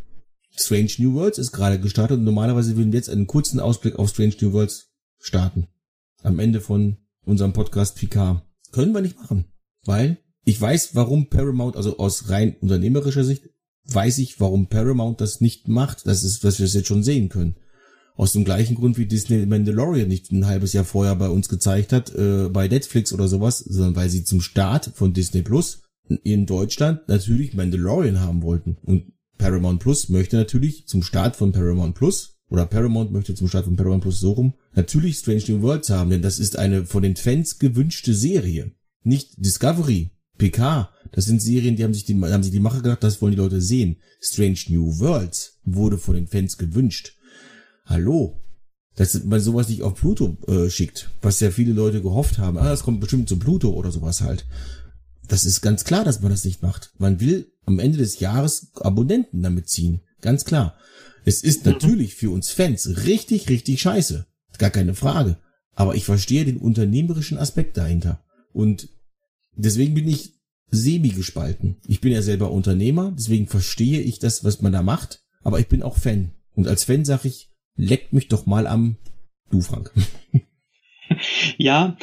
Strange 0.60 0.91
New 0.97 1.14
Worlds 1.14 1.38
ist 1.38 1.51
gerade 1.51 1.80
gestartet 1.80 2.18
und 2.18 2.24
normalerweise 2.24 2.76
würden 2.76 2.91
wir 2.91 2.97
jetzt 2.97 3.10
einen 3.10 3.28
kurzen 3.28 3.60
Ausblick 3.60 3.97
auf 3.97 4.10
Strange 4.10 4.36
New 4.41 4.53
Worlds 4.53 4.91
starten. 5.20 5.68
Am 6.24 6.39
Ende 6.39 6.62
von 6.62 6.97
unserem 7.26 7.53
Podcast 7.53 7.95
PK. 7.95 8.41
Können 8.72 8.93
wir 8.93 9.01
nicht 9.01 9.18
machen, 9.18 9.45
weil 9.86 10.18
ich 10.43 10.60
weiß, 10.60 10.95
warum 10.95 11.30
Paramount, 11.30 11.76
also 11.76 11.99
aus 11.99 12.30
rein 12.30 12.55
unternehmerischer 12.60 13.24
Sicht, 13.24 13.49
weiß 13.86 14.18
ich, 14.18 14.39
warum 14.39 14.68
Paramount 14.68 15.22
das 15.22 15.41
nicht 15.41 15.68
macht. 15.68 16.08
Das 16.08 16.24
ist, 16.24 16.43
was 16.43 16.60
wir 16.60 16.66
jetzt 16.66 16.88
schon 16.88 17.03
sehen 17.03 17.30
können. 17.30 17.55
Aus 18.16 18.34
dem 18.34 18.45
gleichen 18.45 18.76
Grund, 18.76 18.97
wie 18.97 19.05
Disney 19.05 19.45
Mandalorian 19.45 20.08
nicht 20.08 20.32
ein 20.32 20.47
halbes 20.47 20.74
Jahr 20.74 20.86
vorher 20.86 21.16
bei 21.16 21.30
uns 21.30 21.49
gezeigt 21.49 21.93
hat, 21.93 22.14
äh, 22.16 22.49
bei 22.49 22.68
Netflix 22.68 23.14
oder 23.14 23.28
sowas, 23.28 23.60
sondern 23.60 23.95
weil 23.95 24.10
sie 24.10 24.24
zum 24.24 24.41
Start 24.41 24.91
von 24.95 25.14
Disney 25.14 25.43
Plus 25.43 25.84
in 26.24 26.45
Deutschland 26.45 27.08
natürlich 27.08 27.53
Mandalorian 27.53 28.22
haben 28.22 28.41
wollten. 28.41 28.78
Und 28.82 29.14
Paramount 29.38 29.79
Plus 29.79 30.09
möchte 30.09 30.38
natürlich 30.38 30.88
zum 30.88 31.03
Start 31.03 31.35
von 31.35 31.51
Paramount 31.51 31.95
Plus 31.95 32.38
oder 32.49 32.65
Paramount 32.65 33.11
möchte 33.11 33.35
zum 33.35 33.47
Start 33.47 33.65
von 33.65 33.75
Paramount 33.75 34.03
Plus 34.03 34.19
so 34.19 34.31
rum 34.31 34.53
natürlich 34.73 35.17
Strange 35.17 35.43
New 35.47 35.61
Worlds 35.61 35.89
haben, 35.89 36.09
denn 36.09 36.21
das 36.21 36.39
ist 36.39 36.57
eine 36.57 36.85
von 36.85 37.03
den 37.03 37.15
Fans 37.15 37.59
gewünschte 37.59 38.13
Serie. 38.13 38.71
Nicht 39.03 39.33
Discovery, 39.38 40.11
PK, 40.38 40.89
das 41.11 41.25
sind 41.25 41.41
Serien, 41.41 41.75
die 41.75 41.83
haben 41.83 41.93
sich 41.93 42.05
die, 42.05 42.15
haben 42.15 42.43
sich 42.43 42.51
die 42.51 42.59
Macher 42.59 42.81
gedacht, 42.81 43.03
das 43.03 43.21
wollen 43.21 43.31
die 43.31 43.38
Leute 43.38 43.61
sehen. 43.61 43.97
Strange 44.21 44.59
New 44.69 44.99
Worlds 44.99 45.59
wurde 45.63 45.97
von 45.97 46.15
den 46.15 46.27
Fans 46.27 46.57
gewünscht. 46.57 47.13
Hallo? 47.85 48.41
Dass 48.95 49.23
man 49.23 49.39
sowas 49.39 49.69
nicht 49.69 49.83
auf 49.83 49.95
Pluto 49.95 50.38
äh, 50.47 50.69
schickt, 50.69 51.11
was 51.21 51.39
ja 51.39 51.51
viele 51.51 51.73
Leute 51.73 52.01
gehofft 52.01 52.39
haben. 52.39 52.57
Ah, 52.57 52.69
das 52.69 52.83
kommt 52.83 52.99
bestimmt 52.99 53.29
zu 53.29 53.38
Pluto 53.38 53.69
oder 53.69 53.91
sowas 53.91 54.21
halt. 54.21 54.47
Das 55.28 55.45
ist 55.45 55.61
ganz 55.61 55.84
klar, 55.84 56.03
dass 56.03 56.21
man 56.21 56.32
das 56.32 56.45
nicht 56.45 56.61
macht. 56.61 56.91
Man 56.97 57.19
will 57.19 57.51
am 57.65 57.80
Ende 57.80 57.97
des 57.97 58.19
Jahres 58.19 58.71
Abonnenten 58.75 59.43
damit 59.43 59.67
ziehen. 59.69 60.01
Ganz 60.21 60.45
klar. 60.45 60.78
Es 61.25 61.43
ist 61.43 61.65
mhm. 61.65 61.73
natürlich 61.73 62.15
für 62.15 62.32
uns 62.32 62.51
Fans 62.51 63.05
richtig, 63.05 63.49
richtig 63.49 63.82
scheiße. 63.82 64.25
Gar 64.57 64.69
keine 64.69 64.95
Frage. 64.95 65.38
Aber 65.75 65.95
ich 65.95 66.05
verstehe 66.05 66.45
den 66.45 66.57
unternehmerischen 66.57 67.38
Aspekt 67.38 67.78
dahinter. 67.78 68.23
Und 68.53 68.89
deswegen 69.55 69.93
bin 69.93 70.07
ich 70.07 70.34
semi 70.69 71.09
gespalten. 71.09 71.78
Ich 71.86 72.01
bin 72.01 72.11
ja 72.11 72.21
selber 72.21 72.51
Unternehmer, 72.51 73.13
deswegen 73.15 73.47
verstehe 73.47 74.01
ich 74.01 74.19
das, 74.19 74.43
was 74.43 74.61
man 74.61 74.71
da 74.71 74.82
macht. 74.82 75.23
Aber 75.43 75.59
ich 75.59 75.67
bin 75.67 75.84
auch 75.84 75.97
Fan. 75.97 76.32
Und 76.55 76.67
als 76.67 76.86
Fan 76.86 77.05
sage 77.05 77.28
ich, 77.28 77.51
leckt 77.75 78.13
mich 78.13 78.28
doch 78.28 78.45
mal 78.45 78.65
am 78.65 78.97
Du, 79.49 79.61
Frank. 79.61 79.93
ja, 81.57 81.97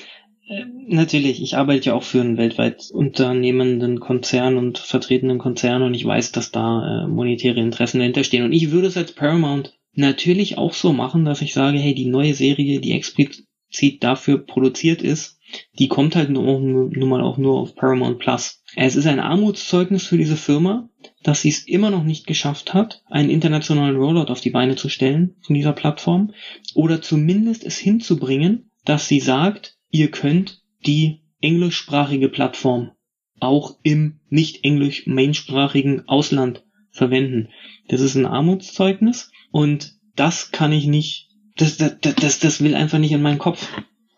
natürlich. 0.87 1.43
Ich 1.43 1.57
arbeite 1.57 1.87
ja 1.87 1.95
auch 1.95 2.03
für 2.03 2.21
einen 2.21 2.37
weltweit 2.37 2.91
unternehmenden 2.93 4.01
Konzern 4.01 4.57
und 4.57 4.79
vertretenen 4.79 5.39
Konzern 5.39 5.83
und 5.83 5.95
ich 5.95 6.05
weiß, 6.05 6.33
dass 6.33 6.51
da 6.51 7.05
äh, 7.05 7.09
monetäre 7.09 7.61
Interessen 7.61 7.99
dahinter 7.99 8.25
stehen. 8.25 8.45
Und 8.45 8.53
ich 8.53 8.71
würde 8.71 8.89
es 8.89 8.97
als 8.97 9.13
Paramount 9.13 9.79
natürlich 9.95 10.59
auch 10.59 10.75
so 10.75 10.93
machen, 10.93 11.25
dass 11.25 11.43
ich 11.43 11.55
sage, 11.55 11.79
hey, 11.79 11.95
die 11.95 12.07
neue 12.07 12.35
Serie, 12.35 12.81
die 12.81 12.93
explizit 12.93 14.03
dafür 14.03 14.39
produziert 14.39 15.03
ist, 15.03 15.39
die 15.79 15.89
kommt 15.89 16.17
halt 16.17 16.31
nur, 16.31 16.61
nur 16.61 17.09
mal 17.09 17.21
auch 17.21 17.39
nur 17.39 17.61
auf 17.61 17.75
Paramount 17.75 18.19
Plus. 18.19 18.63
Es 18.77 18.97
ist 18.97 19.07
ein 19.07 19.21
Armutszeugnis 19.21 20.07
für 20.07 20.19
diese 20.19 20.37
Firma, 20.37 20.89
dass 21.23 21.43
sie 21.43 21.51
es 21.51 21.67
immer 21.67 21.91
noch 21.91 22.03
nicht 22.03 22.27
geschafft 22.27 22.75
hat, 22.75 23.03
einen 23.09 23.31
internationalen 23.31 23.97
Rollout 23.97 24.33
auf 24.33 24.41
die 24.41 24.51
Beine 24.51 24.77
zu 24.77 24.89
stellen 24.89 25.37
von 25.43 25.55
dieser 25.55 25.73
Plattform 25.73 26.33
oder 26.75 27.03
zumindest 27.03 27.65
es 27.65 27.79
hinzubringen, 27.79 28.71
dass 28.85 29.07
sie 29.07 29.21
sagt, 29.21 29.74
ihr 29.95 30.11
könnt 30.11 30.61
die 30.85 31.21
englischsprachige 31.41 32.29
Plattform 32.29 32.91
auch 33.39 33.79
im 33.85 34.19
nicht 34.29 34.65
englisch 34.65 35.07
mainsprachigen 35.07 36.09
Ausland 36.09 36.65
verwenden. 36.91 37.51
Das 37.87 38.01
ist 38.01 38.17
ein 38.17 38.27
Armutszeugnis 38.27 39.31
und 39.53 39.95
das 40.17 40.51
kann 40.51 40.73
ich 40.73 40.87
nicht, 40.87 41.29
das, 41.57 41.77
das, 41.77 41.93
das, 42.01 42.41
das 42.41 42.61
will 42.61 42.75
einfach 42.75 42.99
nicht 42.99 43.13
in 43.13 43.23
meinen 43.23 43.39
Kopf. 43.39 43.69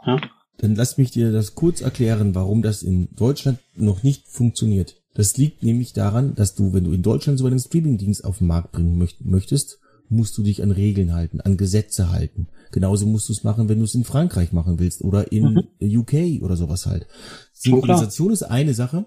Ja? 0.06 0.18
Dann 0.56 0.76
lass 0.76 0.96
mich 0.96 1.10
dir 1.10 1.30
das 1.30 1.54
kurz 1.54 1.82
erklären, 1.82 2.34
warum 2.34 2.62
das 2.62 2.82
in 2.82 3.08
Deutschland 3.14 3.58
noch 3.74 4.02
nicht 4.02 4.26
funktioniert. 4.28 4.96
Das 5.12 5.36
liegt 5.36 5.62
nämlich 5.62 5.92
daran, 5.92 6.34
dass 6.34 6.54
du, 6.54 6.72
wenn 6.72 6.84
du 6.84 6.92
in 6.92 7.02
Deutschland 7.02 7.38
so 7.38 7.46
einen 7.46 7.58
Streamingdienst 7.58 8.24
auf 8.24 8.38
den 8.38 8.46
Markt 8.46 8.72
bringen 8.72 9.06
möchtest, 9.20 9.78
musst 10.08 10.36
du 10.38 10.42
dich 10.42 10.62
an 10.62 10.70
Regeln 10.70 11.14
halten, 11.14 11.40
an 11.40 11.56
Gesetze 11.56 12.10
halten. 12.10 12.48
Genauso 12.72 13.06
musst 13.06 13.28
du 13.28 13.32
es 13.32 13.44
machen, 13.44 13.68
wenn 13.68 13.78
du 13.78 13.84
es 13.84 13.94
in 13.94 14.04
Frankreich 14.04 14.52
machen 14.52 14.78
willst 14.78 15.02
oder 15.02 15.32
in 15.32 15.66
mhm. 15.80 15.98
UK 15.98 16.42
oder 16.42 16.56
sowas 16.56 16.86
halt. 16.86 17.06
Synchronisation 17.52 18.32
ist 18.32 18.42
eine 18.42 18.74
Sache. 18.74 19.06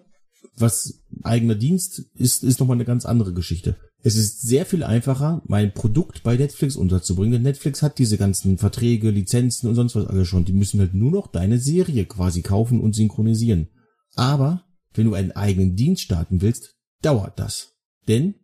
Was 0.56 1.02
eigener 1.24 1.56
Dienst 1.56 2.00
ist, 2.16 2.44
ist 2.44 2.60
nochmal 2.60 2.78
eine 2.78 2.86
ganz 2.86 3.06
andere 3.06 3.34
Geschichte. 3.34 3.78
Es 4.02 4.16
ist 4.16 4.42
sehr 4.42 4.66
viel 4.66 4.84
einfacher, 4.84 5.42
mein 5.46 5.74
Produkt 5.74 6.24
bei 6.24 6.38
Netflix 6.38 6.78
unterzubringen, 6.78 7.34
denn 7.34 7.42
Netflix 7.42 7.82
hat 7.82 8.00
diese 8.00 8.18
ganzen 8.18 8.58
Verträge, 8.58 9.10
Lizenzen 9.10 9.68
und 9.68 9.76
sonst 9.76 9.96
was 9.96 10.06
alles 10.06 10.28
schon. 10.28 10.46
Die 10.46 10.54
müssen 10.54 10.80
halt 10.80 10.94
nur 10.94 11.12
noch 11.12 11.28
deine 11.28 11.60
Serie 11.60 12.06
quasi 12.06 12.42
kaufen 12.42 12.80
und 12.80 12.96
synchronisieren. 12.96 13.70
Aber 14.16 14.64
wenn 14.94 15.06
du 15.06 15.14
einen 15.14 15.34
eigenen 15.34 15.76
Dienst 15.76 16.04
starten 16.04 16.42
willst, 16.42 16.76
dauert 17.02 17.40
das. 17.40 17.74
Denn 18.08 18.36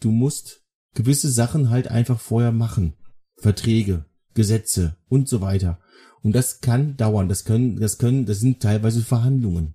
du 0.00 0.10
musst 0.10 0.65
gewisse 0.96 1.30
Sachen 1.30 1.70
halt 1.70 1.88
einfach 1.88 2.18
vorher 2.18 2.50
machen. 2.50 2.94
Verträge, 3.36 4.06
Gesetze 4.34 4.96
und 5.08 5.28
so 5.28 5.40
weiter. 5.40 5.78
Und 6.22 6.32
das 6.34 6.60
kann 6.60 6.96
dauern. 6.96 7.28
Das 7.28 7.44
können, 7.44 7.78
das 7.78 7.98
können, 7.98 8.26
das 8.26 8.40
sind 8.40 8.60
teilweise 8.60 9.02
Verhandlungen. 9.02 9.74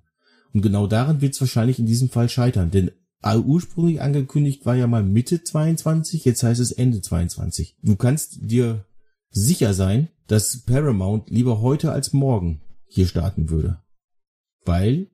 Und 0.54 0.62
genau 0.62 0.88
daran 0.88 1.22
wird 1.22 1.34
es 1.34 1.40
wahrscheinlich 1.40 1.80
in 1.80 1.86
diesem 1.86 2.10
Fall 2.10 2.28
scheitern. 2.28 2.72
Denn 2.72 2.92
ursprünglich 3.24 4.02
angekündigt 4.02 4.66
war 4.66 4.76
ja 4.76 4.88
mal 4.88 5.04
Mitte 5.04 5.44
22, 5.44 6.26
jetzt 6.26 6.44
heißt 6.44 6.60
es 6.60 6.72
Ende 6.72 7.02
22. 7.02 7.78
Du 7.82 7.96
kannst 7.96 8.40
dir 8.42 8.86
sicher 9.30 9.74
sein, 9.74 10.10
dass 10.28 10.64
Paramount 10.64 11.30
lieber 11.30 11.62
heute 11.62 11.92
als 11.92 12.12
morgen 12.12 12.62
hier 12.88 13.08
starten 13.08 13.50
würde. 13.50 13.80
Weil 14.66 15.08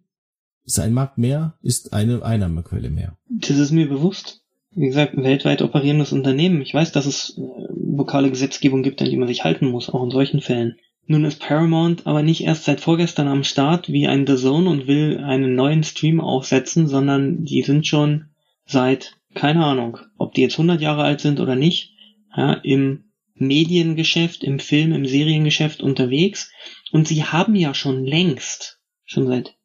sein 0.64 0.93
Markt 0.93 1.18
mehr 1.18 1.58
ist 1.62 1.93
eine 1.93 2.24
Einnahmequelle 2.24 2.89
mehr. 2.89 3.18
Das 3.30 3.58
ist 3.58 3.72
mir 3.72 3.88
bewusst 3.88 4.47
wie 4.78 4.88
gesagt, 4.88 5.17
weltweit 5.17 5.63
operierendes 5.63 6.13
Unternehmen. 6.13 6.61
Ich 6.61 6.73
weiß, 6.73 6.91
dass 6.91 7.07
es 7.07 7.36
äh, 7.38 7.41
lokale 7.73 8.30
Gesetzgebung 8.30 8.84
gibt, 8.84 9.01
an 9.01 9.09
die 9.09 9.17
man 9.17 9.28
sich 9.28 9.43
halten 9.43 9.71
muss, 9.71 9.89
auch 9.89 10.03
in 10.03 10.11
solchen 10.11 10.39
Fällen. 10.39 10.78
Nun 11.07 11.25
ist 11.25 11.39
Paramount 11.39 12.05
aber 12.05 12.21
nicht 12.21 12.43
erst 12.43 12.65
seit 12.65 12.80
vorgestern 12.80 13.28
am 13.28 13.43
Start 13.43 13.89
wie 13.89 14.07
ein 14.07 14.28
The 14.28 14.36
Zone 14.36 14.69
und 14.69 14.86
will 14.86 15.23
einen 15.23 15.55
neuen 15.55 15.84
Stream 15.84 16.21
aufsetzen, 16.21 16.88
sondern 16.88 17.43
die 17.43 17.63
sind 17.63 17.88
schon 17.88 18.25
seit, 18.65 19.15
keine 19.34 19.65
Ahnung, 19.65 19.97
ob 20.17 20.36
die 20.36 20.41
jetzt 20.41 20.55
100 20.55 20.80
Jahre 20.80 21.03
alt 21.03 21.21
sind 21.21 21.39
oder 21.39 21.55
nicht, 21.55 21.93
ja, 22.36 22.53
im 22.53 23.05
Mediengeschäft, 23.34 24.43
im 24.43 24.59
Film, 24.59 24.93
im 24.93 25.07
Seriengeschäft 25.07 25.82
unterwegs. 25.82 26.51
Und 26.91 27.07
sie 27.07 27.23
haben 27.23 27.55
ja 27.55 27.73
schon 27.73 28.05
längst, 28.05 28.80
schon 29.05 29.25
seit 29.25 29.55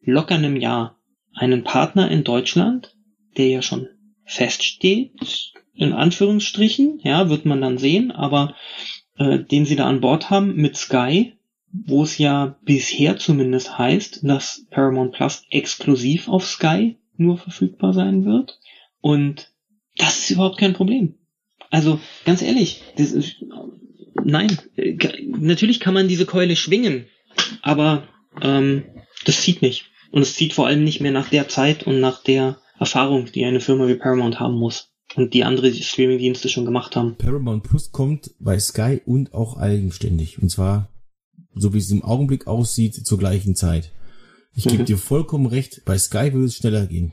locker 0.00 0.36
einem 0.36 0.56
Jahr, 0.56 0.98
einen 1.34 1.62
Partner 1.62 2.10
in 2.10 2.24
Deutschland, 2.24 2.96
der 3.36 3.48
ja 3.48 3.60
schon 3.60 3.88
feststeht, 4.30 5.12
in 5.74 5.92
Anführungsstrichen, 5.92 7.00
ja, 7.02 7.28
wird 7.28 7.44
man 7.44 7.60
dann 7.60 7.78
sehen, 7.78 8.12
aber 8.12 8.54
äh, 9.18 9.40
den 9.40 9.66
sie 9.66 9.76
da 9.76 9.86
an 9.86 10.00
Bord 10.00 10.30
haben 10.30 10.54
mit 10.54 10.76
Sky, 10.76 11.32
wo 11.72 12.04
es 12.04 12.18
ja 12.18 12.58
bisher 12.64 13.16
zumindest 13.16 13.76
heißt, 13.78 14.20
dass 14.22 14.66
Paramount 14.70 15.12
Plus 15.12 15.44
exklusiv 15.50 16.28
auf 16.28 16.46
Sky 16.46 16.96
nur 17.16 17.38
verfügbar 17.38 17.92
sein 17.92 18.24
wird. 18.24 18.58
Und 19.00 19.52
das 19.96 20.20
ist 20.20 20.30
überhaupt 20.30 20.58
kein 20.58 20.74
Problem. 20.74 21.16
Also 21.70 22.00
ganz 22.24 22.42
ehrlich, 22.42 22.82
das 22.96 23.12
ist, 23.12 23.44
nein, 24.24 24.58
natürlich 25.26 25.80
kann 25.80 25.94
man 25.94 26.08
diese 26.08 26.26
Keule 26.26 26.56
schwingen, 26.56 27.06
aber 27.62 28.08
ähm, 28.42 28.84
das 29.24 29.42
zieht 29.42 29.60
nicht. 29.62 29.86
Und 30.12 30.22
es 30.22 30.34
zieht 30.34 30.54
vor 30.54 30.66
allem 30.66 30.84
nicht 30.84 31.00
mehr 31.00 31.12
nach 31.12 31.28
der 31.28 31.48
Zeit 31.48 31.84
und 31.84 32.00
nach 32.00 32.22
der 32.22 32.58
Erfahrung, 32.80 33.26
die 33.32 33.44
eine 33.44 33.60
Firma 33.60 33.86
wie 33.86 33.94
Paramount 33.94 34.40
haben 34.40 34.54
muss 34.56 34.90
und 35.14 35.34
die 35.34 35.44
andere 35.44 35.72
Streaming-Dienste 35.72 36.48
schon 36.48 36.64
gemacht 36.64 36.96
haben. 36.96 37.16
Paramount 37.16 37.62
Plus 37.62 37.92
kommt 37.92 38.30
bei 38.40 38.58
Sky 38.58 39.00
und 39.04 39.34
auch 39.34 39.56
eigenständig. 39.56 40.40
Und 40.42 40.50
zwar, 40.50 40.88
so 41.54 41.74
wie 41.74 41.78
es 41.78 41.90
im 41.90 42.02
Augenblick 42.02 42.46
aussieht, 42.46 42.94
zur 42.94 43.18
gleichen 43.18 43.54
Zeit. 43.54 43.92
Ich 44.54 44.64
gebe 44.64 44.82
Mhm. 44.82 44.86
dir 44.86 44.98
vollkommen 44.98 45.46
recht, 45.46 45.82
bei 45.84 45.96
Sky 45.98 46.32
würde 46.32 46.46
es 46.46 46.56
schneller 46.56 46.86
gehen. 46.86 47.12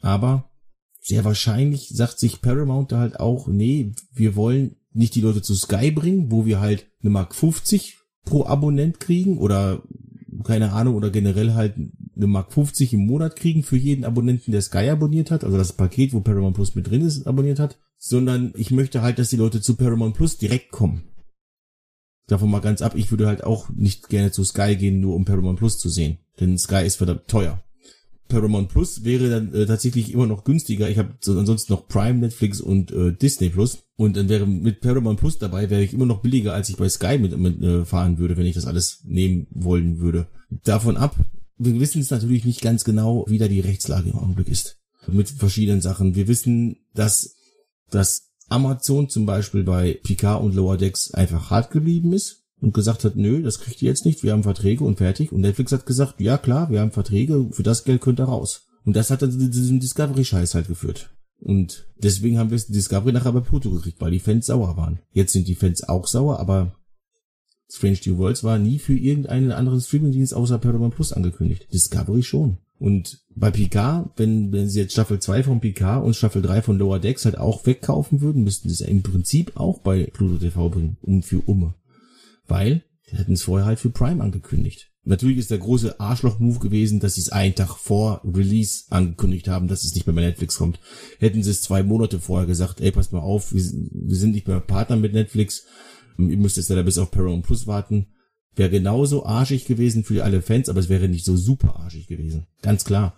Aber 0.00 0.50
sehr 1.00 1.24
wahrscheinlich 1.24 1.88
sagt 1.88 2.18
sich 2.18 2.42
Paramount 2.42 2.92
da 2.92 2.98
halt 2.98 3.18
auch, 3.18 3.48
nee, 3.48 3.92
wir 4.12 4.36
wollen 4.36 4.76
nicht 4.92 5.14
die 5.14 5.20
Leute 5.20 5.42
zu 5.42 5.54
Sky 5.54 5.90
bringen, 5.90 6.30
wo 6.30 6.46
wir 6.46 6.60
halt 6.60 6.86
eine 7.00 7.10
Mark 7.10 7.34
50 7.34 7.96
pro 8.24 8.44
Abonnent 8.44 8.98
kriegen 9.00 9.38
oder 9.38 9.82
keine 10.44 10.72
Ahnung 10.72 10.94
oder 10.96 11.10
generell 11.10 11.54
halt 11.54 11.74
eine 12.16 12.26
Mark 12.26 12.52
50 12.52 12.94
im 12.94 13.06
Monat 13.06 13.36
kriegen 13.36 13.62
für 13.62 13.76
jeden 13.76 14.04
Abonnenten, 14.04 14.52
der 14.52 14.62
Sky 14.62 14.88
abonniert 14.88 15.30
hat, 15.30 15.44
also 15.44 15.56
das 15.56 15.74
Paket, 15.74 16.12
wo 16.12 16.20
Paramount 16.20 16.56
Plus 16.56 16.74
mit 16.74 16.90
drin 16.90 17.02
ist, 17.02 17.26
abonniert 17.26 17.58
hat, 17.58 17.78
sondern 17.98 18.52
ich 18.56 18.70
möchte 18.70 19.02
halt, 19.02 19.18
dass 19.18 19.28
die 19.28 19.36
Leute 19.36 19.60
zu 19.60 19.76
Paramount 19.76 20.16
Plus 20.16 20.38
direkt 20.38 20.70
kommen. 20.70 21.04
Davon 22.26 22.50
mal 22.50 22.60
ganz 22.60 22.82
ab, 22.82 22.94
ich 22.96 23.10
würde 23.10 23.26
halt 23.26 23.44
auch 23.44 23.68
nicht 23.70 24.08
gerne 24.08 24.32
zu 24.32 24.42
Sky 24.44 24.76
gehen, 24.76 25.00
nur 25.00 25.14
um 25.14 25.24
Paramount 25.24 25.58
Plus 25.58 25.78
zu 25.78 25.88
sehen, 25.88 26.18
denn 26.40 26.58
Sky 26.58 26.84
ist 26.84 26.96
verdammt 26.96 27.28
teuer. 27.28 27.62
Paramount 28.28 28.70
Plus 28.70 29.04
wäre 29.04 29.30
dann 29.30 29.54
äh, 29.54 29.66
tatsächlich 29.66 30.12
immer 30.12 30.26
noch 30.26 30.42
günstiger. 30.42 30.90
Ich 30.90 30.98
habe 30.98 31.14
so, 31.20 31.38
ansonsten 31.38 31.72
noch 31.72 31.86
Prime, 31.86 32.18
Netflix 32.18 32.60
und 32.60 32.90
äh, 32.90 33.12
Disney 33.12 33.50
Plus 33.50 33.84
und 33.96 34.16
dann 34.16 34.28
wäre 34.28 34.46
mit 34.46 34.80
Paramount 34.80 35.20
Plus 35.20 35.38
dabei 35.38 35.70
wäre 35.70 35.82
ich 35.82 35.94
immer 35.94 36.06
noch 36.06 36.22
billiger, 36.22 36.52
als 36.52 36.68
ich 36.68 36.76
bei 36.76 36.88
Sky 36.88 37.18
mit, 37.18 37.36
mit 37.38 37.62
äh, 37.62 37.84
fahren 37.84 38.18
würde, 38.18 38.36
wenn 38.36 38.46
ich 38.46 38.54
das 38.54 38.66
alles 38.66 39.02
nehmen 39.04 39.46
wollen 39.50 40.00
würde. 40.00 40.26
Davon 40.64 40.96
ab, 40.96 41.14
wir 41.58 41.78
wissen 41.80 42.00
es 42.00 42.10
natürlich 42.10 42.44
nicht 42.44 42.60
ganz 42.60 42.84
genau, 42.84 43.24
wie 43.28 43.38
da 43.38 43.48
die 43.48 43.60
Rechtslage 43.60 44.10
im 44.10 44.18
Augenblick 44.18 44.48
ist 44.48 44.78
mit 45.08 45.28
verschiedenen 45.28 45.80
Sachen. 45.80 46.14
Wir 46.14 46.28
wissen, 46.28 46.76
dass 46.94 47.36
dass 47.90 48.32
Amazon 48.48 49.08
zum 49.08 49.26
Beispiel 49.26 49.64
bei 49.64 50.00
Picard 50.02 50.42
und 50.42 50.54
Lower 50.54 50.76
Decks 50.76 51.12
einfach 51.12 51.50
hart 51.50 51.70
geblieben 51.70 52.12
ist 52.12 52.44
und 52.60 52.74
gesagt 52.74 53.04
hat, 53.04 53.16
nö, 53.16 53.42
das 53.42 53.60
kriegt 53.60 53.82
ihr 53.82 53.88
jetzt 53.88 54.04
nicht, 54.04 54.22
wir 54.22 54.32
haben 54.32 54.42
Verträge 54.42 54.84
und 54.84 54.98
fertig. 54.98 55.32
Und 55.32 55.40
Netflix 55.40 55.72
hat 55.72 55.86
gesagt, 55.86 56.20
ja 56.20 56.38
klar, 56.38 56.70
wir 56.70 56.80
haben 56.80 56.92
Verträge, 56.92 57.48
für 57.52 57.62
das 57.62 57.84
Geld 57.84 58.00
könnt 58.00 58.20
ihr 58.20 58.24
raus. 58.24 58.66
Und 58.84 58.94
das 58.94 59.10
hat 59.10 59.22
dann 59.22 59.32
zu 59.32 59.38
diesem 59.38 59.80
Discovery-Scheiß 59.80 60.54
halt 60.54 60.68
geführt. 60.68 61.10
Und 61.38 61.86
deswegen 61.98 62.38
haben 62.38 62.50
wir 62.50 62.56
es 62.56 62.66
Discovery 62.66 63.12
nachher 63.12 63.32
bei 63.32 63.40
Pluto 63.40 63.70
gekriegt, 63.70 64.00
weil 64.00 64.12
die 64.12 64.20
Fans 64.20 64.46
sauer 64.46 64.76
waren. 64.76 65.00
Jetzt 65.12 65.32
sind 65.32 65.48
die 65.48 65.54
Fans 65.54 65.86
auch 65.86 66.06
sauer, 66.06 66.40
aber 66.40 66.76
Strange 67.68 67.98
New 68.06 68.18
Worlds 68.18 68.44
war 68.44 68.58
nie 68.58 68.78
für 68.78 68.96
irgendeinen 68.96 69.52
anderen 69.52 69.80
Streamingdienst 69.80 70.34
außer 70.34 70.58
Paramount 70.58 70.94
Plus 70.94 71.12
angekündigt. 71.12 71.66
Discovery 71.72 72.22
schon. 72.22 72.58
Und 72.78 73.24
bei 73.34 73.50
Picard, 73.50 74.10
wenn, 74.16 74.52
wenn 74.52 74.68
sie 74.68 74.80
jetzt 74.80 74.92
Staffel 74.92 75.18
2 75.18 75.44
von 75.44 75.60
Picard 75.60 76.04
und 76.04 76.14
Staffel 76.14 76.42
3 76.42 76.62
von 76.62 76.78
Lower 76.78 76.98
Decks 76.98 77.24
halt 77.24 77.38
auch 77.38 77.64
wegkaufen 77.66 78.20
würden, 78.20 78.44
müssten 78.44 78.68
sie 78.68 78.74
es 78.74 78.88
im 78.88 79.02
Prinzip 79.02 79.56
auch 79.56 79.80
bei 79.80 80.04
Pluto 80.04 80.38
TV 80.38 80.68
bringen, 80.68 80.98
um 81.00 81.22
für 81.22 81.40
Umme. 81.40 81.74
Weil, 82.46 82.84
die 83.10 83.16
hätten 83.16 83.32
es 83.32 83.42
vorher 83.42 83.66
halt 83.66 83.78
für 83.78 83.90
Prime 83.90 84.22
angekündigt. 84.22 84.90
Natürlich 85.04 85.38
ist 85.38 85.52
der 85.52 85.58
große 85.58 86.00
Arschloch-Move 86.00 86.58
gewesen, 86.58 86.98
dass 86.98 87.14
sie 87.14 87.20
es 87.20 87.30
einen 87.30 87.54
Tag 87.54 87.76
vor 87.76 88.20
Release 88.24 88.84
angekündigt 88.90 89.46
haben, 89.46 89.68
dass 89.68 89.84
es 89.84 89.94
nicht 89.94 90.06
mehr 90.06 90.16
bei 90.16 90.22
Netflix 90.22 90.58
kommt. 90.58 90.80
Hätten 91.20 91.44
sie 91.44 91.50
es 91.50 91.62
zwei 91.62 91.84
Monate 91.84 92.18
vorher 92.18 92.48
gesagt, 92.48 92.80
ey, 92.80 92.90
passt 92.90 93.12
mal 93.12 93.20
auf, 93.20 93.52
wir 93.54 93.60
sind 93.62 94.32
nicht 94.32 94.48
mehr 94.48 94.58
Partner 94.58 94.96
mit 94.96 95.12
Netflix, 95.12 95.64
ihr 96.18 96.36
müsst 96.36 96.56
jetzt 96.56 96.68
leider 96.68 96.82
bis 96.82 96.98
auf 96.98 97.10
Paramount 97.10 97.44
Plus 97.44 97.66
warten. 97.66 98.06
Wäre 98.54 98.70
genauso 98.70 99.26
arschig 99.26 99.66
gewesen 99.66 100.02
für 100.02 100.24
alle 100.24 100.40
Fans, 100.40 100.68
aber 100.68 100.80
es 100.80 100.88
wäre 100.88 101.08
nicht 101.08 101.24
so 101.26 101.36
super 101.36 101.76
arschig 101.76 102.06
gewesen. 102.06 102.46
Ganz 102.62 102.84
klar. 102.84 103.14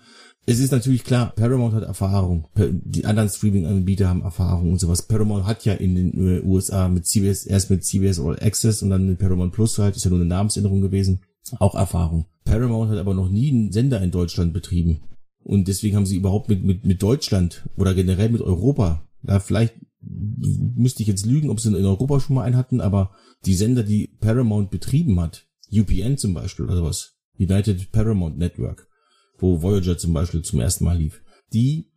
Es 0.46 0.60
ist 0.60 0.72
natürlich 0.72 1.04
klar, 1.04 1.34
Paramount 1.36 1.74
hat 1.74 1.82
Erfahrung. 1.82 2.48
Die 2.56 3.04
anderen 3.04 3.28
Streaming-Anbieter 3.28 4.08
haben 4.08 4.22
Erfahrung 4.22 4.72
und 4.72 4.80
sowas. 4.80 5.02
Paramount 5.02 5.44
hat 5.44 5.66
ja 5.66 5.74
in 5.74 5.94
den 5.94 6.26
äh, 6.26 6.40
USA 6.40 6.88
mit 6.88 7.06
CBS, 7.06 7.44
erst 7.44 7.68
mit 7.68 7.84
CBS 7.84 8.18
All 8.18 8.38
Access 8.40 8.82
und 8.82 8.88
dann 8.88 9.06
mit 9.06 9.18
Paramount 9.18 9.52
Plus 9.52 9.78
halt, 9.78 9.96
ist 9.96 10.04
ja 10.04 10.10
nur 10.10 10.18
eine 10.18 10.28
Namensänderung 10.28 10.80
gewesen, 10.80 11.20
auch 11.58 11.74
Erfahrung. 11.74 12.24
Paramount 12.46 12.90
hat 12.90 12.98
aber 12.98 13.12
noch 13.12 13.28
nie 13.28 13.50
einen 13.50 13.72
Sender 13.72 14.00
in 14.00 14.10
Deutschland 14.10 14.54
betrieben. 14.54 15.02
Und 15.44 15.68
deswegen 15.68 15.96
haben 15.96 16.06
sie 16.06 16.16
überhaupt 16.16 16.48
mit, 16.48 16.64
mit, 16.64 16.86
mit 16.86 17.02
Deutschland 17.02 17.68
oder 17.76 17.94
generell 17.94 18.30
mit 18.30 18.40
Europa, 18.40 19.06
ja, 19.26 19.40
vielleicht 19.40 19.74
müsste 20.00 21.02
ich 21.02 21.08
jetzt 21.08 21.26
lügen, 21.26 21.50
ob 21.50 21.60
sie 21.60 21.68
in 21.68 21.84
Europa 21.84 22.20
schon 22.20 22.36
mal 22.36 22.44
einen 22.44 22.56
hatten, 22.56 22.80
aber 22.80 23.12
die 23.44 23.54
Sender, 23.54 23.82
die 23.82 24.08
Paramount 24.20 24.70
betrieben 24.70 25.20
hat, 25.20 25.46
UPN 25.72 26.16
zum 26.16 26.34
Beispiel 26.34 26.64
oder 26.64 26.76
sowas, 26.76 27.18
United 27.38 27.92
Paramount 27.92 28.38
Network, 28.38 28.88
wo 29.38 29.62
Voyager 29.62 29.98
zum 29.98 30.12
Beispiel 30.12 30.42
zum 30.42 30.60
ersten 30.60 30.84
Mal 30.84 30.98
lief, 30.98 31.22
die 31.52 31.90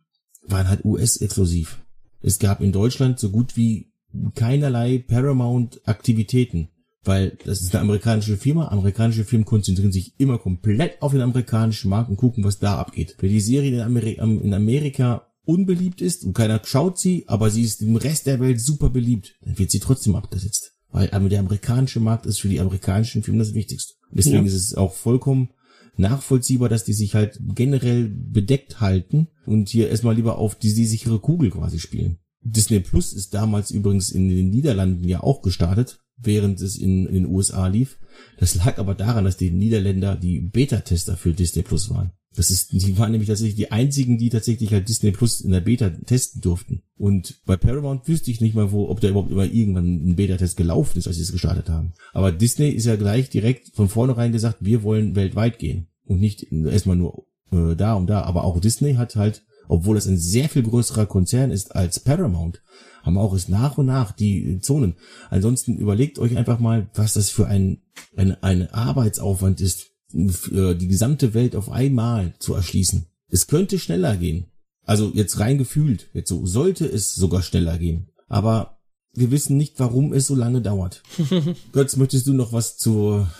waren 0.46 0.68
halt 0.68 0.84
US-exklusiv. 0.84 1.82
Es 2.20 2.38
gab 2.38 2.60
in 2.60 2.72
Deutschland 2.72 3.18
so 3.18 3.30
gut 3.30 3.56
wie 3.56 3.92
keinerlei 4.34 4.98
Paramount-Aktivitäten, 4.98 6.68
weil 7.04 7.36
das 7.44 7.62
ist 7.62 7.74
eine 7.74 7.82
amerikanische 7.82 8.36
Firma. 8.36 8.68
Amerikanische 8.68 9.24
Firmen 9.24 9.44
konzentrieren 9.44 9.92
sich 9.92 10.18
immer 10.20 10.38
komplett 10.38 11.02
auf 11.02 11.12
den 11.12 11.20
amerikanischen 11.20 11.88
Markt 11.88 12.10
und 12.10 12.16
gucken, 12.16 12.44
was 12.44 12.58
da 12.58 12.78
abgeht. 12.78 13.16
Wenn 13.18 13.30
die 13.30 13.40
Serie 13.40 13.72
in, 13.72 13.80
Ameri 13.80 14.12
in 14.14 14.54
Amerika 14.54 15.31
unbeliebt 15.44 16.00
ist 16.00 16.24
und 16.24 16.34
keiner 16.34 16.60
schaut 16.64 16.98
sie, 16.98 17.24
aber 17.26 17.50
sie 17.50 17.62
ist 17.62 17.82
im 17.82 17.96
Rest 17.96 18.26
der 18.26 18.40
Welt 18.40 18.60
super 18.60 18.90
beliebt, 18.90 19.34
dann 19.42 19.58
wird 19.58 19.70
sie 19.70 19.80
trotzdem 19.80 20.14
abgesetzt. 20.14 20.72
Weil 20.90 21.08
der 21.08 21.40
amerikanische 21.40 22.00
Markt 22.00 22.26
ist 22.26 22.40
für 22.40 22.48
die 22.48 22.60
amerikanischen 22.60 23.22
Firmen 23.22 23.38
das 23.38 23.54
Wichtigste. 23.54 23.94
Deswegen 24.10 24.38
Ja. 24.38 24.42
ist 24.44 24.54
es 24.54 24.74
auch 24.74 24.92
vollkommen 24.92 25.48
nachvollziehbar, 25.96 26.68
dass 26.68 26.84
die 26.84 26.92
sich 26.92 27.14
halt 27.14 27.38
generell 27.54 28.08
bedeckt 28.08 28.80
halten 28.80 29.28
und 29.46 29.68
hier 29.68 29.88
erstmal 29.90 30.14
lieber 30.14 30.38
auf 30.38 30.54
die, 30.54 30.74
die 30.74 30.86
sichere 30.86 31.18
Kugel 31.18 31.50
quasi 31.50 31.78
spielen. 31.78 32.18
Disney 32.42 32.80
Plus 32.80 33.12
ist 33.12 33.34
damals 33.34 33.70
übrigens 33.70 34.10
in 34.10 34.28
den 34.28 34.50
Niederlanden 34.50 35.06
ja 35.06 35.22
auch 35.22 35.42
gestartet, 35.42 36.00
während 36.16 36.60
es 36.60 36.76
in, 36.76 37.06
in 37.06 37.14
den 37.14 37.26
USA 37.26 37.68
lief. 37.68 37.98
Das 38.38 38.54
lag 38.54 38.78
aber 38.78 38.94
daran, 38.94 39.24
dass 39.24 39.36
die 39.36 39.50
Niederländer 39.50 40.16
die 40.16 40.40
Beta-Tester 40.40 41.16
für 41.16 41.32
Disney 41.32 41.62
Plus 41.62 41.90
waren. 41.90 42.12
Das 42.34 42.50
ist, 42.50 42.72
die 42.72 42.96
waren 42.98 43.12
nämlich 43.12 43.28
tatsächlich 43.28 43.56
die 43.56 43.70
einzigen, 43.70 44.16
die 44.16 44.30
tatsächlich 44.30 44.72
halt 44.72 44.88
Disney 44.88 45.10
Plus 45.10 45.40
in 45.40 45.50
der 45.50 45.60
Beta 45.60 45.90
testen 45.90 46.40
durften. 46.40 46.82
Und 46.96 47.40
bei 47.44 47.56
Paramount 47.56 48.08
wüsste 48.08 48.30
ich 48.30 48.40
nicht 48.40 48.54
mal, 48.54 48.72
wo, 48.72 48.88
ob 48.88 49.00
da 49.00 49.08
überhaupt 49.08 49.30
immer 49.30 49.44
irgendwann 49.44 50.10
ein 50.10 50.16
Beta-Test 50.16 50.56
gelaufen 50.56 50.98
ist, 50.98 51.06
als 51.06 51.16
sie 51.16 51.22
es 51.22 51.32
gestartet 51.32 51.68
haben. 51.68 51.92
Aber 52.12 52.32
Disney 52.32 52.70
ist 52.70 52.86
ja 52.86 52.96
gleich 52.96 53.28
direkt 53.28 53.74
von 53.74 53.88
vornherein 53.88 54.32
gesagt, 54.32 54.58
wir 54.60 54.82
wollen 54.82 55.14
weltweit 55.14 55.58
gehen. 55.58 55.88
Und 56.04 56.20
nicht 56.20 56.50
erstmal 56.50 56.96
nur 56.96 57.26
äh, 57.52 57.76
da 57.76 57.94
und 57.94 58.06
da. 58.06 58.22
Aber 58.22 58.44
auch 58.44 58.60
Disney 58.60 58.94
hat 58.94 59.14
halt, 59.16 59.42
obwohl 59.68 59.96
es 59.96 60.06
ein 60.06 60.18
sehr 60.18 60.48
viel 60.48 60.62
größerer 60.62 61.06
Konzern 61.06 61.50
ist 61.50 61.74
als 61.76 62.00
Paramount, 62.00 62.62
haben 63.02 63.18
auch 63.18 63.34
es 63.34 63.48
nach 63.48 63.78
und 63.78 63.86
nach 63.86 64.12
die 64.12 64.58
Zonen. 64.60 64.94
Ansonsten 65.28 65.76
überlegt 65.76 66.18
euch 66.18 66.36
einfach 66.36 66.58
mal, 66.58 66.88
was 66.94 67.14
das 67.14 67.30
für 67.30 67.46
ein, 67.46 67.82
ein, 68.16 68.42
ein 68.42 68.70
Arbeitsaufwand 68.70 69.60
ist, 69.60 69.91
für 70.30 70.74
die 70.74 70.88
gesamte 70.88 71.34
Welt 71.34 71.56
auf 71.56 71.70
einmal 71.70 72.34
zu 72.38 72.54
erschließen. 72.54 73.06
Es 73.28 73.46
könnte 73.46 73.78
schneller 73.78 74.16
gehen. 74.16 74.46
Also 74.84 75.12
jetzt 75.14 75.38
rein 75.38 75.58
gefühlt, 75.58 76.08
jetzt 76.12 76.28
so 76.28 76.44
sollte 76.44 76.86
es 76.86 77.14
sogar 77.14 77.42
schneller 77.42 77.78
gehen. 77.78 78.08
Aber 78.28 78.78
wir 79.14 79.30
wissen 79.30 79.56
nicht, 79.56 79.74
warum 79.78 80.12
es 80.12 80.26
so 80.26 80.34
lange 80.34 80.60
dauert. 80.60 81.02
Götz, 81.72 81.96
möchtest 81.96 82.26
du 82.26 82.32
noch 82.32 82.52
was 82.52 82.76
zur 82.78 83.30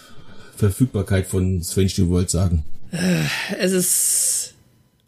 Verfügbarkeit 0.56 1.26
von 1.26 1.62
Strange 1.62 1.92
New 1.98 2.10
World 2.10 2.30
sagen? 2.30 2.64
Es 3.58 3.72
ist 3.72 4.54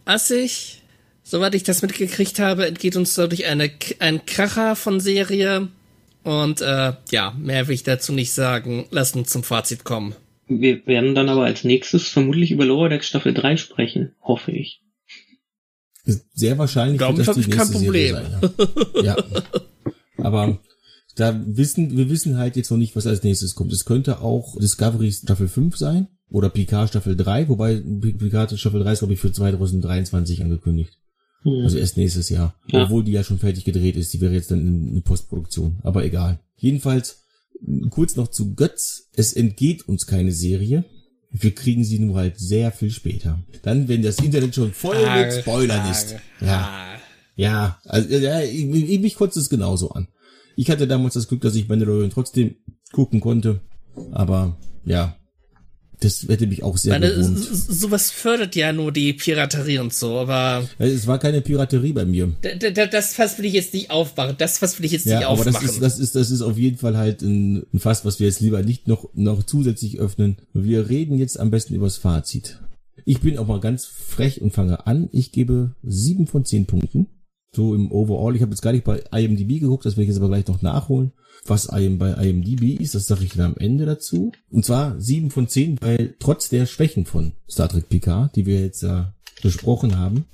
assig. 0.04 0.82
Soweit 1.22 1.54
ich 1.54 1.62
das 1.62 1.82
mitgekriegt 1.82 2.38
habe, 2.38 2.66
entgeht 2.66 2.96
uns 2.96 3.14
dadurch 3.14 3.46
eine, 3.46 3.70
ein 3.98 4.26
Kracher 4.26 4.76
von 4.76 5.00
Serie. 5.00 5.68
Und 6.22 6.60
äh, 6.60 6.92
ja, 7.10 7.30
mehr 7.38 7.68
will 7.68 7.74
ich 7.74 7.82
dazu 7.82 8.12
nicht 8.12 8.32
sagen. 8.32 8.86
Lass 8.90 9.12
uns 9.12 9.30
zum 9.30 9.42
Fazit 9.42 9.84
kommen. 9.84 10.14
Wir 10.60 10.86
werden 10.86 11.14
dann 11.14 11.28
aber 11.28 11.44
als 11.44 11.64
nächstes 11.64 12.08
vermutlich 12.08 12.50
über 12.50 12.64
Lower 12.64 12.88
Decks 12.88 13.08
Staffel 13.08 13.34
3 13.34 13.56
sprechen, 13.56 14.12
hoffe 14.20 14.52
ich. 14.52 14.82
Sehr 16.04 16.58
wahrscheinlich 16.58 16.98
Damit 16.98 17.18
wird 17.18 17.28
das 17.28 17.36
die 17.36 17.42
ich 17.42 17.50
kein 17.50 17.66
Serie 17.66 18.12
sein. 18.12 18.52
Ja. 18.96 19.02
ja. 19.02 19.16
Aber 20.18 20.60
da 21.16 21.40
wissen, 21.46 21.96
wir 21.96 22.10
wissen 22.10 22.36
halt 22.36 22.56
jetzt 22.56 22.70
noch 22.70 22.76
nicht, 22.76 22.94
was 22.96 23.06
als 23.06 23.22
nächstes 23.22 23.54
kommt. 23.54 23.72
Es 23.72 23.84
könnte 23.84 24.20
auch 24.20 24.58
Discovery 24.58 25.12
Staffel 25.12 25.48
5 25.48 25.76
sein 25.76 26.08
oder 26.28 26.50
Picard 26.50 26.88
Staffel 26.90 27.16
3, 27.16 27.48
wobei 27.48 27.76
Picard 27.76 28.58
Staffel 28.58 28.82
3 28.82 28.92
ist, 28.92 28.98
glaube 28.98 29.14
ich, 29.14 29.20
für 29.20 29.32
2023 29.32 30.42
angekündigt. 30.42 30.98
Hm. 31.42 31.62
Also 31.62 31.78
erst 31.78 31.96
nächstes 31.96 32.28
Jahr. 32.30 32.54
Ja. 32.66 32.84
Obwohl 32.84 33.04
die 33.04 33.12
ja 33.12 33.22
schon 33.22 33.38
fertig 33.38 33.64
gedreht 33.64 33.96
ist. 33.96 34.12
Die 34.12 34.20
wäre 34.20 34.32
jetzt 34.32 34.50
dann 34.50 34.60
in, 34.60 34.96
in 34.96 35.02
Postproduktion. 35.02 35.78
Aber 35.82 36.04
egal. 36.04 36.40
Jedenfalls, 36.56 37.23
kurz 37.90 38.16
noch 38.16 38.28
zu 38.28 38.54
Götz. 38.54 39.08
Es 39.14 39.32
entgeht 39.32 39.88
uns 39.88 40.06
keine 40.06 40.32
Serie. 40.32 40.84
Wir 41.30 41.54
kriegen 41.54 41.84
sie 41.84 41.98
nur 41.98 42.16
halt 42.16 42.38
sehr 42.38 42.70
viel 42.70 42.90
später. 42.90 43.42
Dann, 43.62 43.88
wenn 43.88 44.02
das 44.02 44.18
Internet 44.18 44.54
schon 44.54 44.72
voll 44.72 44.96
mit 45.16 45.32
Spoilern 45.32 45.90
ist. 45.90 46.14
Ja. 46.40 46.98
Ja, 47.36 47.80
also 47.84 48.08
ja, 48.08 48.40
ich, 48.42 48.64
ich, 48.64 49.00
mich 49.00 49.16
kotzt 49.16 49.36
es 49.36 49.48
genauso 49.48 49.90
an. 49.90 50.06
Ich 50.54 50.70
hatte 50.70 50.86
damals 50.86 51.14
das 51.14 51.26
Glück, 51.26 51.40
dass 51.40 51.56
ich 51.56 51.66
Mandalorian 51.66 52.10
trotzdem 52.10 52.54
gucken 52.92 53.20
konnte. 53.20 53.60
Aber 54.12 54.56
ja, 54.84 55.16
das 56.04 56.26
hätte 56.28 56.46
mich 56.46 56.62
auch 56.62 56.76
sehr 56.76 57.00
s- 57.02 57.66
sowas 57.66 58.10
fördert 58.10 58.54
ja 58.56 58.72
nur 58.72 58.92
die 58.92 59.12
Piraterie 59.12 59.78
und 59.78 59.92
so, 59.92 60.18
aber 60.18 60.68
Ja, 60.78 60.86
Es 60.86 61.06
war 61.06 61.18
keine 61.18 61.40
Piraterie 61.40 61.92
bei 61.92 62.04
mir. 62.04 62.32
das 62.90 63.14
Fass 63.14 63.38
will 63.38 63.44
ich 63.46 63.54
jetzt 63.54 63.74
nicht 63.74 63.90
aufmachen. 63.90 64.36
Das 64.38 64.58
Fass 64.58 64.78
will 64.78 64.86
ich 64.86 64.92
jetzt 64.92 65.06
nicht 65.06 65.20
Ja, 65.20 65.28
aber 65.28 65.44
das 65.44 65.56
aufmachen. 65.56 65.68
ist, 65.74 65.82
das 65.82 65.98
ist, 65.98 66.14
das 66.14 66.30
ist 66.30 66.42
auf 66.42 66.56
jeden 66.58 66.78
Fall 66.78 66.96
halt 66.96 67.22
ein, 67.22 67.64
ein 67.72 67.80
Fass, 67.80 68.04
was 68.04 68.20
wir 68.20 68.26
jetzt 68.26 68.40
lieber 68.40 68.62
nicht 68.62 68.86
noch, 68.88 69.08
noch 69.14 69.42
zusätzlich 69.42 69.98
öffnen. 69.98 70.36
Wir 70.52 70.88
reden 70.88 71.18
jetzt 71.18 71.38
am 71.40 71.50
besten 71.50 71.74
übers 71.74 71.96
Fazit. 71.96 72.58
Ich 73.04 73.20
bin 73.20 73.38
auch 73.38 73.46
mal 73.46 73.60
ganz 73.60 73.84
frech 73.86 74.40
und 74.40 74.52
fange 74.52 74.86
an. 74.86 75.08
Ich 75.12 75.32
gebe 75.32 75.74
sieben 75.82 76.26
von 76.26 76.44
zehn 76.44 76.66
Punkten. 76.66 77.08
So 77.54 77.74
im 77.74 77.92
Overall. 77.92 78.34
Ich 78.34 78.42
habe 78.42 78.50
jetzt 78.50 78.62
gar 78.62 78.72
nicht 78.72 78.84
bei 78.84 79.02
IMDb 79.12 79.60
geguckt, 79.60 79.84
das 79.84 79.94
werde 79.96 80.02
ich 80.04 80.08
jetzt 80.08 80.18
aber 80.18 80.28
gleich 80.28 80.46
noch 80.48 80.62
nachholen. 80.62 81.12
Was 81.46 81.66
IM 81.66 81.98
bei 81.98 82.12
IMDb 82.12 82.80
ist, 82.80 82.94
das 82.94 83.06
sage 83.06 83.24
ich 83.24 83.32
dann 83.32 83.52
am 83.52 83.56
Ende 83.56 83.84
dazu. 83.84 84.32
Und 84.50 84.64
zwar 84.64 84.98
sieben 85.00 85.30
von 85.30 85.48
zehn, 85.48 85.76
weil 85.80 86.14
trotz 86.18 86.48
der 86.48 86.66
Schwächen 86.66 87.04
von 87.04 87.32
Star 87.50 87.68
Trek 87.68 87.88
Picard, 87.88 88.34
die 88.34 88.46
wir 88.46 88.60
jetzt 88.60 88.82
äh, 88.82 89.04
besprochen 89.42 89.98
haben, 89.98 90.24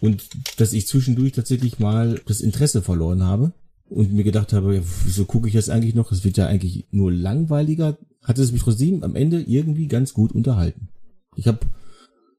und 0.00 0.28
dass 0.58 0.72
ich 0.72 0.86
zwischendurch 0.86 1.32
tatsächlich 1.32 1.78
mal 1.78 2.20
das 2.26 2.40
Interesse 2.40 2.82
verloren 2.82 3.22
habe 3.22 3.52
und 3.88 4.12
mir 4.12 4.24
gedacht 4.24 4.52
habe, 4.52 4.76
ja, 4.76 4.82
wieso 5.04 5.24
gucke 5.24 5.48
ich 5.48 5.54
das 5.54 5.68
eigentlich 5.68 5.94
noch? 5.94 6.10
Das 6.10 6.24
wird 6.24 6.36
ja 6.36 6.46
eigentlich 6.46 6.86
nur 6.90 7.12
langweiliger. 7.12 7.96
Hat 8.22 8.38
es 8.38 8.52
mich 8.52 8.62
trotzdem 8.62 9.02
am 9.04 9.14
Ende 9.14 9.40
irgendwie 9.40 9.86
ganz 9.86 10.12
gut 10.12 10.32
unterhalten. 10.32 10.88
Ich 11.36 11.46
habe, 11.46 11.60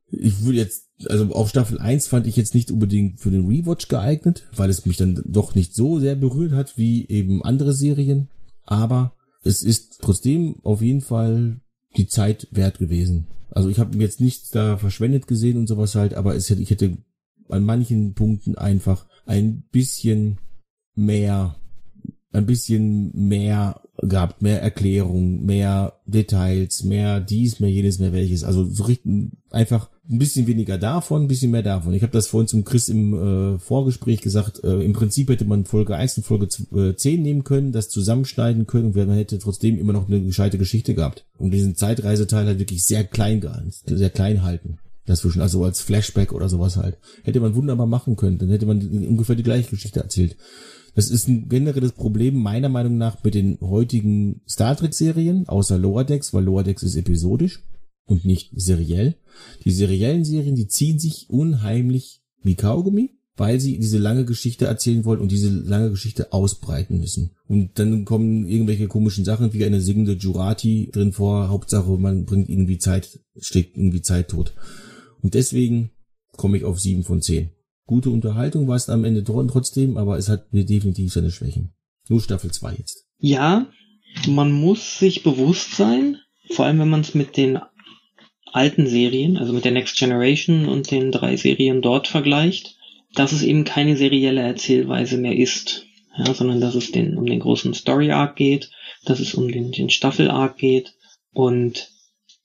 ich 0.10 0.44
würde 0.44 0.60
jetzt, 0.60 0.88
also 1.08 1.34
auf 1.34 1.50
Staffel 1.50 1.80
1 1.80 2.08
fand 2.08 2.28
ich 2.28 2.36
jetzt 2.36 2.56
nicht 2.56 2.72
unbedingt 2.72 3.20
für 3.20 3.32
den 3.32 3.48
Rewatch 3.48 3.88
geeignet, 3.88 4.48
weil 4.56 4.70
es 4.70 4.86
mich 4.86 4.98
dann 4.98 5.22
doch 5.26 5.56
nicht 5.56 5.76
so 5.76 6.00
sehr 6.00 6.16
berührt 6.16 6.54
hat 6.54 6.78
wie 6.78 7.08
eben 7.08 7.44
andere 7.44 7.74
Serien. 7.74 8.30
Aber 8.64 9.14
es 9.44 9.64
ist 9.64 10.00
trotzdem 10.02 10.58
auf 10.64 10.82
jeden 10.82 11.02
Fall 11.02 11.62
die 11.96 12.08
Zeit 12.08 12.48
wert 12.52 12.80
gewesen. 12.80 13.28
Also 13.50 13.70
ich 13.70 13.80
habe 13.80 13.98
jetzt 13.98 14.22
nichts 14.22 14.50
da 14.50 14.78
verschwendet 14.78 15.28
gesehen 15.28 15.58
und 15.58 15.68
sowas 15.68 15.96
halt, 15.96 16.14
aber 16.14 16.36
es 16.36 16.50
hätte, 16.50 16.62
ich 16.62 16.70
hätte 16.70 16.98
an 17.50 17.64
manchen 17.64 18.14
Punkten 18.14 18.58
einfach 18.58 19.08
ein 19.26 19.64
bisschen 19.72 20.40
mehr, 20.96 21.56
ein 22.32 22.46
bisschen 22.46 23.12
mehr 23.14 23.82
gehabt, 23.98 24.42
mehr 24.42 24.62
Erklärung, 24.62 25.46
mehr 25.46 26.00
Details, 26.06 26.84
mehr 26.84 27.20
dies, 27.20 27.60
mehr 27.60 27.72
jenes, 27.72 28.00
mehr 28.00 28.14
welches. 28.14 28.44
Also 28.44 28.66
so 28.66 28.84
richtig 28.84 29.32
einfach 29.50 29.90
ein 30.10 30.20
bisschen 30.20 30.48
weniger 30.48 30.78
davon, 30.78 31.24
ein 31.24 31.28
bisschen 31.28 31.52
mehr 31.52 31.64
davon. 31.64 31.94
Ich 31.94 32.02
habe 32.02 32.14
das 32.14 32.28
vorhin 32.28 32.48
zum 32.48 32.64
Chris 32.64 32.88
im 32.88 33.14
äh, 33.56 33.60
Vorgespräch 33.60 34.22
gesagt, 34.22 34.64
äh, 34.64 34.80
im 34.82 34.94
Prinzip 34.94 35.30
hätte 35.30 35.44
man 35.46 35.66
Folge 35.66 35.96
1 35.96 36.18
und 36.18 36.24
Folge 36.24 36.48
z- 36.48 36.72
äh, 36.72 36.96
10 36.96 37.22
nehmen 37.22 37.44
können, 37.44 37.72
das 37.74 37.90
zusammenschneiden 37.90 38.68
können 38.68 38.86
und 38.88 38.96
man 38.96 39.12
hätte 39.18 39.38
trotzdem 39.40 39.78
immer 39.78 39.94
noch 39.94 40.08
eine 40.08 40.22
gescheite 40.22 40.58
Geschichte 40.58 40.94
gehabt. 40.94 41.26
Und 41.38 41.52
diesen 41.52 41.76
Zeitreiseteil 41.76 42.46
halt 42.46 42.60
wirklich 42.60 42.86
sehr 42.86 43.04
klein 43.04 43.42
gehalten, 43.42 43.72
sehr 43.86 44.10
klein 44.10 44.44
halten. 44.44 44.78
Dazwischen, 45.06 45.42
also 45.42 45.64
als 45.64 45.82
Flashback 45.82 46.34
oder 46.34 46.50
sowas 46.50 46.78
halt. 46.78 46.98
Hätte 47.24 47.40
man 47.40 47.56
wunderbar 47.56 47.88
machen 47.88 48.16
können, 48.16 48.38
dann 48.38 48.50
hätte 48.50 48.66
man 48.66 48.82
ungefähr 48.82 49.36
die 49.36 49.44
gleiche 49.44 49.70
Geschichte 49.70 50.00
erzählt. 50.00 50.36
Das 50.96 51.10
ist 51.10 51.28
ein 51.28 51.48
generelles 51.48 51.92
Problem 51.92 52.36
meiner 52.36 52.70
Meinung 52.70 52.98
nach 52.98 53.24
mit 53.24 53.36
den 53.36 53.58
heutigen 53.62 54.42
Star 54.50 54.76
Trek 54.76 54.94
Serien, 54.94 55.48
außer 55.48 55.78
Lower 55.78 56.04
Decks, 56.04 56.34
weil 56.34 56.44
Lower 56.44 56.64
Decks 56.64 56.84
ist 56.84 56.96
episodisch 56.96 57.62
und 58.08 58.26
nicht 58.26 58.52
seriell. 58.56 59.16
Die 59.64 59.72
seriellen 59.72 60.26
Serien, 60.26 60.56
die 60.56 60.68
ziehen 60.68 60.98
sich 60.98 61.30
unheimlich 61.30 62.22
wie 62.42 62.56
Kaugummi, 62.56 63.12
weil 63.36 63.60
sie 63.60 63.78
diese 63.78 64.00
lange 64.00 64.26
Geschichte 64.26 64.66
erzählen 64.66 65.06
wollen 65.06 65.20
und 65.20 65.32
diese 65.32 65.50
lange 65.50 65.92
Geschichte 65.92 66.34
ausbreiten 66.34 67.00
müssen. 67.00 67.36
Und 67.48 67.78
dann 67.78 68.04
kommen 68.06 68.48
irgendwelche 68.48 68.88
komischen 68.88 69.26
Sachen 69.26 69.54
wie 69.54 69.64
eine 69.64 69.82
singende 69.82 70.14
Jurati 70.14 70.90
drin 70.92 71.14
vor. 71.14 71.50
Hauptsache, 71.50 71.92
man 71.98 72.26
bringt 72.26 72.50
irgendwie 72.50 72.80
Zeit, 72.80 73.20
steckt 73.40 73.78
irgendwie 73.78 74.02
Zeit 74.02 74.30
tot. 74.30 74.54
Und 75.22 75.36
deswegen 75.36 75.92
komme 76.36 76.58
ich 76.58 76.64
auf 76.64 76.80
sieben 76.80 77.04
von 77.04 77.22
zehn. 77.22 77.52
Gute 77.86 78.10
Unterhaltung 78.10 78.68
war 78.68 78.76
es 78.76 78.90
am 78.90 79.04
Ende 79.06 79.22
tro- 79.22 79.48
trotzdem, 79.48 79.98
aber 79.98 80.18
es 80.18 80.30
hat 80.30 80.52
mir 80.52 80.66
definitiv 80.66 81.14
seine 81.14 81.32
Schwächen. 81.32 81.74
Nur 82.10 82.22
Staffel 82.22 82.52
2 82.52 82.74
jetzt. 82.76 83.06
Ja, 83.20 83.68
man 84.28 84.52
muss 84.52 85.00
sich 85.00 85.24
bewusst 85.24 85.76
sein, 85.76 86.18
vor 86.52 86.66
allem 86.66 86.80
wenn 86.80 86.90
man 86.90 87.02
es 87.02 87.14
mit 87.14 87.38
den 87.38 87.60
alten 88.58 88.88
Serien, 88.88 89.38
also 89.38 89.54
mit 89.54 89.66
der 89.66 89.72
Next 89.72 89.98
Generation 89.98 90.68
und 90.68 90.92
den 90.92 91.12
drei 91.12 91.38
Serien 91.38 91.82
dort 91.82 92.08
vergleicht, 92.08 92.76
dass 93.14 93.32
es 93.32 93.44
eben 93.44 93.64
keine 93.64 93.96
serielle 93.96 94.42
Erzählweise 94.42 95.18
mehr 95.18 95.36
ist, 95.36 95.86
ja, 96.18 96.34
sondern 96.34 96.60
dass 96.60 96.76
es 96.76 96.92
den, 96.92 97.18
um 97.18 97.26
den 97.26 97.40
großen 97.40 97.74
Story 97.74 98.12
Arc 98.12 98.36
geht, 98.36 98.70
dass 99.06 99.20
es 99.20 99.36
um 99.36 99.52
den, 99.52 99.72
den 99.72 99.90
Staffel 99.90 100.30
Arc 100.30 100.58
geht 100.58 100.96
und 101.34 101.90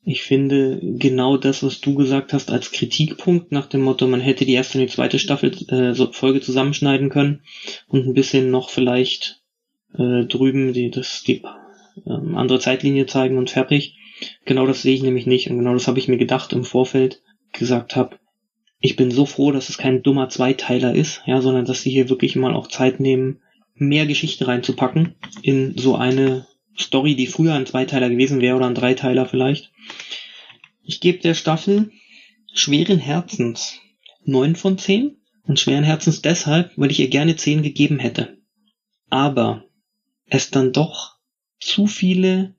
ich 0.04 0.22
finde 0.22 0.80
genau 0.82 1.36
das, 1.36 1.62
was 1.62 1.80
du 1.80 1.94
gesagt 1.94 2.32
hast, 2.32 2.50
als 2.50 2.72
Kritikpunkt 2.72 3.52
nach 3.52 3.66
dem 3.66 3.82
Motto, 3.82 4.06
man 4.08 4.20
hätte 4.20 4.44
die 4.44 4.54
erste 4.54 4.78
und 4.78 4.86
die 4.86 4.92
zweite 4.92 5.18
Staffel 5.18 5.52
äh, 5.68 5.94
Folge 6.12 6.40
zusammenschneiden 6.40 7.08
können 7.08 7.42
und 7.86 8.06
ein 8.06 8.14
bisschen 8.14 8.50
noch 8.50 8.70
vielleicht 8.70 9.42
äh, 9.94 10.24
drüben 10.24 10.72
die 10.72 10.90
das 10.90 11.22
die 11.22 11.42
ähm, 12.06 12.36
andere 12.36 12.58
Zeitlinie 12.58 13.06
zeigen 13.06 13.38
und 13.38 13.50
fertig. 13.50 13.96
Genau 14.44 14.66
das 14.66 14.82
sehe 14.82 14.94
ich 14.94 15.02
nämlich 15.02 15.26
nicht 15.26 15.50
und 15.50 15.58
genau 15.58 15.72
das 15.72 15.88
habe 15.88 15.98
ich 15.98 16.08
mir 16.08 16.16
gedacht 16.16 16.52
im 16.52 16.64
Vorfeld 16.64 17.22
gesagt 17.52 17.96
habe. 17.96 18.18
Ich 18.80 18.96
bin 18.96 19.10
so 19.10 19.26
froh, 19.26 19.52
dass 19.52 19.68
es 19.68 19.78
kein 19.78 20.02
dummer 20.02 20.28
Zweiteiler 20.28 20.94
ist, 20.94 21.22
ja, 21.26 21.40
sondern 21.40 21.64
dass 21.64 21.82
sie 21.82 21.90
hier 21.90 22.08
wirklich 22.08 22.34
mal 22.34 22.54
auch 22.54 22.66
Zeit 22.66 22.98
nehmen, 22.98 23.40
mehr 23.74 24.06
Geschichte 24.06 24.48
reinzupacken 24.48 25.14
in 25.42 25.76
so 25.78 25.94
eine 25.94 26.46
Story, 26.78 27.14
die 27.14 27.26
früher 27.26 27.54
ein 27.54 27.66
Zweiteiler 27.66 28.10
gewesen 28.10 28.40
wäre 28.40 28.56
oder 28.56 28.66
ein 28.66 28.74
Dreiteiler 28.74 29.26
vielleicht. 29.26 29.70
Ich 30.82 31.00
gebe 31.00 31.18
der 31.18 31.34
Staffel 31.34 31.92
schweren 32.52 32.98
Herzens 32.98 33.80
neun 34.24 34.56
von 34.56 34.78
zehn 34.78 35.16
und 35.44 35.58
schweren 35.58 35.84
Herzens 35.84 36.22
deshalb, 36.22 36.72
weil 36.76 36.90
ich 36.90 37.00
ihr 37.00 37.08
gerne 37.08 37.36
zehn 37.36 37.62
gegeben 37.62 37.98
hätte. 37.98 38.38
Aber 39.10 39.64
es 40.26 40.50
dann 40.50 40.72
doch 40.72 41.16
zu 41.60 41.86
viele 41.86 42.54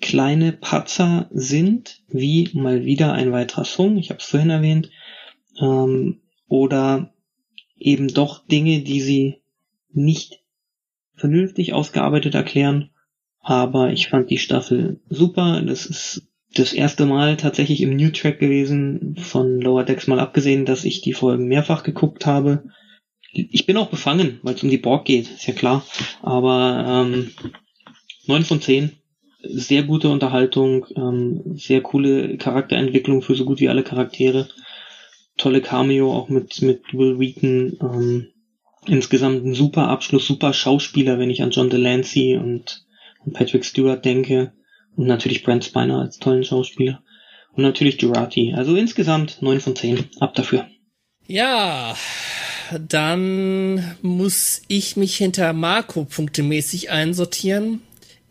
kleine 0.00 0.52
Patzer 0.52 1.28
sind, 1.32 2.02
wie 2.08 2.50
mal 2.54 2.84
wieder 2.84 3.12
ein 3.12 3.32
weiterer 3.32 3.64
Song, 3.64 3.98
ich 3.98 4.10
habe 4.10 4.20
es 4.20 4.26
vorhin 4.26 4.50
erwähnt, 4.50 4.90
ähm, 5.60 6.20
oder 6.48 7.12
eben 7.78 8.08
doch 8.08 8.46
Dinge, 8.46 8.80
die 8.80 9.00
sie 9.00 9.36
nicht 9.92 10.40
vernünftig 11.14 11.72
ausgearbeitet 11.72 12.34
erklären. 12.34 12.90
Aber 13.40 13.92
ich 13.92 14.08
fand 14.08 14.30
die 14.30 14.38
Staffel 14.38 15.00
super. 15.08 15.62
Das 15.62 15.86
ist 15.86 16.28
das 16.54 16.72
erste 16.72 17.06
Mal 17.06 17.36
tatsächlich 17.36 17.80
im 17.80 17.96
New 17.96 18.10
Track 18.10 18.38
gewesen, 18.38 19.16
von 19.16 19.60
Lower 19.60 19.84
Decks 19.84 20.06
mal 20.06 20.20
abgesehen, 20.20 20.66
dass 20.66 20.84
ich 20.84 21.00
die 21.00 21.12
Folgen 21.12 21.46
mehrfach 21.46 21.82
geguckt 21.82 22.26
habe. 22.26 22.64
Ich 23.32 23.64
bin 23.66 23.76
auch 23.76 23.88
befangen, 23.88 24.40
weil 24.42 24.54
es 24.54 24.62
um 24.62 24.70
die 24.70 24.78
Borg 24.78 25.04
geht, 25.04 25.30
ist 25.30 25.46
ja 25.46 25.54
klar. 25.54 25.84
Aber 26.22 27.06
ähm, 27.06 27.30
9 28.26 28.44
von 28.44 28.60
10. 28.60 28.99
Sehr 29.42 29.84
gute 29.84 30.08
Unterhaltung, 30.08 30.86
ähm, 30.96 31.56
sehr 31.56 31.80
coole 31.80 32.36
Charakterentwicklung 32.36 33.22
für 33.22 33.34
so 33.34 33.44
gut 33.44 33.60
wie 33.60 33.68
alle 33.68 33.82
Charaktere. 33.82 34.48
Tolle 35.36 35.62
Cameo 35.62 36.12
auch 36.12 36.28
mit, 36.28 36.60
mit 36.62 36.92
Will 36.92 37.18
Wheaton. 37.18 37.78
Ähm, 37.80 38.26
insgesamt 38.86 39.44
ein 39.44 39.54
super 39.54 39.88
Abschluss, 39.88 40.26
super 40.26 40.52
Schauspieler, 40.52 41.18
wenn 41.18 41.30
ich 41.30 41.42
an 41.42 41.50
John 41.50 41.70
Delancey 41.70 42.36
und, 42.36 42.84
und 43.24 43.32
Patrick 43.32 43.64
Stewart 43.64 44.04
denke. 44.04 44.52
Und 44.96 45.06
natürlich 45.06 45.42
Brent 45.42 45.64
Spiner 45.64 46.00
als 46.00 46.18
tollen 46.18 46.44
Schauspieler. 46.44 47.02
Und 47.52 47.62
natürlich 47.62 48.00
Jurati. 48.00 48.52
Also 48.54 48.76
insgesamt 48.76 49.40
9 49.40 49.60
von 49.60 49.76
10. 49.76 50.04
Ab 50.20 50.34
dafür. 50.34 50.66
Ja, 51.26 51.94
dann 52.88 53.96
muss 54.02 54.62
ich 54.68 54.96
mich 54.96 55.16
hinter 55.16 55.52
Marco 55.52 56.04
punktemäßig 56.04 56.90
einsortieren. 56.90 57.82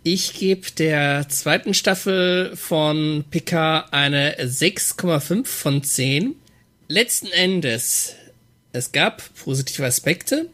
Ich 0.03 0.33
gebe 0.33 0.71
der 0.71 1.27
zweiten 1.29 1.73
Staffel 1.73 2.55
von 2.55 3.25
Picard 3.29 3.91
eine 3.93 4.37
6,5 4.39 5.45
von 5.45 5.83
10. 5.83 6.35
Letzten 6.87 7.27
Endes, 7.27 8.15
es 8.71 8.91
gab 8.91 9.21
positive 9.35 9.85
Aspekte. 9.85 10.47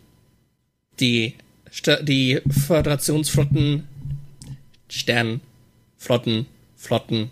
Die, 1.00 1.36
Sta- 1.72 2.02
die 2.02 2.42
Föderationsflotten, 2.68 3.88
Sternflotten, 4.90 6.48
Flotten, 6.76 7.32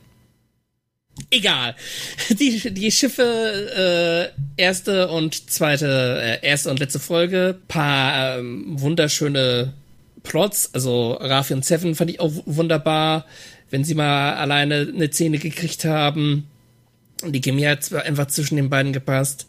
Egal. 1.30 1.76
Die, 2.40 2.74
die 2.74 2.92
Schiffe, 2.92 4.34
äh, 4.58 4.62
erste 4.62 5.10
und 5.10 5.52
zweite, 5.52 6.40
äh, 6.42 6.46
erste 6.48 6.72
und 6.72 6.80
letzte 6.80 6.98
Folge, 7.00 7.60
paar 7.68 8.40
ähm, 8.40 8.64
wunderschöne 8.82 9.74
Plots, 10.24 10.74
also 10.74 11.14
Rafi 11.14 11.54
und 11.54 11.66
Seven 11.66 11.96
fand 11.96 12.10
ich 12.10 12.20
auch 12.20 12.32
wunderbar, 12.46 13.26
wenn 13.70 13.84
sie 13.84 13.96
mal 13.96 14.36
alleine 14.36 14.92
eine 14.94 15.12
Szene 15.12 15.38
gekriegt 15.38 15.86
haben. 15.86 16.48
Die 17.26 17.42
Chemie 17.42 17.68
hat 17.68 17.94
einfach 17.94 18.28
zwischen 18.28 18.56
den 18.56 18.70
beiden 18.70 18.94
gepasst. 18.94 19.48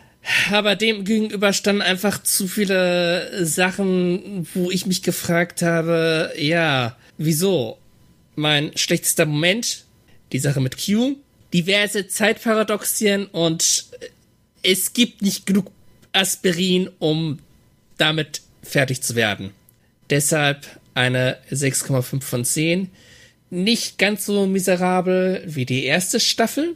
Aber 0.51 0.75
dem 0.75 1.05
gegenüber 1.05 1.53
standen 1.53 1.83
einfach 1.83 2.23
zu 2.23 2.49
viele 2.49 3.45
Sachen, 3.45 4.47
wo 4.55 4.71
ich 4.71 4.87
mich 4.87 5.03
gefragt 5.03 5.63
habe, 5.63 6.33
ja, 6.39 6.97
wieso? 7.19 7.79
Mein 8.35 8.77
schlechtester 8.77 9.27
Moment, 9.27 9.85
die 10.33 10.39
Sache 10.39 10.61
mit 10.61 10.77
Q, 10.83 11.17
diverse 11.53 12.09
Zeitparadoxien 12.09 13.27
und 13.27 13.87
es 14.63 14.93
gibt 14.93 15.23
nicht 15.23 15.47
genug 15.47 15.71
Aspirin, 16.13 16.91
um 16.99 17.39
damit 17.99 18.41
fertig 18.63 19.03
zu 19.03 19.15
werden. 19.15 19.51
Deshalb 20.11 20.67
eine 20.95 21.39
6,5 21.51 22.23
von 22.23 22.45
10. 22.45 22.91
Nicht 23.51 23.99
ganz 23.99 24.27
so 24.27 24.47
miserabel 24.47 25.43
wie 25.47 25.67
die 25.67 25.85
erste 25.85 26.21
Staffel, 26.21 26.75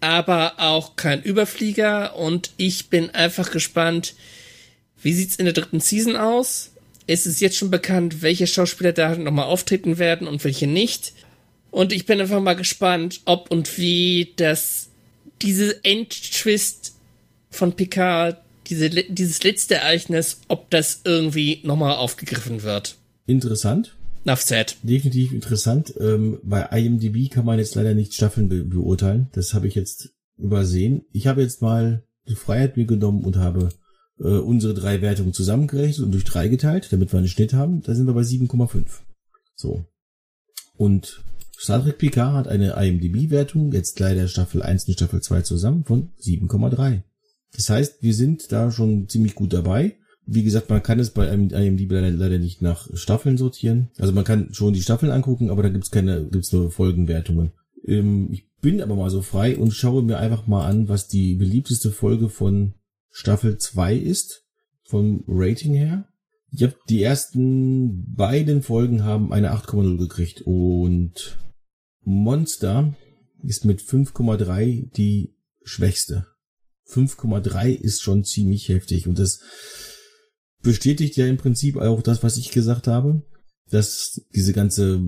aber 0.00 0.54
auch 0.58 0.96
kein 0.96 1.22
Überflieger 1.22 2.16
und 2.16 2.50
ich 2.56 2.88
bin 2.88 3.10
einfach 3.10 3.50
gespannt, 3.50 4.14
wie 5.02 5.12
sieht's 5.12 5.36
in 5.36 5.44
der 5.44 5.54
dritten 5.54 5.80
Season 5.80 6.16
aus? 6.16 6.72
Es 7.06 7.26
ist 7.26 7.40
jetzt 7.40 7.56
schon 7.56 7.70
bekannt, 7.70 8.22
welche 8.22 8.46
Schauspieler 8.46 8.92
da 8.92 9.14
nochmal 9.16 9.46
auftreten 9.46 9.98
werden 9.98 10.26
und 10.26 10.42
welche 10.44 10.66
nicht. 10.66 11.12
Und 11.70 11.92
ich 11.92 12.06
bin 12.06 12.20
einfach 12.20 12.40
mal 12.40 12.54
gespannt, 12.54 13.20
ob 13.24 13.50
und 13.50 13.76
wie 13.76 14.32
das 14.36 14.88
diese 15.42 15.84
Endtwist 15.84 16.94
von 17.50 17.74
Picard, 17.74 18.43
diese, 18.64 18.90
dieses 18.90 19.42
letzte 19.42 19.76
Ereignis, 19.76 20.40
ob 20.48 20.70
das 20.70 21.00
irgendwie 21.04 21.60
nochmal 21.64 21.96
aufgegriffen 21.96 22.62
wird. 22.62 22.96
Interessant. 23.26 23.94
Said. 24.36 24.76
Definitiv 24.82 25.32
interessant. 25.32 25.94
Ähm, 26.00 26.38
bei 26.42 26.62
IMDb 26.62 27.30
kann 27.30 27.44
man 27.44 27.58
jetzt 27.58 27.74
leider 27.74 27.94
nicht 27.94 28.14
Staffeln 28.14 28.48
be 28.48 28.64
beurteilen. 28.64 29.28
Das 29.32 29.52
habe 29.52 29.68
ich 29.68 29.74
jetzt 29.74 30.10
übersehen. 30.38 31.02
Ich 31.12 31.26
habe 31.26 31.42
jetzt 31.42 31.60
mal 31.60 32.04
die 32.26 32.34
Freiheit 32.34 32.76
mir 32.76 32.86
genommen 32.86 33.22
und 33.24 33.36
habe 33.36 33.68
äh, 34.18 34.24
unsere 34.24 34.74
drei 34.74 35.02
Wertungen 35.02 35.34
zusammengerechnet 35.34 36.06
und 36.06 36.12
durch 36.12 36.24
drei 36.24 36.48
geteilt, 36.48 36.88
damit 36.90 37.12
wir 37.12 37.18
einen 37.18 37.28
Schnitt 37.28 37.52
haben. 37.52 37.82
Da 37.82 37.94
sind 37.94 38.06
wir 38.06 38.14
bei 38.14 38.22
7,5. 38.22 38.86
So. 39.56 39.84
Und 40.76 41.22
Star 41.58 41.82
Trek 41.82 41.98
Picard 41.98 42.34
hat 42.34 42.48
eine 42.48 42.72
IMDb-Wertung, 42.72 43.72
jetzt 43.72 44.00
leider 44.00 44.26
Staffel 44.28 44.62
1 44.62 44.88
und 44.88 44.94
Staffel 44.94 45.20
2 45.20 45.42
zusammen, 45.42 45.84
von 45.84 46.12
7,3. 46.20 47.02
Das 47.54 47.70
heißt, 47.70 48.02
wir 48.02 48.14
sind 48.14 48.50
da 48.52 48.70
schon 48.70 49.08
ziemlich 49.08 49.34
gut 49.34 49.52
dabei. 49.52 49.96
Wie 50.26 50.42
gesagt, 50.42 50.70
man 50.70 50.82
kann 50.82 50.98
es 50.98 51.10
bei 51.10 51.28
IMDb 51.28 51.92
leider, 51.92 52.10
leider 52.10 52.38
nicht 52.38 52.62
nach 52.62 52.88
Staffeln 52.94 53.36
sortieren. 53.36 53.90
Also 53.98 54.12
man 54.12 54.24
kann 54.24 54.54
schon 54.54 54.72
die 54.72 54.82
Staffeln 54.82 55.12
angucken, 55.12 55.50
aber 55.50 55.62
da 55.62 55.68
gibt's 55.68 55.90
keine, 55.90 56.26
gibt's 56.26 56.52
nur 56.52 56.70
Folgenwertungen. 56.70 57.52
Ähm, 57.86 58.28
ich 58.32 58.48
bin 58.60 58.80
aber 58.80 58.96
mal 58.96 59.10
so 59.10 59.20
frei 59.20 59.58
und 59.58 59.72
schaue 59.72 60.02
mir 60.02 60.18
einfach 60.18 60.46
mal 60.46 60.66
an, 60.66 60.88
was 60.88 61.08
die 61.08 61.34
beliebteste 61.34 61.90
Folge 61.90 62.30
von 62.30 62.74
Staffel 63.10 63.58
2 63.58 63.94
ist, 63.96 64.44
vom 64.84 65.24
Rating 65.28 65.74
her. 65.74 66.08
Ich 66.50 66.62
habe 66.62 66.74
die 66.88 67.02
ersten 67.02 68.14
beiden 68.14 68.62
Folgen 68.62 69.04
haben 69.04 69.32
eine 69.32 69.52
8,0 69.52 69.98
gekriegt 69.98 70.42
und 70.46 71.36
Monster 72.02 72.94
ist 73.42 73.64
mit 73.64 73.80
5,3 73.82 74.90
die 74.92 75.36
schwächste. 75.64 76.26
5,3 76.88 77.70
ist 77.70 78.02
schon 78.02 78.24
ziemlich 78.24 78.68
heftig 78.68 79.06
und 79.06 79.18
das 79.18 79.40
bestätigt 80.62 81.16
ja 81.16 81.26
im 81.26 81.36
Prinzip 81.36 81.76
auch 81.76 82.02
das, 82.02 82.22
was 82.22 82.36
ich 82.36 82.50
gesagt 82.50 82.86
habe, 82.86 83.22
dass 83.70 84.20
diese 84.34 84.52
ganze 84.52 85.00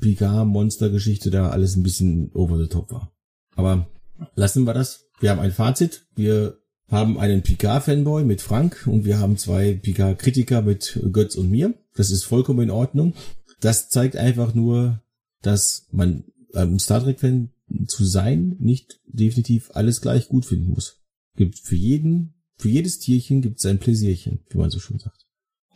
Picard-Monster-Geschichte 0.00 1.30
da 1.30 1.50
alles 1.50 1.76
ein 1.76 1.82
bisschen 1.82 2.30
over 2.32 2.58
the 2.58 2.68
top 2.68 2.90
war. 2.90 3.12
Aber 3.54 3.88
lassen 4.34 4.64
wir 4.64 4.74
das. 4.74 5.06
Wir 5.20 5.30
haben 5.30 5.40
ein 5.40 5.52
Fazit. 5.52 6.06
Wir 6.14 6.58
haben 6.88 7.18
einen 7.18 7.42
Picard-Fanboy 7.42 8.24
mit 8.24 8.40
Frank 8.40 8.86
und 8.86 9.04
wir 9.04 9.18
haben 9.18 9.36
zwei 9.36 9.74
Picard-Kritiker 9.74 10.62
mit 10.62 11.00
Götz 11.12 11.34
und 11.34 11.50
mir. 11.50 11.74
Das 11.94 12.10
ist 12.10 12.24
vollkommen 12.24 12.60
in 12.60 12.70
Ordnung. 12.70 13.14
Das 13.60 13.88
zeigt 13.88 14.16
einfach 14.16 14.54
nur, 14.54 15.02
dass 15.42 15.86
man 15.90 16.24
ähm, 16.54 16.78
Star 16.78 17.02
Trek-Fan 17.02 17.50
zu 17.86 18.04
sein 18.04 18.56
nicht 18.58 19.00
definitiv 19.06 19.70
alles 19.74 20.00
gleich 20.00 20.28
gut 20.28 20.46
finden 20.46 20.70
muss. 20.70 20.97
Gibt 21.38 21.60
für 21.60 21.76
jeden, 21.76 22.34
für 22.56 22.68
jedes 22.68 22.98
Tierchen 22.98 23.42
gibt 23.42 23.60
es 23.60 23.66
ein 23.66 23.78
Pläsierchen, 23.78 24.40
wie 24.50 24.58
man 24.58 24.70
so 24.70 24.80
schön 24.80 24.98
sagt. 24.98 25.24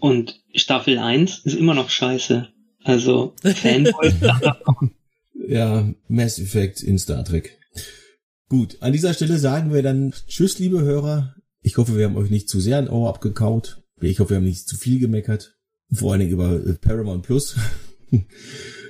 Und 0.01 0.43
Staffel 0.57 0.99
1 0.99 1.39
ist 1.45 1.55
immer 1.55 1.75
noch 1.75 1.89
scheiße. 1.89 2.49
Also 2.83 3.37
Fanboy. 3.43 4.13
ja, 5.47 5.89
Mass 6.09 6.41
Effect 6.41 6.83
in 6.83 6.99
Star 6.99 7.25
Trek. 7.25 7.61
Gut, 8.49 8.79
an 8.81 8.93
dieser 8.93 9.15
Stelle 9.15 9.39
sagen 9.39 9.73
wir 9.73 9.85
dann 9.85 10.13
Tschüss, 10.27 10.59
liebe 10.59 10.81
Hörer. 10.81 11.37
Ich 11.61 11.77
hoffe, 11.77 11.97
wir 11.97 12.07
haben 12.07 12.17
euch 12.17 12.31
nicht 12.31 12.49
zu 12.49 12.59
sehr 12.59 12.79
ein 12.79 12.89
Ohr 12.89 13.09
abgekaut. 13.09 13.85
Ich 14.01 14.19
hoffe, 14.19 14.31
wir 14.31 14.39
haben 14.39 14.45
nicht 14.45 14.67
zu 14.67 14.77
viel 14.77 14.99
gemeckert. 14.99 15.57
Vor 15.93 16.11
allen 16.11 16.23
Dingen 16.23 16.33
über 16.33 16.57
äh, 16.57 16.75
Paramount 16.75 17.23
Plus. 17.23 17.55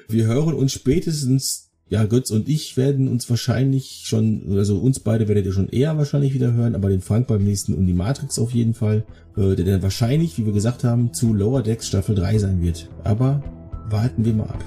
wir 0.08 0.24
hören 0.24 0.54
uns 0.54 0.72
spätestens, 0.72 1.70
ja, 1.92 2.06
Götz 2.06 2.30
und 2.30 2.48
ich 2.48 2.78
werden 2.78 3.06
uns 3.06 3.28
wahrscheinlich 3.28 4.04
schon, 4.06 4.44
also 4.56 4.78
uns 4.78 4.98
beide 4.98 5.28
werdet 5.28 5.44
ihr 5.44 5.52
schon 5.52 5.68
eher 5.68 5.98
wahrscheinlich 5.98 6.32
wieder 6.32 6.54
hören, 6.54 6.74
aber 6.74 6.88
den 6.88 7.02
Frank 7.02 7.26
beim 7.26 7.44
nächsten 7.44 7.74
und 7.74 7.86
die 7.86 7.92
Matrix 7.92 8.38
auf 8.38 8.52
jeden 8.52 8.72
Fall, 8.72 9.04
äh, 9.36 9.54
der 9.54 9.66
dann 9.66 9.82
wahrscheinlich, 9.82 10.38
wie 10.38 10.46
wir 10.46 10.54
gesagt 10.54 10.84
haben, 10.84 11.12
zu 11.12 11.34
Lower 11.34 11.62
Decks 11.62 11.88
Staffel 11.88 12.14
3 12.14 12.38
sein 12.38 12.62
wird. 12.62 12.88
Aber 13.04 13.42
warten 13.90 14.24
wir 14.24 14.32
mal 14.32 14.44
ab. 14.44 14.64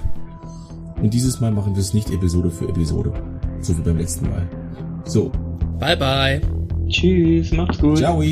Und 1.02 1.12
dieses 1.14 1.40
Mal 1.40 1.50
machen 1.50 1.74
wir 1.74 1.80
es 1.80 1.94
nicht 1.94 2.10
Episode 2.10 2.48
für 2.48 2.68
Episode. 2.68 3.12
So 3.60 3.76
wie 3.76 3.82
beim 3.82 3.98
letzten 3.98 4.30
Mal. 4.30 4.48
So. 5.04 5.32
Bye, 5.80 5.96
bye. 5.96 6.40
Tschüss, 6.86 7.50
macht's 7.50 7.78
gut. 7.78 7.98
Ciao. 7.98 8.22